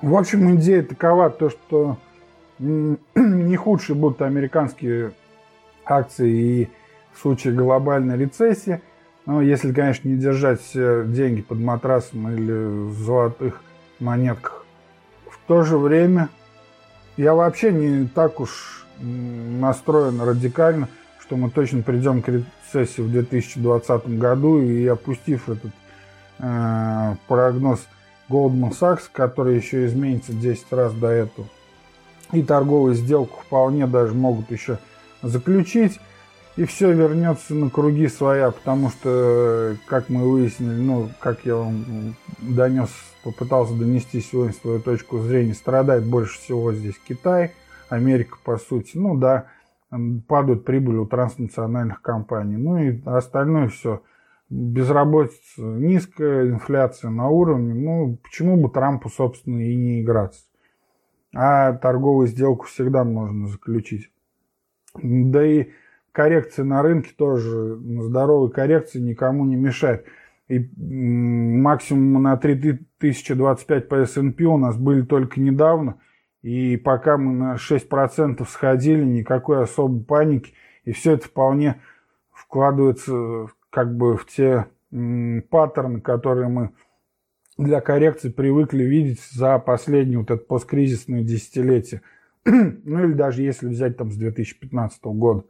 В 0.00 0.14
общем, 0.16 0.54
идея 0.54 0.82
такова, 0.84 1.30
то, 1.30 1.50
что 1.50 1.96
не 2.58 3.56
худшие 3.56 3.96
будут 3.96 4.22
американские 4.22 5.12
акции 5.84 6.30
и 6.30 6.70
в 7.16 7.20
случае 7.20 7.54
глобальной 7.54 8.16
рецессии. 8.16 8.80
Но 9.24 9.42
если, 9.42 9.72
конечно, 9.72 10.08
не 10.08 10.16
держать 10.16 10.60
все 10.60 11.04
деньги 11.04 11.40
под 11.40 11.58
матрасом 11.58 12.28
или 12.28 12.52
в 12.52 12.94
золотых 12.98 13.60
монетках. 13.98 14.64
В 15.28 15.38
то 15.48 15.62
же 15.62 15.78
время 15.78 16.28
я 17.16 17.34
вообще 17.34 17.72
не 17.72 18.06
так 18.06 18.40
уж 18.40 18.86
настроен 19.00 20.20
радикально, 20.20 20.88
что 21.20 21.36
мы 21.36 21.50
точно 21.50 21.82
придем 21.82 22.22
к 22.22 22.28
рецессии 22.28 23.00
в 23.00 23.10
2020 23.10 24.18
году 24.18 24.60
и 24.60 24.86
опустив 24.86 25.48
этот 25.48 25.72
э, 26.38 27.14
прогноз 27.26 27.80
Goldman 28.28 28.72
Sachs, 28.78 29.02
который 29.12 29.56
еще 29.56 29.86
изменится 29.86 30.32
10 30.32 30.72
раз 30.72 30.92
до 30.92 31.08
этого. 31.08 31.48
И 32.32 32.42
торговую 32.42 32.94
сделку 32.94 33.40
вполне 33.44 33.86
даже 33.86 34.14
могут 34.14 34.50
еще 34.50 34.78
заключить. 35.22 36.00
И 36.56 36.64
все 36.64 36.92
вернется 36.92 37.54
на 37.54 37.68
круги 37.68 38.08
своя, 38.08 38.50
потому 38.50 38.88
что, 38.88 39.76
как 39.86 40.08
мы 40.08 40.30
выяснили, 40.30 40.80
ну, 40.80 41.10
как 41.20 41.44
я 41.44 41.56
вам 41.56 42.16
донес, 42.38 42.90
попытался 43.22 43.74
донести 43.74 44.20
сегодня 44.20 44.54
свою 44.54 44.80
точку 44.80 45.18
зрения, 45.18 45.52
страдает 45.52 46.04
больше 46.04 46.38
всего 46.38 46.72
здесь 46.72 46.98
Китай, 47.06 47.52
Америка, 47.90 48.38
по 48.42 48.56
сути. 48.56 48.96
Ну 48.96 49.18
да, 49.18 49.48
падают 50.28 50.64
прибыли 50.64 50.96
у 50.96 51.06
транснациональных 51.06 52.00
компаний. 52.00 52.56
Ну 52.56 52.78
и 52.78 53.02
остальное 53.04 53.68
все– 53.68 54.02
безработица 54.48 55.60
низкая, 55.60 56.50
инфляция 56.50 57.10
на 57.10 57.28
уровне, 57.28 57.74
ну, 57.74 58.18
почему 58.22 58.56
бы 58.56 58.70
Трампу, 58.70 59.08
собственно, 59.08 59.60
и 59.60 59.74
не 59.74 60.02
играться? 60.02 60.42
А 61.34 61.72
торговую 61.72 62.28
сделку 62.28 62.66
всегда 62.66 63.04
можно 63.04 63.48
заключить. 63.48 64.10
Да 64.94 65.44
и 65.44 65.70
коррекция 66.16 66.64
на 66.64 66.80
рынке 66.80 67.10
тоже, 67.14 67.76
здоровой 67.76 68.50
коррекции 68.50 68.98
никому 69.00 69.44
не 69.44 69.54
мешает. 69.54 70.06
И 70.48 70.66
максимум 70.78 72.22
на 72.22 72.38
3025 72.38 73.88
по 73.88 73.96
S&P 73.96 74.44
у 74.44 74.56
нас 74.56 74.78
были 74.78 75.02
только 75.02 75.38
недавно. 75.38 76.00
И 76.40 76.78
пока 76.78 77.18
мы 77.18 77.34
на 77.34 77.56
6% 77.56 78.46
сходили, 78.48 79.04
никакой 79.04 79.62
особой 79.62 80.02
паники. 80.04 80.54
И 80.86 80.92
все 80.92 81.12
это 81.12 81.26
вполне 81.26 81.82
вкладывается 82.32 83.48
как 83.68 83.94
бы 83.94 84.16
в 84.16 84.26
те 84.26 84.68
паттерны, 85.50 86.00
которые 86.00 86.48
мы 86.48 86.70
для 87.58 87.82
коррекции 87.82 88.30
привыкли 88.30 88.84
видеть 88.84 89.20
за 89.32 89.58
последние 89.58 90.20
вот 90.20 90.30
это 90.30 90.42
посткризисное 90.42 91.22
десятилетие. 91.22 92.00
ну 92.46 93.04
или 93.04 93.12
даже 93.12 93.42
если 93.42 93.68
взять 93.68 93.98
там 93.98 94.10
с 94.10 94.16
2015 94.16 95.04
года. 95.04 95.44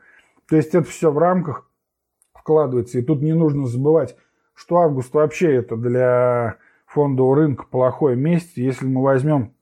То 0.49 0.57
есть 0.57 0.75
это 0.75 0.89
все 0.89 1.11
в 1.11 1.19
рамках 1.19 1.71
вкладывается. 2.35 2.99
И 2.99 3.03
тут 3.03 3.23
не 3.23 3.33
нужно 3.33 3.67
забывать, 3.67 4.17
что 4.55 4.79
август 4.79 5.13
вообще 5.15 5.55
это 5.55 5.77
для 5.77 6.57
фондового 6.87 7.37
рынка 7.37 7.65
плохой 7.71 8.17
месяц. 8.17 8.53
Если 8.57 8.87
мы 8.87 9.03
возьмем 9.03 9.53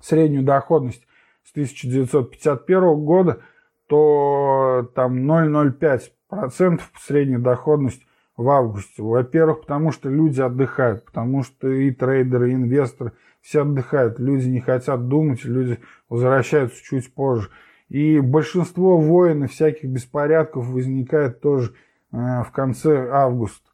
среднюю 0.00 0.44
доходность 0.44 1.06
с 1.44 1.50
1951 1.52 3.04
года, 3.04 3.40
то 3.88 4.90
там 4.94 5.30
0,05% 5.30 6.80
средняя 7.00 7.38
доходность 7.38 8.02
в 8.36 8.48
августе. 8.50 9.02
Во-первых, 9.02 9.62
потому 9.62 9.90
что 9.90 10.08
люди 10.10 10.40
отдыхают, 10.40 11.04
потому 11.06 11.42
что 11.42 11.68
и 11.68 11.90
трейдеры, 11.90 12.50
и 12.50 12.54
инвесторы 12.54 13.12
все 13.40 13.62
отдыхают, 13.62 14.18
люди 14.18 14.46
не 14.48 14.60
хотят 14.60 15.08
думать, 15.08 15.44
люди 15.44 15.78
возвращаются 16.08 16.82
чуть 16.84 17.12
позже. 17.14 17.48
И 17.88 18.20
большинство 18.20 18.98
войн 18.98 19.44
и 19.44 19.46
всяких 19.46 19.88
беспорядков 19.88 20.66
возникает 20.68 21.40
тоже 21.40 21.74
э, 22.12 22.16
в 22.16 22.50
конце 22.52 23.08
августа. 23.10 23.68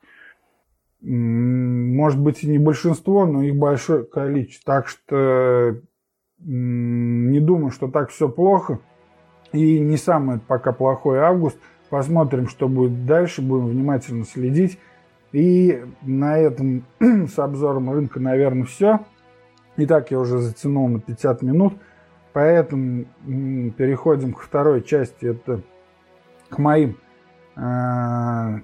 Может 1.00 2.20
быть 2.20 2.42
и 2.44 2.48
не 2.48 2.58
большинство, 2.58 3.26
но 3.26 3.42
их 3.42 3.56
большое 3.56 4.04
количество. 4.04 4.74
Так 4.74 4.88
что 4.88 5.80
не 6.38 7.40
думаю, 7.40 7.70
что 7.70 7.88
так 7.88 8.10
все 8.10 8.28
плохо. 8.28 8.80
И 9.52 9.78
не 9.80 9.96
самый 9.96 10.38
пока 10.38 10.72
плохой 10.72 11.18
август. 11.18 11.58
Посмотрим, 11.90 12.48
что 12.48 12.68
будет 12.68 13.04
дальше. 13.04 13.42
Будем 13.42 13.66
внимательно 13.66 14.24
следить. 14.24 14.78
И 15.32 15.84
на 16.02 16.38
этом 16.38 16.84
с 17.00 17.38
обзором 17.38 17.90
рынка, 17.90 18.20
наверное, 18.20 18.64
все. 18.64 19.00
Итак, 19.76 20.10
я 20.10 20.20
уже 20.20 20.38
затянул 20.38 20.88
на 20.88 21.00
50 21.00 21.42
минут. 21.42 21.74
Поэтому 22.35 23.05
переходим 23.78 24.35
к 24.35 24.41
второй 24.41 24.82
части. 24.82 25.26
Это 25.26 25.61
к 26.51 26.59
моим 26.59 26.99
э, 27.57 28.61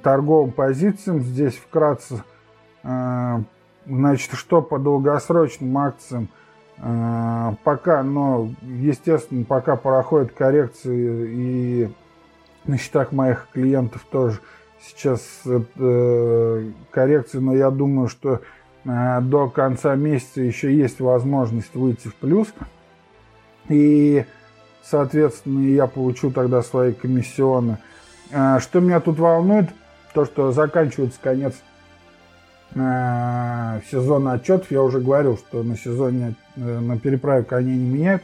торговым 0.00 0.52
позициям. 0.52 1.20
Здесь 1.20 1.54
вкратце, 1.54 2.22
э, 2.84 3.38
значит, 3.84 4.32
что 4.34 4.62
по 4.62 4.78
долгосрочным 4.78 5.76
акциям 5.76 6.28
э, 6.78 7.52
пока, 7.64 8.04
но, 8.04 8.48
естественно, 8.62 9.44
пока 9.44 9.74
проходят 9.74 10.30
коррекции 10.30 11.32
и 11.32 11.92
на 12.64 12.78
счетах 12.78 13.10
моих 13.10 13.48
клиентов 13.52 14.06
тоже 14.08 14.38
сейчас 14.80 15.20
э, 15.46 16.70
коррекции, 16.92 17.38
но 17.38 17.56
я 17.56 17.70
думаю, 17.70 18.06
что 18.06 18.40
до 18.84 19.48
конца 19.48 19.94
месяца 19.96 20.40
еще 20.40 20.74
есть 20.74 21.00
возможность 21.00 21.74
выйти 21.74 22.08
в 22.08 22.14
плюс. 22.14 22.48
И, 23.68 24.24
соответственно, 24.82 25.68
я 25.68 25.86
получу 25.86 26.30
тогда 26.30 26.62
свои 26.62 26.92
комиссионные. 26.92 27.78
А, 28.32 28.60
что 28.60 28.80
меня 28.80 29.00
тут 29.00 29.18
волнует, 29.18 29.68
то, 30.14 30.24
что 30.24 30.52
заканчивается 30.52 31.18
конец 31.22 31.54
а, 32.74 33.80
сезона 33.90 34.32
отчетов. 34.32 34.70
Я 34.70 34.82
уже 34.82 35.00
говорил, 35.00 35.36
что 35.36 35.62
на 35.62 35.76
сезоне 35.76 36.34
э, 36.56 36.60
на 36.60 36.98
переправке 36.98 37.56
они 37.56 37.76
не 37.76 37.86
меняют. 37.86 38.22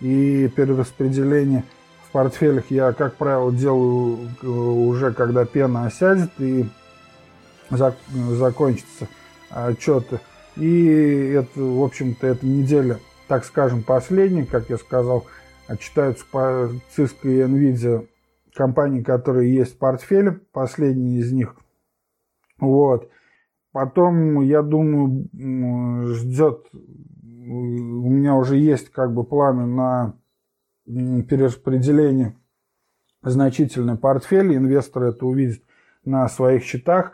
И 0.00 0.48
перераспределение 0.54 1.64
в 2.06 2.12
портфелях 2.12 2.70
я, 2.70 2.92
как 2.92 3.16
правило, 3.16 3.50
делаю 3.52 4.18
э, 4.42 4.46
уже 4.46 5.12
когда 5.12 5.44
пена 5.46 5.86
осядет 5.86 6.30
и 6.38 6.68
закончатся 7.70 9.08
отчеты. 9.50 10.20
И 10.56 10.86
это, 11.34 11.60
в 11.60 11.82
общем-то, 11.82 12.26
эта 12.26 12.46
неделя, 12.46 12.98
так 13.28 13.44
скажем, 13.44 13.82
последняя, 13.82 14.46
как 14.46 14.70
я 14.70 14.78
сказал, 14.78 15.26
отчитаются 15.68 16.24
по 16.30 16.70
Cisco 16.96 17.24
и 17.24 17.40
Nvidia 17.40 18.06
компаний, 18.54 19.02
которые 19.02 19.54
есть 19.54 19.74
в 19.74 19.78
портфеле, 19.78 20.40
последний 20.52 21.18
из 21.18 21.32
них. 21.32 21.56
Вот. 22.58 23.10
Потом, 23.72 24.40
я 24.40 24.62
думаю, 24.62 25.28
ждет, 26.14 26.66
у 26.72 28.08
меня 28.08 28.34
уже 28.34 28.56
есть 28.56 28.90
как 28.90 29.12
бы 29.12 29.24
планы 29.24 29.66
на 29.66 30.14
перераспределение 30.86 32.34
значительный 33.22 33.98
портфель. 33.98 34.56
Инвесторы 34.56 35.08
это 35.08 35.26
увидят 35.26 35.60
на 36.04 36.28
своих 36.28 36.62
счетах. 36.62 37.12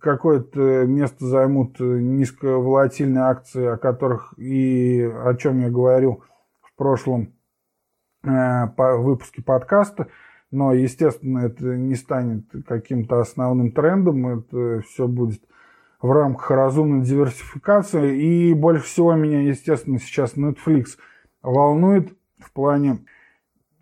Какое-то 0.00 0.86
место 0.86 1.26
займут 1.26 1.80
низковолатильные 1.80 3.24
акции, 3.24 3.66
о 3.66 3.76
которых 3.76 4.32
и 4.38 5.02
о 5.02 5.34
чем 5.34 5.60
я 5.60 5.70
говорил 5.70 6.24
в 6.60 6.74
прошлом 6.76 7.34
Э, 8.24 8.66
выпуске 8.76 9.42
подкаста, 9.42 10.08
но, 10.50 10.72
естественно, 10.72 11.46
это 11.46 11.76
не 11.76 11.94
станет 11.94 12.46
каким-то 12.66 13.20
основным 13.20 13.70
трендом, 13.70 14.40
это 14.40 14.80
все 14.80 15.06
будет 15.06 15.40
в 16.02 16.10
рамках 16.10 16.50
разумной 16.50 17.04
диверсификации. 17.04 18.20
И 18.20 18.54
больше 18.54 18.84
всего 18.84 19.14
меня, 19.14 19.42
естественно, 19.42 20.00
сейчас 20.00 20.34
Netflix 20.36 20.96
волнует 21.42 22.12
в 22.40 22.52
плане 22.52 23.04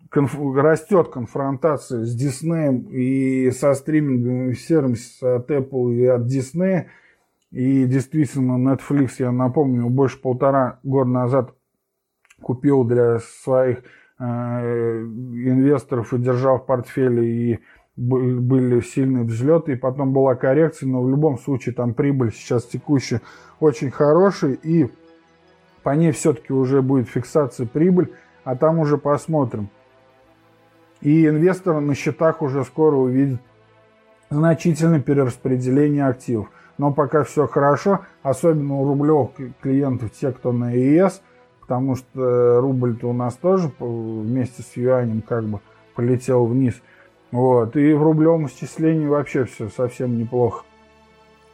конф... 0.09 0.37
растет 0.55 1.09
конфронтация 1.09 2.05
с 2.05 2.15
Disney 2.15 2.89
и 2.89 3.51
со 3.51 3.73
стриминговыми 3.73 4.53
сервисами 4.53 5.37
от 5.37 5.51
Apple 5.51 5.93
и 5.95 6.05
от 6.05 6.21
Disney. 6.21 6.85
И 7.51 7.85
действительно, 7.85 8.53
Netflix, 8.53 9.11
я 9.19 9.31
напомню, 9.31 9.89
больше 9.89 10.21
полтора 10.21 10.79
года 10.83 11.09
назад 11.09 11.55
купил 12.41 12.83
для 12.83 13.19
своих 13.19 13.83
Э, 14.19 15.03
инвесторов 15.03 16.11
и 16.11 16.17
держал 16.17 16.57
в 16.57 16.65
портфеле, 16.65 17.53
и 17.53 17.59
были 17.95 18.81
сильные 18.81 19.23
взлеты, 19.23 19.73
и 19.73 19.75
потом 19.75 20.11
была 20.11 20.33
коррекция, 20.33 20.89
но 20.89 21.03
в 21.03 21.09
любом 21.09 21.37
случае 21.37 21.75
там 21.75 21.93
прибыль 21.93 22.31
сейчас 22.31 22.65
текущая 22.65 23.21
очень 23.59 23.91
хорошая, 23.91 24.53
и 24.53 24.87
по 25.83 25.91
ней 25.91 26.11
все-таки 26.11 26.51
уже 26.51 26.81
будет 26.81 27.07
фиксация 27.07 27.67
прибыль, 27.67 28.11
а 28.43 28.55
там 28.55 28.79
уже 28.79 28.97
посмотрим. 28.97 29.69
И 31.01 31.27
инвесторы 31.27 31.79
на 31.79 31.95
счетах 31.95 32.41
уже 32.41 32.63
скоро 32.63 32.95
увидят 32.95 33.39
значительное 34.29 34.99
перераспределение 34.99 36.07
активов. 36.07 36.49
Но 36.77 36.93
пока 36.93 37.23
все 37.23 37.47
хорошо, 37.47 38.01
особенно 38.23 38.75
у 38.75 38.87
рублевых 38.87 39.31
клиентов, 39.61 40.11
те, 40.11 40.31
кто 40.31 40.51
на 40.51 40.71
ЕС– 40.71 41.21
потому 41.67 41.95
что 41.95 42.61
рубль-то 42.61 43.09
у 43.09 43.13
нас 43.13 43.35
тоже 43.35 43.69
вместе 43.79 44.63
с 44.63 44.77
юанем 44.77 45.21
как 45.21 45.43
бы 45.43 45.59
полетел 45.95 46.45
вниз. 46.45 46.75
Вот. 47.31 47.75
И 47.75 47.93
в 47.93 48.01
рублевом 48.01 48.47
исчислении 48.47 49.05
вообще 49.05 49.43
все 49.43 49.67
совсем 49.67 50.17
неплохо. 50.17 50.63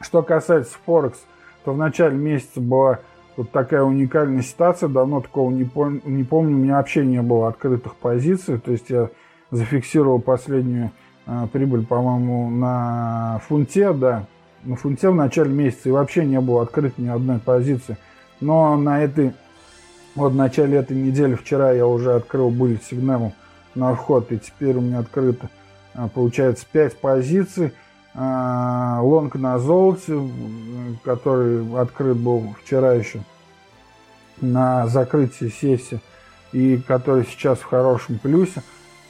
Что 0.02 0.22
касается 0.22 0.78
Форекс, 0.86 1.18
то 1.66 1.74
в 1.74 1.78
начале 1.78 2.16
месяца 2.16 2.62
была 2.62 3.00
вот 3.36 3.50
такая 3.50 3.82
уникальная 3.82 4.44
ситуация, 4.44 4.88
давно 4.88 5.22
такого 5.22 5.50
не, 5.50 5.64
пом- 5.64 6.08
не 6.08 6.24
помню, 6.24 6.56
у 6.56 6.60
меня 6.60 6.76
вообще 6.76 7.04
не 7.04 7.22
было 7.24 7.48
открытых 7.48 7.96
позиций, 7.96 8.60
то 8.60 8.72
есть 8.72 8.92
я 8.92 9.10
зафиксировал 9.54 10.20
последнюю 10.20 10.92
э, 11.26 11.48
прибыль, 11.52 11.86
по-моему, 11.86 12.50
на 12.50 13.42
фунте, 13.48 13.94
да, 13.94 14.26
на 14.64 14.76
фунте 14.76 15.10
в 15.10 15.16
начале 15.16 15.52
месяца 15.52 15.90
и 15.90 15.92
вообще 15.92 16.26
не 16.26 16.40
было 16.42 16.64
открытой 16.64 17.06
ни 17.06 17.10
одной 17.10 17.40
позиции. 17.40 17.98
Но 18.40 18.76
на 18.76 19.02
этой 19.02 19.34
вот 20.16 20.34
в 20.34 20.36
начале 20.36 20.78
этой 20.78 20.98
недели, 20.98 21.36
вчера 21.36 21.72
я 21.72 21.88
уже 21.88 22.14
открыл 22.14 22.50
были 22.50 22.80
сигналом 22.90 23.34
на 23.76 23.96
вход, 23.96 24.32
и 24.32 24.38
теперь 24.38 24.78
у 24.78 24.82
меня 24.82 25.00
открыто, 25.00 25.50
а, 25.94 26.08
получается, 26.08 26.66
5 26.72 26.98
позиций. 26.98 27.74
А, 28.16 29.00
лонг 29.02 29.34
на 29.36 29.58
золоте, 29.58 30.20
который 31.04 31.66
открыт 31.80 32.18
был 32.18 32.54
вчера 32.64 32.94
еще 32.94 33.22
на 34.40 34.88
закрытии 34.88 35.50
сессии, 35.50 36.00
и 36.52 36.78
который 36.78 37.26
сейчас 37.26 37.60
в 37.60 37.64
хорошем 37.64 38.20
плюсе. 38.20 38.62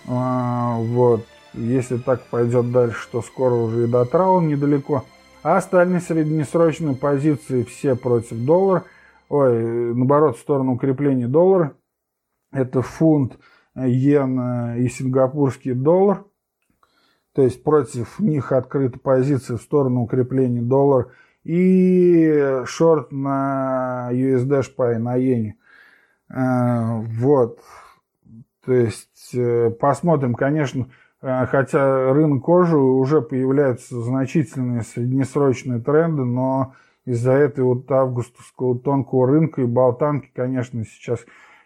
А, 0.08 0.78
вот. 0.78 1.26
Если 1.54 1.98
так 1.98 2.24
пойдет 2.24 2.72
дальше, 2.72 3.08
то 3.12 3.22
скоро 3.22 3.54
уже 3.54 3.84
и 3.84 3.88
до 3.88 4.06
траула 4.06 4.42
недалеко. 4.42 5.06
А 5.44 5.58
остальные 5.58 6.02
среднесрочные 6.02 6.96
позиции 6.96 7.64
все 7.64 7.96
против 7.96 8.38
доллара– 8.38 8.86
ой, 9.34 9.96
наоборот, 9.96 10.38
в 10.38 10.42
сторону 10.42 10.74
укрепления 10.74 11.28
доллара. 11.28 11.76
Это 12.52 12.84
фунт, 12.84 13.40
иен 13.76 14.76
и 14.78 14.88
сингапурский 14.88 15.74
доллар. 15.74 16.26
То 17.34 17.42
есть 17.42 17.64
против 17.64 18.20
них 18.20 18.52
открыта 18.52 19.00
позиция 19.00 19.58
в 19.58 19.62
сторону 19.62 20.04
укрепления 20.04 20.62
доллара. 20.62 21.10
И 21.44 22.62
шорт 22.66 23.12
на 23.12 24.10
USD 24.12 24.64
SPY, 24.64 24.98
на 25.00 25.18
иене. 25.18 25.58
Э, 26.30 27.02
вот. 27.02 27.60
То 28.66 28.74
есть 28.74 29.36
э, 29.36 29.72
посмотрим, 29.72 30.36
конечно, 30.36 30.88
э, 31.22 31.46
хотя 31.48 32.14
рынок 32.14 32.44
кожи 32.44 32.78
уже 32.78 33.22
появляются 33.22 34.02
значительные 34.02 34.84
среднесрочные 34.84 35.82
тренды, 35.82 36.24
но 36.24 36.74
из-за 37.06 37.34
этой 37.34 37.66
вот 37.66 37.92
августовского 37.92 38.80
тонкого 38.80 39.28
рынка 39.28 39.62
и 39.62 39.66
болтанки, 39.66 40.30
конечно, 40.34 40.86
сейчас 40.86 41.20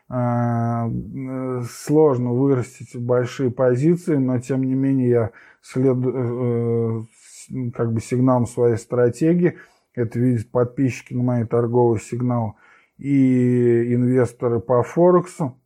э, 0.09 1.61
сложно 1.69 2.33
вырастить 2.33 2.99
большие 2.99 3.51
позиции, 3.51 4.15
но 4.15 4.39
тем 4.39 4.63
не 4.63 4.73
менее 4.73 5.09
я 5.09 5.31
следую 5.61 7.07
как 7.75 7.93
бы 7.93 8.01
сигналом 8.01 8.47
своей 8.47 8.77
стратегии. 8.77 9.57
Это 9.93 10.19
видят 10.19 10.49
подписчики 10.49 11.13
на 11.13 11.23
мои 11.23 11.43
торговые 11.43 12.01
сигналы 12.01 12.53
и 12.97 13.93
инвесторы 13.93 14.59
по 14.59 14.81
Форексу. 14.83 15.59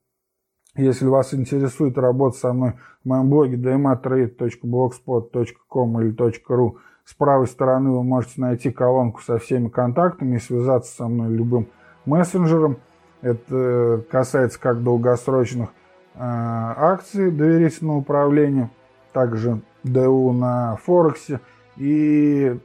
Если 0.76 1.06
вас 1.06 1.34
интересует 1.34 1.98
работа 1.98 2.38
со 2.38 2.54
мной 2.54 2.76
в 3.04 3.10
моем 3.10 3.30
блоге 3.30 3.58
dmatrade.blogspot.com 3.58 6.02
или 6.02 6.16
.ru, 6.50 6.78
с 7.04 7.14
правой 7.14 7.48
стороны 7.48 7.92
вы 7.92 8.04
можете 8.04 8.40
найти 8.40 8.72
колонку 8.72 9.22
со 9.22 9.38
всеми 9.38 9.68
контактами 9.68 10.38
и 10.38 10.40
связаться 10.40 10.96
со 10.96 11.10
мной 11.10 11.36
любым 11.36 11.68
мессенджером. 12.06 12.78
Это 13.22 14.02
касается 14.10 14.62
как 14.62 14.82
долгосрочных 14.82 15.72
э, 16.16 16.20
акций 16.20 17.32
доверительного 17.32 17.98
управления, 17.98 18.72
также 19.12 19.60
ДУ 19.84 20.32
на 20.32 20.78
Форексе 20.78 21.42
и 21.76 22.58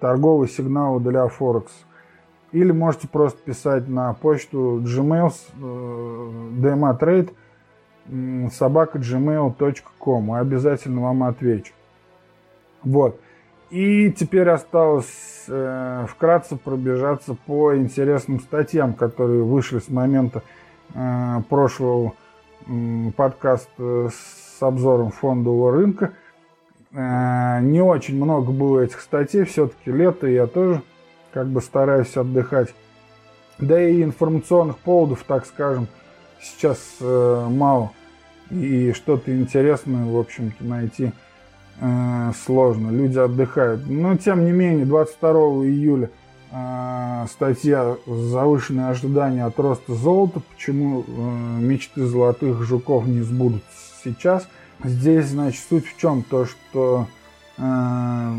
торговые 0.00 0.50
сигналы 0.50 1.00
для 1.00 1.28
Форекса. 1.28 1.86
Или 2.52 2.72
можете 2.72 3.08
просто 3.08 3.38
писать 3.42 3.88
на 3.88 4.12
почту 4.14 4.80
gmail 4.84 5.32
dmatrade 6.60 7.32
собака 8.52 8.98
gmail.com. 8.98 10.32
Обязательно 10.32 11.02
вам 11.02 11.24
отвечу. 11.24 11.72
Вот. 12.82 13.20
И 13.70 14.12
теперь 14.12 14.48
осталось 14.48 15.44
э, 15.48 16.06
вкратце 16.08 16.56
пробежаться 16.56 17.36
по 17.46 17.76
интересным 17.76 18.38
статьям, 18.38 18.94
которые 18.94 19.42
вышли 19.42 19.80
с 19.80 19.88
момента 19.88 20.42
э, 20.94 21.42
прошлого 21.48 22.12
э, 22.66 23.10
подкаста 23.16 24.10
с 24.10 24.62
обзором 24.62 25.10
фондового 25.10 25.72
рынка. 25.72 26.12
Э, 26.92 27.58
не 27.60 27.82
очень 27.82 28.14
много 28.22 28.52
было 28.52 28.82
этих 28.82 29.00
статей, 29.00 29.42
все-таки 29.42 29.90
лето, 29.90 30.28
я 30.28 30.46
тоже 30.46 30.80
как 31.36 31.48
бы 31.48 31.60
стараюсь 31.60 32.16
отдыхать. 32.16 32.74
Да 33.58 33.78
и 33.78 34.02
информационных 34.02 34.78
поводов, 34.78 35.22
так 35.28 35.44
скажем, 35.44 35.86
сейчас 36.40 36.78
э, 36.98 37.46
мало. 37.50 37.90
И 38.50 38.94
что-то 38.94 39.38
интересное, 39.38 40.06
в 40.06 40.16
общем-то, 40.16 40.64
найти 40.64 41.12
э, 41.78 42.32
сложно. 42.42 42.88
Люди 42.90 43.18
отдыхают. 43.18 43.86
Но, 43.86 44.16
тем 44.16 44.46
не 44.46 44.52
менее, 44.52 44.86
22 44.86 45.30
июля 45.66 46.10
э, 46.52 47.26
статья 47.30 47.96
«Завышенные 48.06 48.88
ожидания 48.88 49.44
от 49.44 49.58
роста 49.58 49.92
золота. 49.92 50.40
Почему 50.54 51.04
э, 51.06 51.10
мечты 51.60 52.06
золотых 52.06 52.62
жуков 52.62 53.06
не 53.06 53.20
сбудутся 53.20 53.66
сейчас». 54.02 54.48
Здесь, 54.82 55.26
значит, 55.26 55.62
суть 55.68 55.86
в 55.86 55.98
чем? 55.98 56.22
То, 56.22 56.46
что 56.46 57.08
э, 57.58 58.32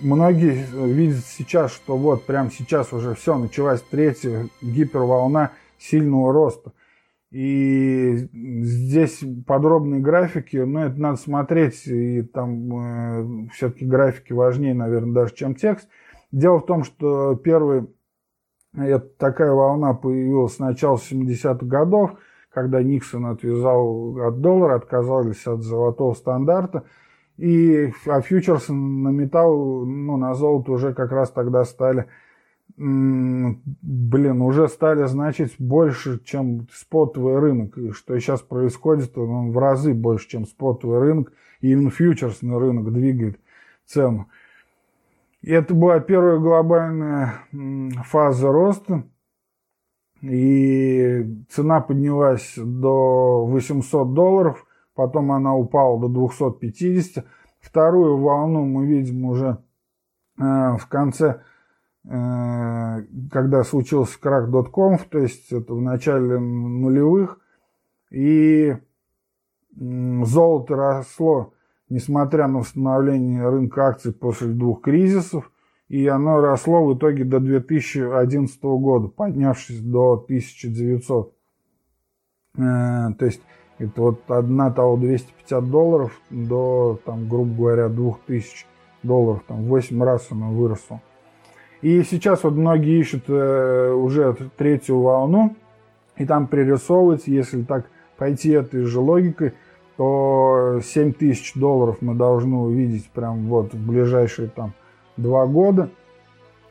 многие 0.00 0.66
видят 0.86 1.24
сейчас, 1.24 1.72
что 1.72 1.96
вот 1.96 2.24
прямо 2.24 2.50
сейчас 2.50 2.92
уже 2.92 3.14
все, 3.14 3.36
началась 3.36 3.82
третья 3.82 4.48
гиперволна 4.60 5.52
сильного 5.78 6.32
роста. 6.32 6.72
И 7.30 8.28
здесь 8.32 9.24
подробные 9.46 10.00
графики, 10.00 10.56
но 10.58 10.66
ну, 10.66 10.86
это 10.86 11.00
надо 11.00 11.16
смотреть, 11.16 11.86
и 11.86 12.22
там 12.22 13.46
э, 13.46 13.48
все-таки 13.52 13.84
графики 13.84 14.32
важнее, 14.32 14.72
наверное, 14.72 15.14
даже, 15.14 15.34
чем 15.34 15.56
текст. 15.56 15.88
Дело 16.30 16.58
в 16.58 16.66
том, 16.66 16.84
что 16.84 17.34
первый, 17.34 17.88
это 18.76 19.00
такая 19.18 19.50
волна 19.50 19.94
появилась 19.94 20.54
с 20.54 20.58
начала 20.60 20.96
70-х 20.96 21.66
годов, 21.66 22.12
когда 22.50 22.82
Никсон 22.82 23.26
отвязал 23.26 24.16
от 24.20 24.40
доллара, 24.40 24.76
отказались 24.76 25.44
от 25.46 25.62
золотого 25.62 26.14
стандарта– 26.14 26.84
и, 27.36 27.92
а 28.06 28.20
фьючерсы 28.20 28.72
на 28.72 29.08
металл, 29.08 29.84
ну, 29.84 30.16
на 30.16 30.34
золото 30.34 30.72
уже 30.72 30.94
как 30.94 31.10
раз 31.10 31.30
тогда 31.30 31.64
стали, 31.64 32.06
блин, 32.76 34.40
уже 34.40 34.68
стали 34.68 35.04
значить 35.06 35.56
больше, 35.58 36.22
чем 36.24 36.68
спотовый 36.72 37.38
рынок. 37.40 37.76
И 37.76 37.90
что 37.90 38.18
сейчас 38.18 38.40
происходит, 38.40 39.18
он 39.18 39.50
в 39.50 39.58
разы 39.58 39.94
больше, 39.94 40.28
чем 40.28 40.46
спотовый 40.46 41.00
рынок. 41.00 41.32
И 41.60 41.72
именно 41.72 41.90
фьючерсный 41.90 42.56
рынок 42.56 42.92
двигает 42.92 43.40
цену. 43.84 44.28
И 45.42 45.50
это 45.50 45.74
была 45.74 45.98
первая 46.00 46.38
глобальная 46.38 47.34
фаза 48.04 48.52
роста. 48.52 49.04
И 50.22 51.44
цена 51.50 51.80
поднялась 51.80 52.54
до 52.56 53.44
800 53.44 54.14
долларов– 54.14 54.66
потом 54.94 55.32
она 55.32 55.54
упала 55.54 56.00
до 56.00 56.08
250. 56.08 57.24
Вторую 57.60 58.18
волну 58.18 58.64
мы 58.64 58.86
видим 58.86 59.24
уже 59.24 59.58
э, 60.38 60.42
в 60.42 60.86
конце, 60.88 61.42
э, 62.04 63.02
когда 63.30 63.64
случился 63.64 64.20
крах 64.20 64.50
доткомов, 64.50 65.04
то 65.04 65.18
есть 65.18 65.52
это 65.52 65.74
в 65.74 65.80
начале 65.80 66.38
нулевых, 66.38 67.40
и 68.10 68.76
золото 69.76 70.76
росло, 70.76 71.54
несмотря 71.88 72.46
на 72.46 72.60
восстановление 72.60 73.48
рынка 73.48 73.88
акций 73.88 74.12
после 74.12 74.48
двух 74.48 74.82
кризисов, 74.82 75.50
и 75.88 76.06
оно 76.06 76.40
росло 76.40 76.84
в 76.86 76.96
итоге 76.96 77.24
до 77.24 77.40
2011 77.40 78.62
года, 78.62 79.08
поднявшись 79.08 79.80
до 79.80 80.12
1900. 80.12 81.34
Э, 82.56 82.60
то 83.18 83.24
есть 83.24 83.42
это 83.78 84.00
вот 84.00 84.30
одна 84.30 84.70
того 84.70 84.96
250 84.96 85.70
долларов 85.70 86.20
до, 86.30 86.98
там, 87.04 87.28
грубо 87.28 87.54
говоря, 87.54 87.88
2000 87.88 88.66
долларов. 89.02 89.42
Там 89.46 89.64
8 89.64 90.02
раз 90.02 90.28
она 90.30 90.48
выросла. 90.48 91.00
И 91.82 92.02
сейчас 92.02 92.44
вот 92.44 92.54
многие 92.54 92.98
ищут 92.98 93.24
э, 93.28 93.92
уже 93.92 94.34
третью 94.56 95.00
волну, 95.00 95.54
и 96.16 96.24
там 96.24 96.46
пририсовывается, 96.46 97.30
если 97.30 97.62
так 97.62 97.86
пойти 98.16 98.50
этой 98.50 98.84
же 98.84 99.00
логикой, 99.00 99.52
то 99.96 100.80
7 100.82 101.12
тысяч 101.12 101.52
долларов 101.54 101.98
мы 102.00 102.14
должны 102.14 102.56
увидеть 102.56 103.10
прям 103.10 103.48
вот 103.48 103.74
в 103.74 103.86
ближайшие 103.86 104.48
там 104.48 104.72
два 105.16 105.46
года. 105.46 105.90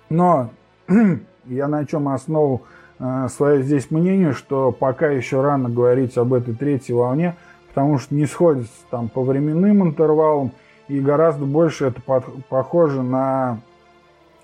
Но 0.09 0.49
я 1.45 1.67
на 1.67 1.85
чем 1.85 2.09
основу 2.09 2.63
свое 3.29 3.63
здесь 3.63 3.91
мнение, 3.91 4.33
что 4.33 4.71
пока 4.71 5.09
еще 5.09 5.41
рано 5.41 5.69
говорить 5.69 6.17
об 6.17 6.33
этой 6.33 6.53
третьей 6.53 6.95
волне, 6.95 7.35
потому 7.69 7.97
что 7.97 8.13
не 8.15 8.25
сходится 8.25 8.71
там 8.89 9.09
по 9.09 9.23
временным 9.23 9.83
интервалам, 9.83 10.51
и 10.87 10.99
гораздо 10.99 11.45
больше 11.45 11.85
это 11.85 12.01
под, 12.01 12.25
похоже 12.47 13.01
на 13.03 13.59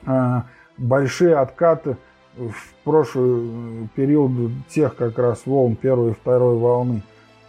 э, 0.05 0.41
большие 0.77 1.35
откаты 1.35 1.97
в 2.35 2.53
прошлый 2.83 3.43
э, 3.43 3.87
период 3.95 4.31
тех 4.69 4.95
как 4.95 5.17
раз 5.19 5.41
волн 5.45 5.75
первой 5.75 6.11
и 6.11 6.13
второй 6.13 6.57
волны. 6.57 7.03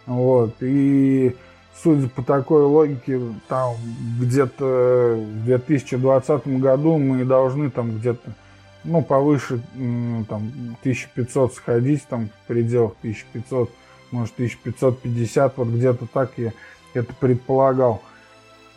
Вот. 0.05 0.55
И 0.59 1.35
судя 1.81 2.09
по 2.09 2.21
такой 2.21 2.63
логике, 2.63 3.19
там 3.47 3.75
где-то 4.19 5.17
в 5.17 5.45
2020 5.45 6.47
году 6.59 6.97
мы 6.97 7.23
должны 7.23 7.69
там 7.69 7.97
где-то 7.97 8.31
ну, 8.83 9.01
повыше, 9.01 9.61
там, 10.29 10.51
1500 10.81 11.53
сходить, 11.53 12.05
там, 12.07 12.29
в 12.29 12.47
пределах 12.47 12.93
1500, 13.01 13.71
может, 14.11 14.33
1550, 14.33 15.57
вот 15.57 15.67
где-то 15.67 16.07
так 16.07 16.31
я 16.37 16.51
это 16.93 17.13
предполагал. 17.13 18.01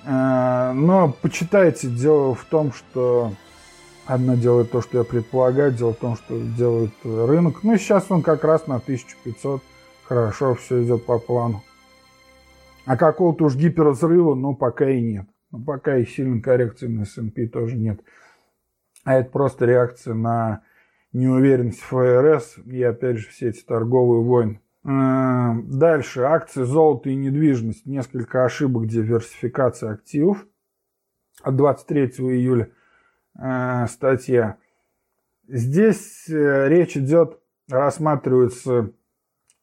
Э, 0.05 0.73
но 0.73 1.15
почитайте, 1.21 1.89
дело 1.89 2.35
в 2.35 2.45
том, 2.45 2.73
что 2.73 3.33
одно 4.07 4.35
делает 4.35 4.71
то, 4.71 4.83
что 4.83 4.99
я 4.99 5.05
предполагаю, 5.05 5.73
дело 5.73 5.93
в 5.93 5.99
том, 5.99 6.17
что 6.17 6.39
делает 6.39 6.93
рынок. 7.05 7.63
Ну, 7.63 7.77
сейчас 7.77 8.07
он 8.11 8.23
как 8.23 8.45
раз 8.45 8.67
на 8.67 8.77
1500, 8.77 9.63
хорошо, 10.05 10.55
все 10.55 10.83
идет 10.85 11.07
по 11.07 11.19
плану. 11.19 11.63
А 12.87 12.97
какого-то 12.97 13.45
уж 13.47 13.57
гиперразрыва, 13.57 14.35
ну, 14.35 14.55
пока 14.55 14.91
и 14.91 15.01
нет. 15.01 15.27
Ну, 15.51 15.65
пока 15.65 15.97
и 15.97 16.05
сильной 16.05 16.41
коррекции 16.41 16.87
на 16.87 17.03
S&P 17.03 17.47
тоже 17.47 17.77
нет. 17.77 18.01
А 19.05 19.15
это 19.15 19.31
просто 19.31 19.67
реакция 19.67 20.15
на 20.15 20.63
неуверенность 21.13 21.81
ФРС 21.81 22.59
и, 22.65 22.83
опять 22.83 23.19
же, 23.19 23.29
все 23.29 23.51
эти 23.51 23.63
торговые 23.63 24.23
войны. 24.23 24.61
Э, 24.85 25.53
дальше. 25.65 26.23
Акции, 26.23 26.65
золото 26.65 27.11
и 27.11 27.15
недвижимость. 27.15 27.87
Несколько 27.87 28.45
ошибок 28.45 28.87
диверсификации 28.87 29.93
активов. 29.93 30.47
От 31.43 31.57
23 31.57 32.07
июля 32.07 32.71
э, 33.39 33.87
статья. 33.89 34.57
Здесь 35.47 36.29
э, 36.29 36.69
речь 36.69 36.97
идет, 36.97 37.39
рассматривается 37.69 38.93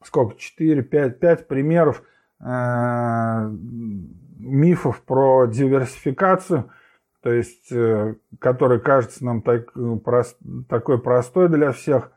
сколько, 0.04 0.36
4, 0.38 0.84
5, 0.84 1.20
5 1.20 1.48
примеров 1.48 2.04
мифов 4.40 5.04
про 5.04 5.46
диверсификацию– 5.46 6.72
то 7.22 7.32
есть, 7.32 7.72
э, 7.72 8.16
который 8.40 8.80
кажется 8.80 9.24
нам 9.24 9.42
так, 9.42 9.70
э, 9.76 9.98
прост, 10.04 10.38
такой 10.68 11.00
простой 11.00 11.50
для 11.50 11.72
всех. 11.72 12.12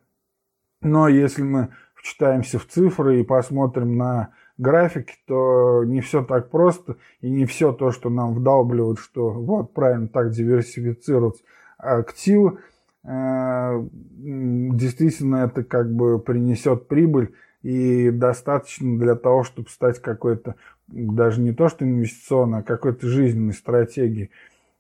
Но 0.81 1.09
если 1.09 1.43
мы 1.43 1.69
вчитаемся 1.95 2.59
в 2.59 2.67
цифры 2.67 3.21
и 3.21 3.25
посмотрим 3.25 3.97
на 3.97 4.31
графики, 4.59 5.15
то 5.27 5.85
не 5.85 6.01
все 6.01 6.23
так 6.25 6.51
просто, 6.51 6.97
и 7.21 7.31
не 7.31 7.45
все 7.45 7.73
то, 7.73 7.91
что 7.91 8.11
нам 8.11 8.35
вдалбливают, 8.35 8.99
что 8.99 9.31
вот 9.31 9.75
правильно 9.75 10.09
так 10.09 10.31
диверсифицировать 10.31 11.43
активы, 11.77 12.59
э, 13.05 13.85
действительно 14.17 15.37
это 15.45 15.65
как 15.65 15.93
бы 15.93 16.19
принесет 16.19 16.89
прибыль, 16.89 17.35
и 17.63 18.11
достаточно 18.11 18.99
для 18.99 19.17
того, 19.17 19.43
чтобы 19.43 19.71
стать 19.71 20.01
какой-то, 20.01 20.55
даже 20.87 21.41
не 21.41 21.53
то 21.53 21.69
что 21.69 21.85
инвестиционной, 21.85 22.61
а 22.61 22.63
какой-то 22.63 23.07
жизненной 23.07 23.55
стратегией. 23.55 24.31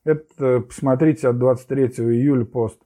Это 0.05 0.61
посмотрите 0.61 1.29
от 1.29 1.39
23 1.39 2.05
июля 2.05 2.45
пост. 2.45 2.79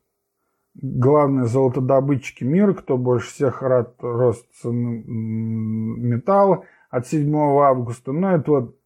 Главные 0.75 1.47
золотодобытчики 1.47 2.45
мира, 2.45 2.73
кто 2.73 2.97
больше 2.97 3.31
всех 3.31 3.62
рад 3.62 3.97
рост 4.01 4.47
металла 4.62 6.64
от 6.91 7.09
7 7.09 7.37
августа. 7.37 8.12
Но 8.12 8.37
это 8.37 8.51
вот 8.51 8.79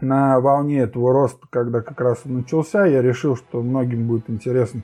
на 0.00 0.40
волне 0.40 0.80
этого 0.80 1.14
роста, 1.14 1.46
когда 1.48 1.80
как 1.80 1.98
раз 2.00 2.20
он 2.26 2.38
начался, 2.38 2.84
я 2.84 3.00
решил, 3.00 3.34
что 3.34 3.62
многим 3.62 4.06
будет 4.06 4.28
интересно, 4.28 4.82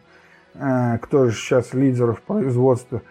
э, 0.55 0.97
кто 0.99 1.27
же 1.27 1.37
сейчас 1.37 1.75
лидер 1.75 2.15
в 2.15 2.23
производстве 2.23 3.03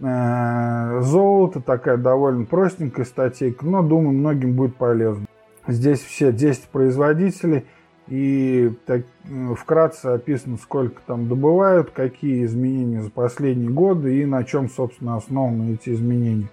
э, 0.00 1.00
золота. 1.02 1.60
Такая 1.60 1.98
довольно 1.98 2.46
простенькая 2.46 3.04
статейка, 3.04 3.64
но 3.64 3.82
думаю, 3.82 4.18
многим 4.18 4.56
будет 4.56 4.76
полезно. 4.76 5.26
Здесь 5.68 6.00
все 6.00 6.32
10 6.32 6.68
производителей 6.68 7.66
и 8.08 8.72
так, 8.86 9.02
э, 9.24 9.54
вкратце 9.54 10.06
описано, 10.06 10.56
сколько 10.58 11.00
там 11.06 11.28
добывают, 11.28 11.90
какие 11.90 12.44
изменения 12.44 13.02
за 13.02 13.10
последние 13.10 13.70
годы 13.70 14.20
и 14.20 14.24
на 14.24 14.44
чем, 14.44 14.68
собственно, 14.68 15.16
основаны 15.16 15.74
эти 15.74 15.90
изменения. 15.90 16.48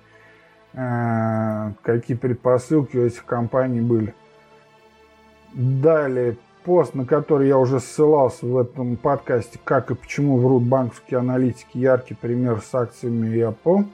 Какие 1.83 2.17
предпосылки 2.17 2.97
у 2.97 3.05
этих 3.05 3.25
компаний 3.25 3.81
были. 3.81 4.15
Далее 5.53 6.35
пост, 6.63 6.95
на 6.95 7.05
который 7.05 7.47
я 7.47 7.57
уже 7.57 7.79
ссылался 7.79 8.45
в 8.45 8.57
этом 8.57 8.95
подкасте, 8.95 9.59
как 9.63 9.91
и 9.91 9.95
почему 9.95 10.37
врут 10.37 10.63
банковские 10.63 11.19
аналитики, 11.19 11.77
яркий 11.77 12.15
пример 12.15 12.61
с 12.61 12.73
акциями 12.73 13.27
Apple. 13.37 13.85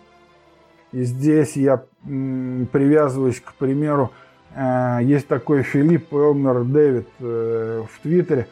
И 0.92 1.04
здесь 1.04 1.56
я 1.56 1.84
привязываюсь 2.04 3.42
к 3.42 3.54
примеру, 3.54 4.12
э, 4.14 4.29
есть 4.56 5.28
такой 5.28 5.64
Филипп 5.64 6.14
Элмер 6.14 6.64
Дэвид 6.64 7.08
э, 7.20 7.84
в 7.92 8.02
Твиттере, 8.02 8.48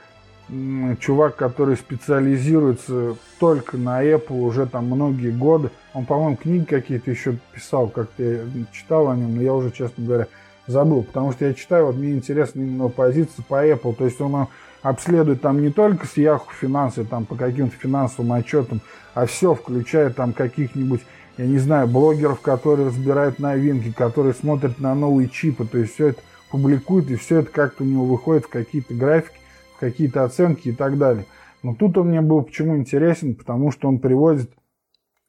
чувак, 0.99 1.35
который 1.35 1.75
специализируется 1.75 3.15
только 3.39 3.77
на 3.77 4.03
Apple 4.03 4.39
уже 4.39 4.65
там 4.65 4.85
многие 4.85 5.31
годы. 5.31 5.71
Он, 5.93 6.05
по-моему, 6.05 6.37
книги 6.37 6.63
какие-то 6.63 7.11
еще 7.11 7.37
писал, 7.53 7.89
как-то 7.89 8.23
я 8.23 8.41
читал 8.71 9.09
о 9.09 9.15
нем, 9.15 9.35
но 9.35 9.41
я 9.41 9.53
уже, 9.53 9.71
честно 9.71 10.05
говоря, 10.05 10.27
забыл, 10.67 11.03
потому 11.03 11.31
что 11.31 11.45
я 11.45 11.53
читаю, 11.53 11.87
вот 11.87 11.95
мне 11.95 12.13
интересна 12.13 12.61
именно 12.61 12.89
позиция 12.89 13.43
по 13.47 13.65
Apple, 13.65 13.95
то 13.95 14.05
есть 14.05 14.21
он 14.21 14.47
обследует 14.81 15.41
там 15.41 15.61
не 15.61 15.71
только 15.71 16.05
с 16.05 16.17
Yahoo 16.17 16.41
финансы, 16.59 17.03
там 17.03 17.25
по 17.25 17.35
каким-то 17.35 17.75
финансовым 17.75 18.33
отчетам, 18.33 18.81
а 19.13 19.25
все, 19.25 19.53
включая 19.53 20.11
там 20.11 20.33
каких-нибудь, 20.33 21.01
я 21.37 21.45
не 21.45 21.59
знаю, 21.59 21.87
блогеров, 21.87 22.41
которые 22.41 22.87
разбирают 22.87 23.39
новинки, 23.39 23.91
которые 23.91 24.33
смотрят 24.33 24.79
на 24.79 24.95
новые 24.95 25.29
чипы, 25.29 25.65
то 25.65 25.77
есть 25.77 25.93
все 25.93 26.09
это 26.09 26.21
публикует, 26.49 27.11
и 27.11 27.15
все 27.15 27.39
это 27.39 27.51
как-то 27.51 27.83
у 27.83 27.87
него 27.87 28.05
выходит 28.05 28.45
в 28.45 28.49
какие-то 28.49 28.93
графики, 28.93 29.37
в 29.75 29.79
какие-то 29.79 30.23
оценки 30.23 30.69
и 30.69 30.73
так 30.73 30.97
далее. 30.97 31.25
Но 31.61 31.75
тут 31.75 31.97
он 31.97 32.09
мне 32.09 32.21
был 32.21 32.41
почему 32.41 32.77
интересен, 32.77 33.35
потому 33.35 33.71
что 33.71 33.87
он 33.87 33.99
приводит 33.99 34.51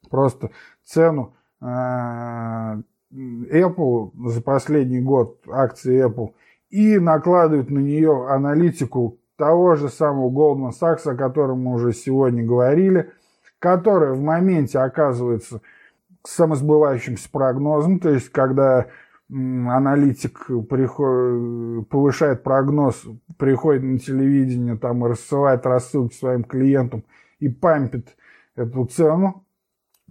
просто 0.09 0.51
цену 0.83 1.35
э, 1.61 1.65
Apple 3.13 4.11
за 4.29 4.41
последний 4.41 5.01
год, 5.01 5.39
акции 5.47 6.05
Apple, 6.07 6.33
и 6.69 6.97
накладывают 6.97 7.69
на 7.69 7.79
нее 7.79 8.27
аналитику 8.29 9.19
того 9.37 9.75
же 9.75 9.89
самого 9.89 10.29
Goldman 10.29 10.71
Sachs, 10.79 11.07
о 11.09 11.15
котором 11.15 11.63
мы 11.63 11.73
уже 11.73 11.93
сегодня 11.93 12.43
говорили, 12.43 13.11
которая 13.59 14.13
в 14.13 14.21
моменте 14.21 14.79
оказывается 14.79 15.61
самосбывающимся 16.25 17.29
прогнозом, 17.29 17.99
то 17.99 18.09
есть 18.09 18.29
когда 18.29 18.87
аналитик 19.29 20.47
приходит, 20.69 21.87
повышает 21.89 22.43
прогноз, 22.43 23.05
приходит 23.37 23.83
на 23.83 23.99
телевидение 23.99 24.75
там, 24.75 25.05
и 25.05 25.09
рассылает 25.09 25.65
рассылки 25.65 26.15
своим 26.15 26.43
клиентам 26.43 27.03
и 27.39 27.47
пампит 27.47 28.15
эту 28.55 28.85
цену, 28.85 29.45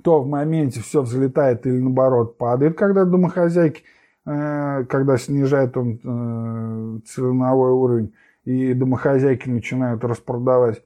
то 0.02 0.22
в 0.22 0.28
моменте 0.28 0.80
все 0.80 1.02
взлетает 1.02 1.66
или 1.66 1.78
наоборот 1.78 2.38
падает, 2.38 2.78
когда 2.78 3.04
домохозяйки, 3.04 3.82
э, 4.24 4.84
когда 4.84 5.16
снижает 5.16 5.76
он 5.76 5.98
э, 6.02 7.00
ценовой 7.06 7.72
уровень, 7.72 8.14
и 8.44 8.72
домохозяйки 8.72 9.48
начинают 9.48 10.04
распродавать 10.04 10.82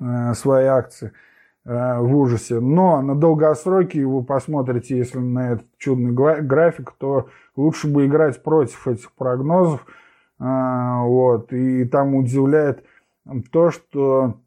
э, 0.00 0.34
свои 0.34 0.66
акции 0.66 1.12
в 1.64 2.16
ужасе. 2.16 2.58
Но 2.58 3.00
на 3.02 3.14
долгосроке 3.14 4.04
вы 4.04 4.24
посмотрите, 4.24 4.96
если 4.96 5.18
на 5.18 5.52
этот 5.52 5.66
чудный 5.78 6.12
график, 6.12 6.92
то 6.98 7.28
лучше 7.54 7.88
бы 7.88 8.06
играть 8.06 8.42
против 8.42 8.88
этих 8.88 9.12
прогнозов. 9.12 9.86
Вот. 10.38 11.52
И 11.52 11.84
там 11.84 12.16
удивляет 12.16 12.84
то, 13.52 13.70
что 13.70 14.40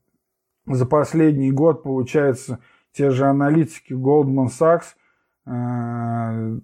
за 0.67 0.85
последний 0.85 1.51
год, 1.51 1.83
получается, 1.83 2.59
те 2.91 3.11
же 3.11 3.25
аналитики 3.25 3.93
Goldman 3.93 4.47
Sachs 4.47 4.95
э, 5.45 6.59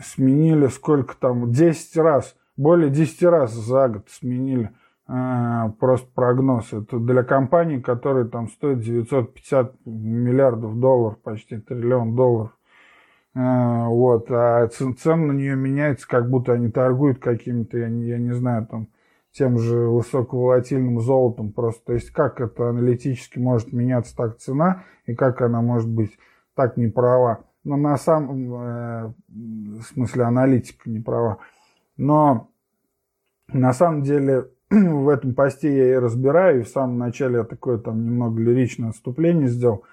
сменили 0.00 0.66
сколько 0.66 1.16
там, 1.16 1.50
10 1.50 1.96
раз, 1.98 2.36
более 2.56 2.90
10 2.90 3.22
раз 3.24 3.52
за 3.52 3.88
год 3.88 4.08
сменили 4.10 4.66
э, 4.66 4.70
просто 5.06 6.08
прогноз. 6.14 6.72
Это 6.72 6.98
для 6.98 7.22
компании, 7.22 7.80
которая 7.80 8.24
там 8.24 8.48
стоит 8.48 8.80
950 8.80 9.74
миллиардов 9.84 10.78
долларов, 10.80 11.18
почти 11.22 11.58
триллион 11.58 12.16
долларов. 12.16 12.56
Э, 13.36 13.86
вот, 13.86 14.30
а 14.30 14.66
цена 14.68 15.16
на 15.16 15.32
нее 15.32 15.56
меняется, 15.56 16.08
как 16.08 16.30
будто 16.30 16.54
они 16.54 16.70
торгуют 16.70 17.18
какими-то, 17.18 17.76
я 17.76 17.88
не, 17.90 18.06
я 18.06 18.18
не 18.18 18.32
знаю, 18.32 18.66
там, 18.66 18.88
тем 19.30 19.58
же 19.58 19.76
высоковолатильным 19.76 21.00
золотом 21.00 21.52
просто. 21.52 21.84
То 21.84 21.92
есть 21.92 22.10
как 22.10 22.40
это 22.40 22.70
аналитически 22.70 23.38
может 23.38 23.72
меняться 23.74 24.16
так 24.16 24.38
цена 24.38 24.84
и 25.04 25.14
как 25.14 25.42
она 25.42 25.60
может 25.60 25.90
быть 25.90 26.18
так 26.54 26.78
неправа. 26.78 27.44
Но 27.62 27.76
на 27.76 27.98
самом 27.98 28.54
э, 28.54 29.12
смысле 29.82 30.24
аналитика 30.24 30.88
не 30.88 31.00
права. 31.00 31.38
Но 31.98 32.48
на 33.48 33.74
самом 33.74 34.02
деле 34.02 34.48
в 34.70 35.08
этом 35.08 35.34
посте 35.34 35.76
я 35.76 35.92
и 35.92 35.98
разбираю, 35.98 36.60
и 36.60 36.64
в 36.64 36.68
самом 36.68 36.98
начале 36.98 37.38
я 37.38 37.44
такое 37.44 37.78
там 37.78 38.04
немного 38.04 38.40
лиричное 38.40 38.90
отступление 38.90 39.48
сделал, 39.48 39.84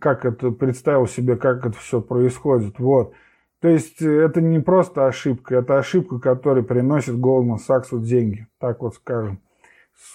как 0.00 0.24
это 0.24 0.50
представил 0.50 1.06
себе, 1.06 1.36
как 1.36 1.66
это 1.66 1.76
все 1.76 2.00
происходит. 2.00 2.78
Вот. 2.78 3.14
То 3.60 3.68
есть 3.68 4.00
э, 4.02 4.08
это 4.08 4.40
не 4.40 4.60
просто 4.60 5.06
ошибка, 5.06 5.56
это 5.56 5.78
ошибка, 5.78 6.18
которая 6.18 6.62
приносит 6.62 7.14
Goldman 7.14 7.56
Sachs 7.56 7.98
деньги, 8.00 8.46
так 8.58 8.80
вот 8.80 8.94
скажем. 8.94 9.40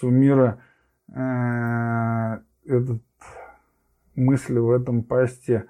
Суммируя 0.00 0.58
э, 1.14 2.38
этот 2.66 3.02
мысли 4.14 4.58
в 4.58 4.70
этом 4.70 5.02
посте. 5.02 5.66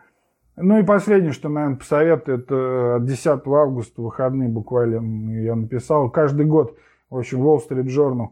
Ну 0.56 0.78
и 0.78 0.84
последнее, 0.84 1.32
что, 1.32 1.48
наверное, 1.48 1.78
посоветую, 1.78 2.38
это 2.38 2.96
от 2.96 3.06
10 3.06 3.26
августа, 3.46 4.02
выходные 4.02 4.48
буквально 4.48 5.40
я 5.40 5.56
написал. 5.56 6.10
Каждый 6.10 6.44
год, 6.44 6.76
в 7.12 7.18
общем, 7.18 7.42
Wall 7.42 7.60
Street 7.68 7.86
Journal 7.86 8.30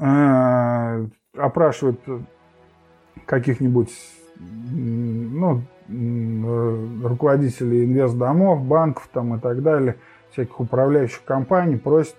э, 0.00 1.06
опрашивает 1.38 2.00
каких-нибудь 3.24 3.90
ну, 4.38 5.62
руководителей 5.88 7.84
инвестдомов, 7.84 8.64
банков 8.64 9.08
там 9.12 9.36
и 9.36 9.40
так 9.40 9.62
далее, 9.62 9.96
всяких 10.32 10.58
управляющих 10.58 11.24
компаний 11.24 11.76
просят 11.76 12.16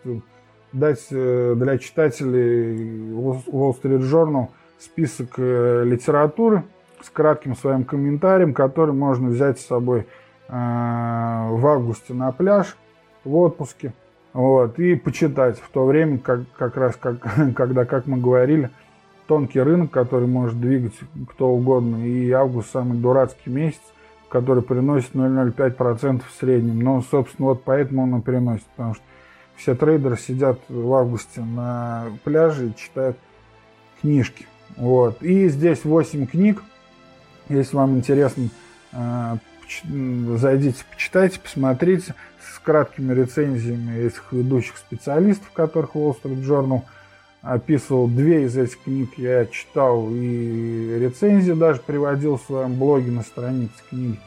дать 0.71 1.05
э, 1.11 1.53
для 1.55 1.77
читателей 1.77 3.11
Wall 3.13 3.81
Street 3.81 4.01
Journal 4.01 4.47
список 4.79 5.33
э, 5.37 5.83
литературы 5.83 6.63
с 7.01 7.09
кратким 7.09 7.57
своим 7.57 7.83
комментарием, 7.83 8.53
который 8.53 8.93
можно 8.93 9.29
взять 9.29 9.59
с 9.59 9.65
собой 9.65 10.07
э, 10.47 10.51
в 10.51 11.67
августе 11.67 12.13
на 12.13 12.31
пляж 12.31 12.77
в 13.25 13.35
отпуске 13.35 13.93
вот, 14.37 14.77
и 14.77 14.93
почитать 14.93 15.57
в 15.57 15.67
то 15.69 15.83
время, 15.83 16.19
как, 16.19 16.41
как 16.59 16.77
раз 16.77 16.95
как, 16.95 17.15
когда, 17.55 17.85
как 17.85 18.05
мы 18.05 18.19
говорили, 18.19 18.69
тонкий 19.25 19.59
рынок, 19.59 19.89
который 19.89 20.27
может 20.27 20.61
двигать 20.61 20.93
кто 21.31 21.49
угодно. 21.49 22.05
И 22.05 22.29
август 22.29 22.71
самый 22.71 22.99
дурацкий 22.99 23.49
месяц, 23.49 23.81
который 24.29 24.61
приносит 24.61 25.15
0,05% 25.15 26.21
в 26.21 26.39
среднем. 26.39 26.79
Но, 26.81 27.01
собственно, 27.01 27.47
вот 27.47 27.63
поэтому 27.63 28.03
он 28.03 28.19
и 28.19 28.21
приносит. 28.21 28.65
Потому 28.75 28.93
что 28.93 29.03
все 29.55 29.73
трейдеры 29.73 30.17
сидят 30.17 30.59
в 30.69 30.93
августе 30.93 31.41
на 31.41 32.05
пляже 32.23 32.67
и 32.67 32.75
читают 32.75 33.17
книжки. 34.01 34.45
Вот. 34.75 35.23
И 35.23 35.49
здесь 35.49 35.83
8 35.83 36.27
книг. 36.27 36.61
Если 37.49 37.75
вам 37.75 37.97
интересно, 37.97 38.49
э, 38.91 39.37
зайдите, 39.83 40.83
почитайте, 40.91 41.39
посмотрите 41.39 42.15
с 42.41 42.59
краткими 42.59 43.13
рецензиями 43.13 43.99
этих 43.99 44.31
ведущих 44.31 44.77
специалистов, 44.77 45.51
которых 45.51 45.95
Wall 45.95 46.15
Street 46.21 46.43
Journal– 46.43 46.81
описывал 47.41 48.07
две 48.07 48.43
из 48.43 48.57
этих 48.57 48.81
книг, 48.83 49.11
я 49.17 49.45
читал 49.45 50.09
и 50.11 50.97
рецензии 50.99 51.53
даже 51.53 51.81
приводил 51.81 52.37
в 52.37 52.43
своем 52.43 52.75
блоге 52.75 53.11
на 53.11 53.21
странице 53.21 53.73
книги. 53.89 54.19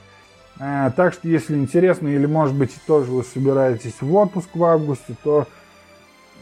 Э, 0.59 0.91
так 0.95 1.13
что, 1.13 1.29
если 1.29 1.57
интересно, 1.57 2.09
или, 2.09 2.27
может 2.27 2.55
быть, 2.55 2.73
тоже 2.87 3.11
вы 3.11 3.23
собираетесь 3.23 4.01
в 4.01 4.15
отпуск 4.15 4.49
в 4.55 4.65
августе, 4.65 5.15
то 5.23 5.47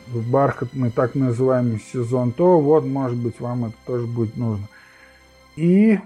в 0.07 0.31
бархатный 0.31 0.91
так 0.91 1.15
называемый 1.15 1.83
сезон, 1.93 2.33
то 2.33 2.61
вот, 2.61 2.85
может 2.85 3.19
быть, 3.19 3.41
вам 3.41 3.67
это 3.67 3.77
тоже 3.87 4.07
будет 4.07 4.37
нужно. 4.37 4.67
И, 5.57 5.99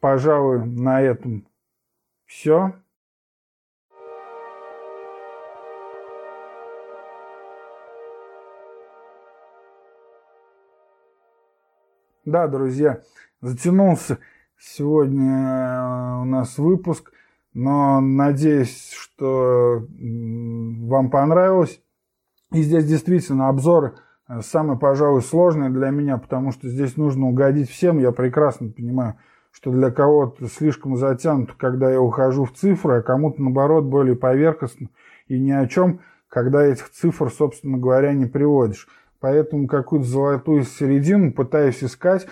пожалуй, 0.00 0.64
на 0.64 1.02
этом 1.02 1.44
все. 2.26 2.74
Да, 12.24 12.48
друзья, 12.48 13.02
затянулся 13.40 14.18
сегодня 14.58 15.30
э, 15.30 16.22
у 16.22 16.24
нас 16.24 16.58
выпуск, 16.58 17.12
но 17.54 18.00
надеюсь, 18.00 18.90
что 18.90 19.86
вам 19.88 21.08
понравилось. 21.10 21.80
И 22.52 22.62
здесь 22.62 22.84
действительно 22.84 23.48
обзоры 23.48 23.94
э, 24.28 24.40
самые, 24.40 24.76
пожалуй, 24.76 25.22
сложные 25.22 25.70
для 25.70 25.90
меня, 25.90 26.18
потому 26.18 26.50
что 26.50 26.68
здесь 26.68 26.96
нужно 26.96 27.26
угодить 27.26 27.70
всем. 27.70 28.00
Я 28.00 28.10
прекрасно 28.10 28.70
понимаю, 28.70 29.20
что 29.56 29.70
для 29.70 29.90
кого-то 29.90 30.48
слишком 30.48 30.98
затянуто, 30.98 31.54
когда 31.56 31.90
я 31.90 31.98
ухожу 31.98 32.44
в 32.44 32.52
цифры, 32.52 32.98
а 32.98 33.02
кому-то, 33.02 33.40
наоборот, 33.40 33.84
более 33.84 34.14
поверхностно 34.14 34.90
и 35.28 35.38
ни 35.38 35.50
о 35.50 35.66
чем, 35.66 36.00
когда 36.28 36.62
этих 36.62 36.90
цифр, 36.90 37.30
собственно 37.30 37.78
говоря, 37.78 38.12
не 38.12 38.26
приводишь. 38.26 38.86
Поэтому 39.18 39.66
какую-то 39.66 40.06
золотую 40.06 40.64
середину 40.64 41.32
пытаюсь 41.32 41.82
искать. 41.82 42.28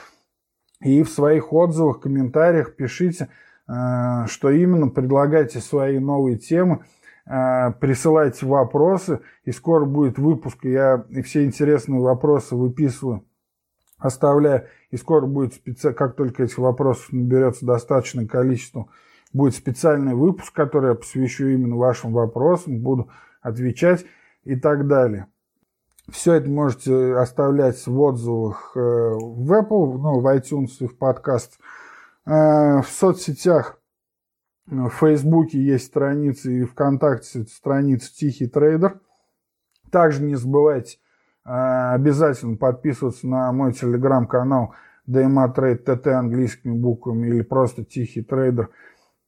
И 0.82 1.02
в 1.02 1.08
своих 1.08 1.50
отзывах, 1.50 2.00
комментариях 2.00 2.76
пишите, 2.76 3.30
э, 3.68 4.26
что 4.26 4.50
именно, 4.50 4.88
предлагайте 4.88 5.60
свои 5.60 5.98
новые 5.98 6.36
темы, 6.36 6.84
э, 7.24 7.72
присылайте 7.80 8.44
вопросы, 8.44 9.20
и 9.46 9.52
скоро 9.52 9.86
будет 9.86 10.18
выпуск, 10.18 10.58
я 10.64 11.06
все 11.24 11.46
интересные 11.46 12.02
вопросы 12.02 12.54
выписываю, 12.54 13.24
оставляю, 13.98 14.66
и 14.90 14.96
скоро 14.96 15.26
будет, 15.26 15.54
специ... 15.54 15.92
как 15.92 16.16
только 16.16 16.44
этих 16.44 16.58
вопросов 16.58 17.12
наберется 17.12 17.66
достаточное 17.66 18.26
количество, 18.26 18.88
будет 19.32 19.54
специальный 19.54 20.14
выпуск, 20.14 20.52
который 20.52 20.90
я 20.90 20.94
посвящу 20.94 21.46
именно 21.46 21.76
вашим 21.76 22.12
вопросам, 22.12 22.80
буду 22.80 23.10
отвечать 23.40 24.04
и 24.44 24.56
так 24.56 24.86
далее. 24.86 25.26
Все 26.10 26.34
это 26.34 26.50
можете 26.50 27.16
оставлять 27.16 27.86
в 27.86 27.98
отзывах 27.98 28.72
э, 28.76 28.80
в 28.80 29.52
Apple, 29.52 29.96
ну, 29.96 30.20
в 30.20 30.26
iTunes 30.26 30.72
и 30.80 30.86
в 30.86 30.98
подкаст. 30.98 31.58
Э, 32.26 32.82
в 32.82 32.86
соцсетях 32.88 33.80
э, 34.70 34.74
в 34.74 34.90
Фейсбуке 34.90 35.58
есть 35.58 35.86
страницы 35.86 36.60
и 36.60 36.64
ВКонтакте 36.64 37.44
страница 37.44 38.14
«Тихий 38.14 38.46
трейдер». 38.46 39.00
Также 39.90 40.22
не 40.22 40.34
забывайте 40.34 40.98
обязательно 41.44 42.56
подписываться 42.56 43.26
на 43.26 43.52
мой 43.52 43.72
телеграм-канал 43.72 44.74
DMA 45.08 45.54
Trade 45.54 45.84
TT 45.84 46.08
английскими 46.10 46.72
буквами 46.72 47.28
или 47.28 47.42
просто 47.42 47.84
«Тихий 47.84 48.22
трейдер». 48.22 48.70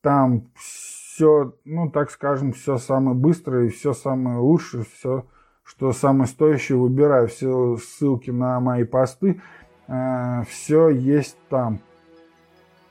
Там 0.00 0.50
все, 0.56 1.54
ну, 1.64 1.90
так 1.90 2.10
скажем, 2.10 2.52
все 2.52 2.78
самое 2.78 3.16
быстрое 3.16 3.66
и 3.66 3.70
все 3.70 3.92
самое 3.92 4.38
лучшее, 4.38 4.84
все 4.84 5.26
что 5.66 5.92
самое 5.92 6.28
стоящее, 6.28 6.78
выбираю 6.78 7.26
все 7.28 7.76
ссылки 7.76 8.30
на 8.30 8.60
мои 8.60 8.84
посты, 8.84 9.42
э, 9.88 10.42
все 10.48 10.88
есть 10.88 11.36
там. 11.50 11.80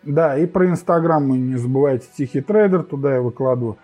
Да, 0.03 0.37
и 0.37 0.45
про 0.45 0.67
Инстаграм 0.67 1.27
не 1.27 1.55
забывайте, 1.55 2.07
Тихий 2.15 2.41
трейдер, 2.41 2.83
туда 2.83 3.15
я 3.15 3.21
выкладываю 3.21 3.77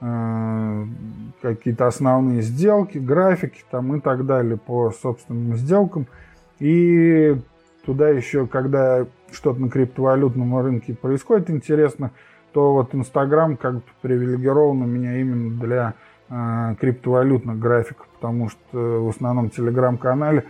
какие-то 0.00 1.86
основные 1.86 2.42
сделки, 2.42 2.98
графики 2.98 3.64
там 3.70 3.96
и 3.96 4.00
так 4.00 4.26
далее 4.26 4.56
по 4.56 4.90
собственным 4.90 5.56
сделкам. 5.56 6.06
И 6.60 7.36
туда 7.84 8.08
еще, 8.08 8.46
когда 8.46 9.06
что-то 9.32 9.60
на 9.60 9.70
криптовалютном 9.70 10.58
рынке 10.58 10.94
происходит 10.94 11.50
интересно, 11.50 12.12
то 12.52 12.72
вот 12.72 12.94
Инстаграм 12.94 13.56
как 13.56 13.74
бы 13.74 13.82
привилегирован 14.02 14.82
у 14.82 14.86
меня 14.86 15.20
именно 15.20 15.58
для 15.60 15.94
э, 16.30 16.74
криптовалютных 16.80 17.58
графиков 17.58 18.08
потому 18.18 18.48
что 18.48 18.58
в 18.72 19.08
основном 19.08 19.50
телеграм-канале 19.50 20.44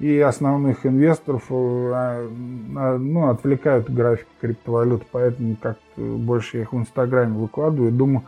и 0.00 0.18
основных 0.18 0.84
инвесторов 0.84 1.44
э, 1.50 1.54
а, 1.54 2.98
ну, 2.98 3.28
отвлекают 3.28 3.88
график 3.88 4.26
криптовалют, 4.40 5.04
поэтому 5.12 5.56
как-то 5.56 6.00
больше 6.00 6.58
я 6.58 6.62
их 6.64 6.72
в 6.72 6.76
Инстаграме 6.76 7.38
выкладываю. 7.38 7.92
Думаю, 7.92 8.24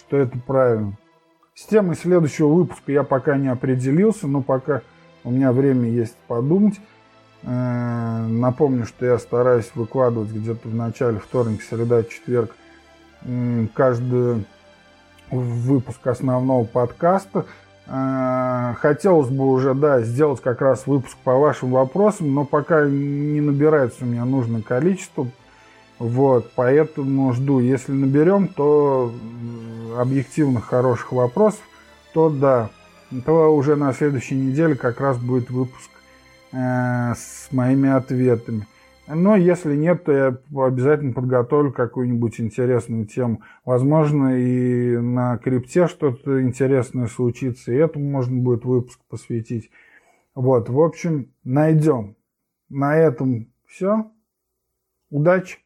что 0.00 0.16
это 0.16 0.38
правильно. 0.38 0.94
С 1.54 1.64
темой 1.66 1.96
следующего 1.96 2.48
выпуска 2.48 2.90
я 2.90 3.02
пока 3.02 3.36
не 3.36 3.48
определился, 3.48 4.26
но 4.26 4.42
пока 4.42 4.82
у 5.24 5.30
меня 5.30 5.52
время 5.52 5.88
есть 5.88 6.16
подумать. 6.26 6.80
Э, 7.42 8.26
напомню, 8.26 8.86
что 8.86 9.06
я 9.06 9.18
стараюсь 9.18 9.70
выкладывать 9.74 10.30
где-то 10.30 10.68
в 10.68 10.74
начале 10.74 11.18
вторник, 11.18 11.62
среда, 11.62 12.02
четверг 12.02 12.54
каждый 13.74 14.46
выпуск 15.30 16.06
основного 16.06 16.64
подкаста. 16.64 17.44
А, 17.86 18.74
хотелось 18.74 19.28
бы 19.28 19.50
уже, 19.50 19.74
да, 19.74 20.00
сделать 20.02 20.40
как 20.40 20.60
раз 20.60 20.86
выпуск 20.86 21.16
по 21.24 21.36
вашим 21.36 21.72
вопросам, 21.72 22.32
но 22.32 22.44
пока 22.44 22.86
не 22.86 23.40
набирается 23.40 24.04
у 24.04 24.06
меня 24.06 24.24
нужное 24.24 24.62
количество. 24.62 25.26
Вот, 26.00 26.52
поэтому 26.56 27.34
жду. 27.34 27.60
Если 27.60 27.92
наберем, 27.92 28.48
то 28.48 29.12
объективно 29.98 30.58
хороших 30.58 31.12
вопросов, 31.12 31.60
то 32.14 32.30
да, 32.30 32.70
то 33.26 33.54
уже 33.54 33.76
на 33.76 33.92
следующей 33.92 34.36
неделе 34.36 34.76
как 34.76 34.98
раз 34.98 35.18
будет 35.18 35.50
выпуск 35.50 35.90
э, 36.52 37.12
с 37.14 37.48
моими 37.52 37.90
ответами. 37.90 38.66
Но 39.08 39.36
если 39.36 39.76
нет, 39.76 40.04
то 40.04 40.12
я 40.12 40.38
обязательно 40.56 41.12
подготовлю 41.12 41.70
какую-нибудь 41.70 42.40
интересную 42.40 43.04
тему. 43.04 43.42
Возможно, 43.66 44.38
и 44.40 44.96
на 44.96 45.36
крипте 45.36 45.86
что-то 45.86 46.40
интересное 46.40 47.08
случится, 47.08 47.72
и 47.72 47.76
этому 47.76 48.08
можно 48.08 48.38
будет 48.38 48.64
выпуск 48.64 49.00
посвятить. 49.10 49.70
Вот, 50.34 50.70
в 50.70 50.80
общем, 50.80 51.30
найдем. 51.44 52.16
На 52.70 52.96
этом 52.96 53.52
все. 53.66 54.10
Удачи! 55.10 55.58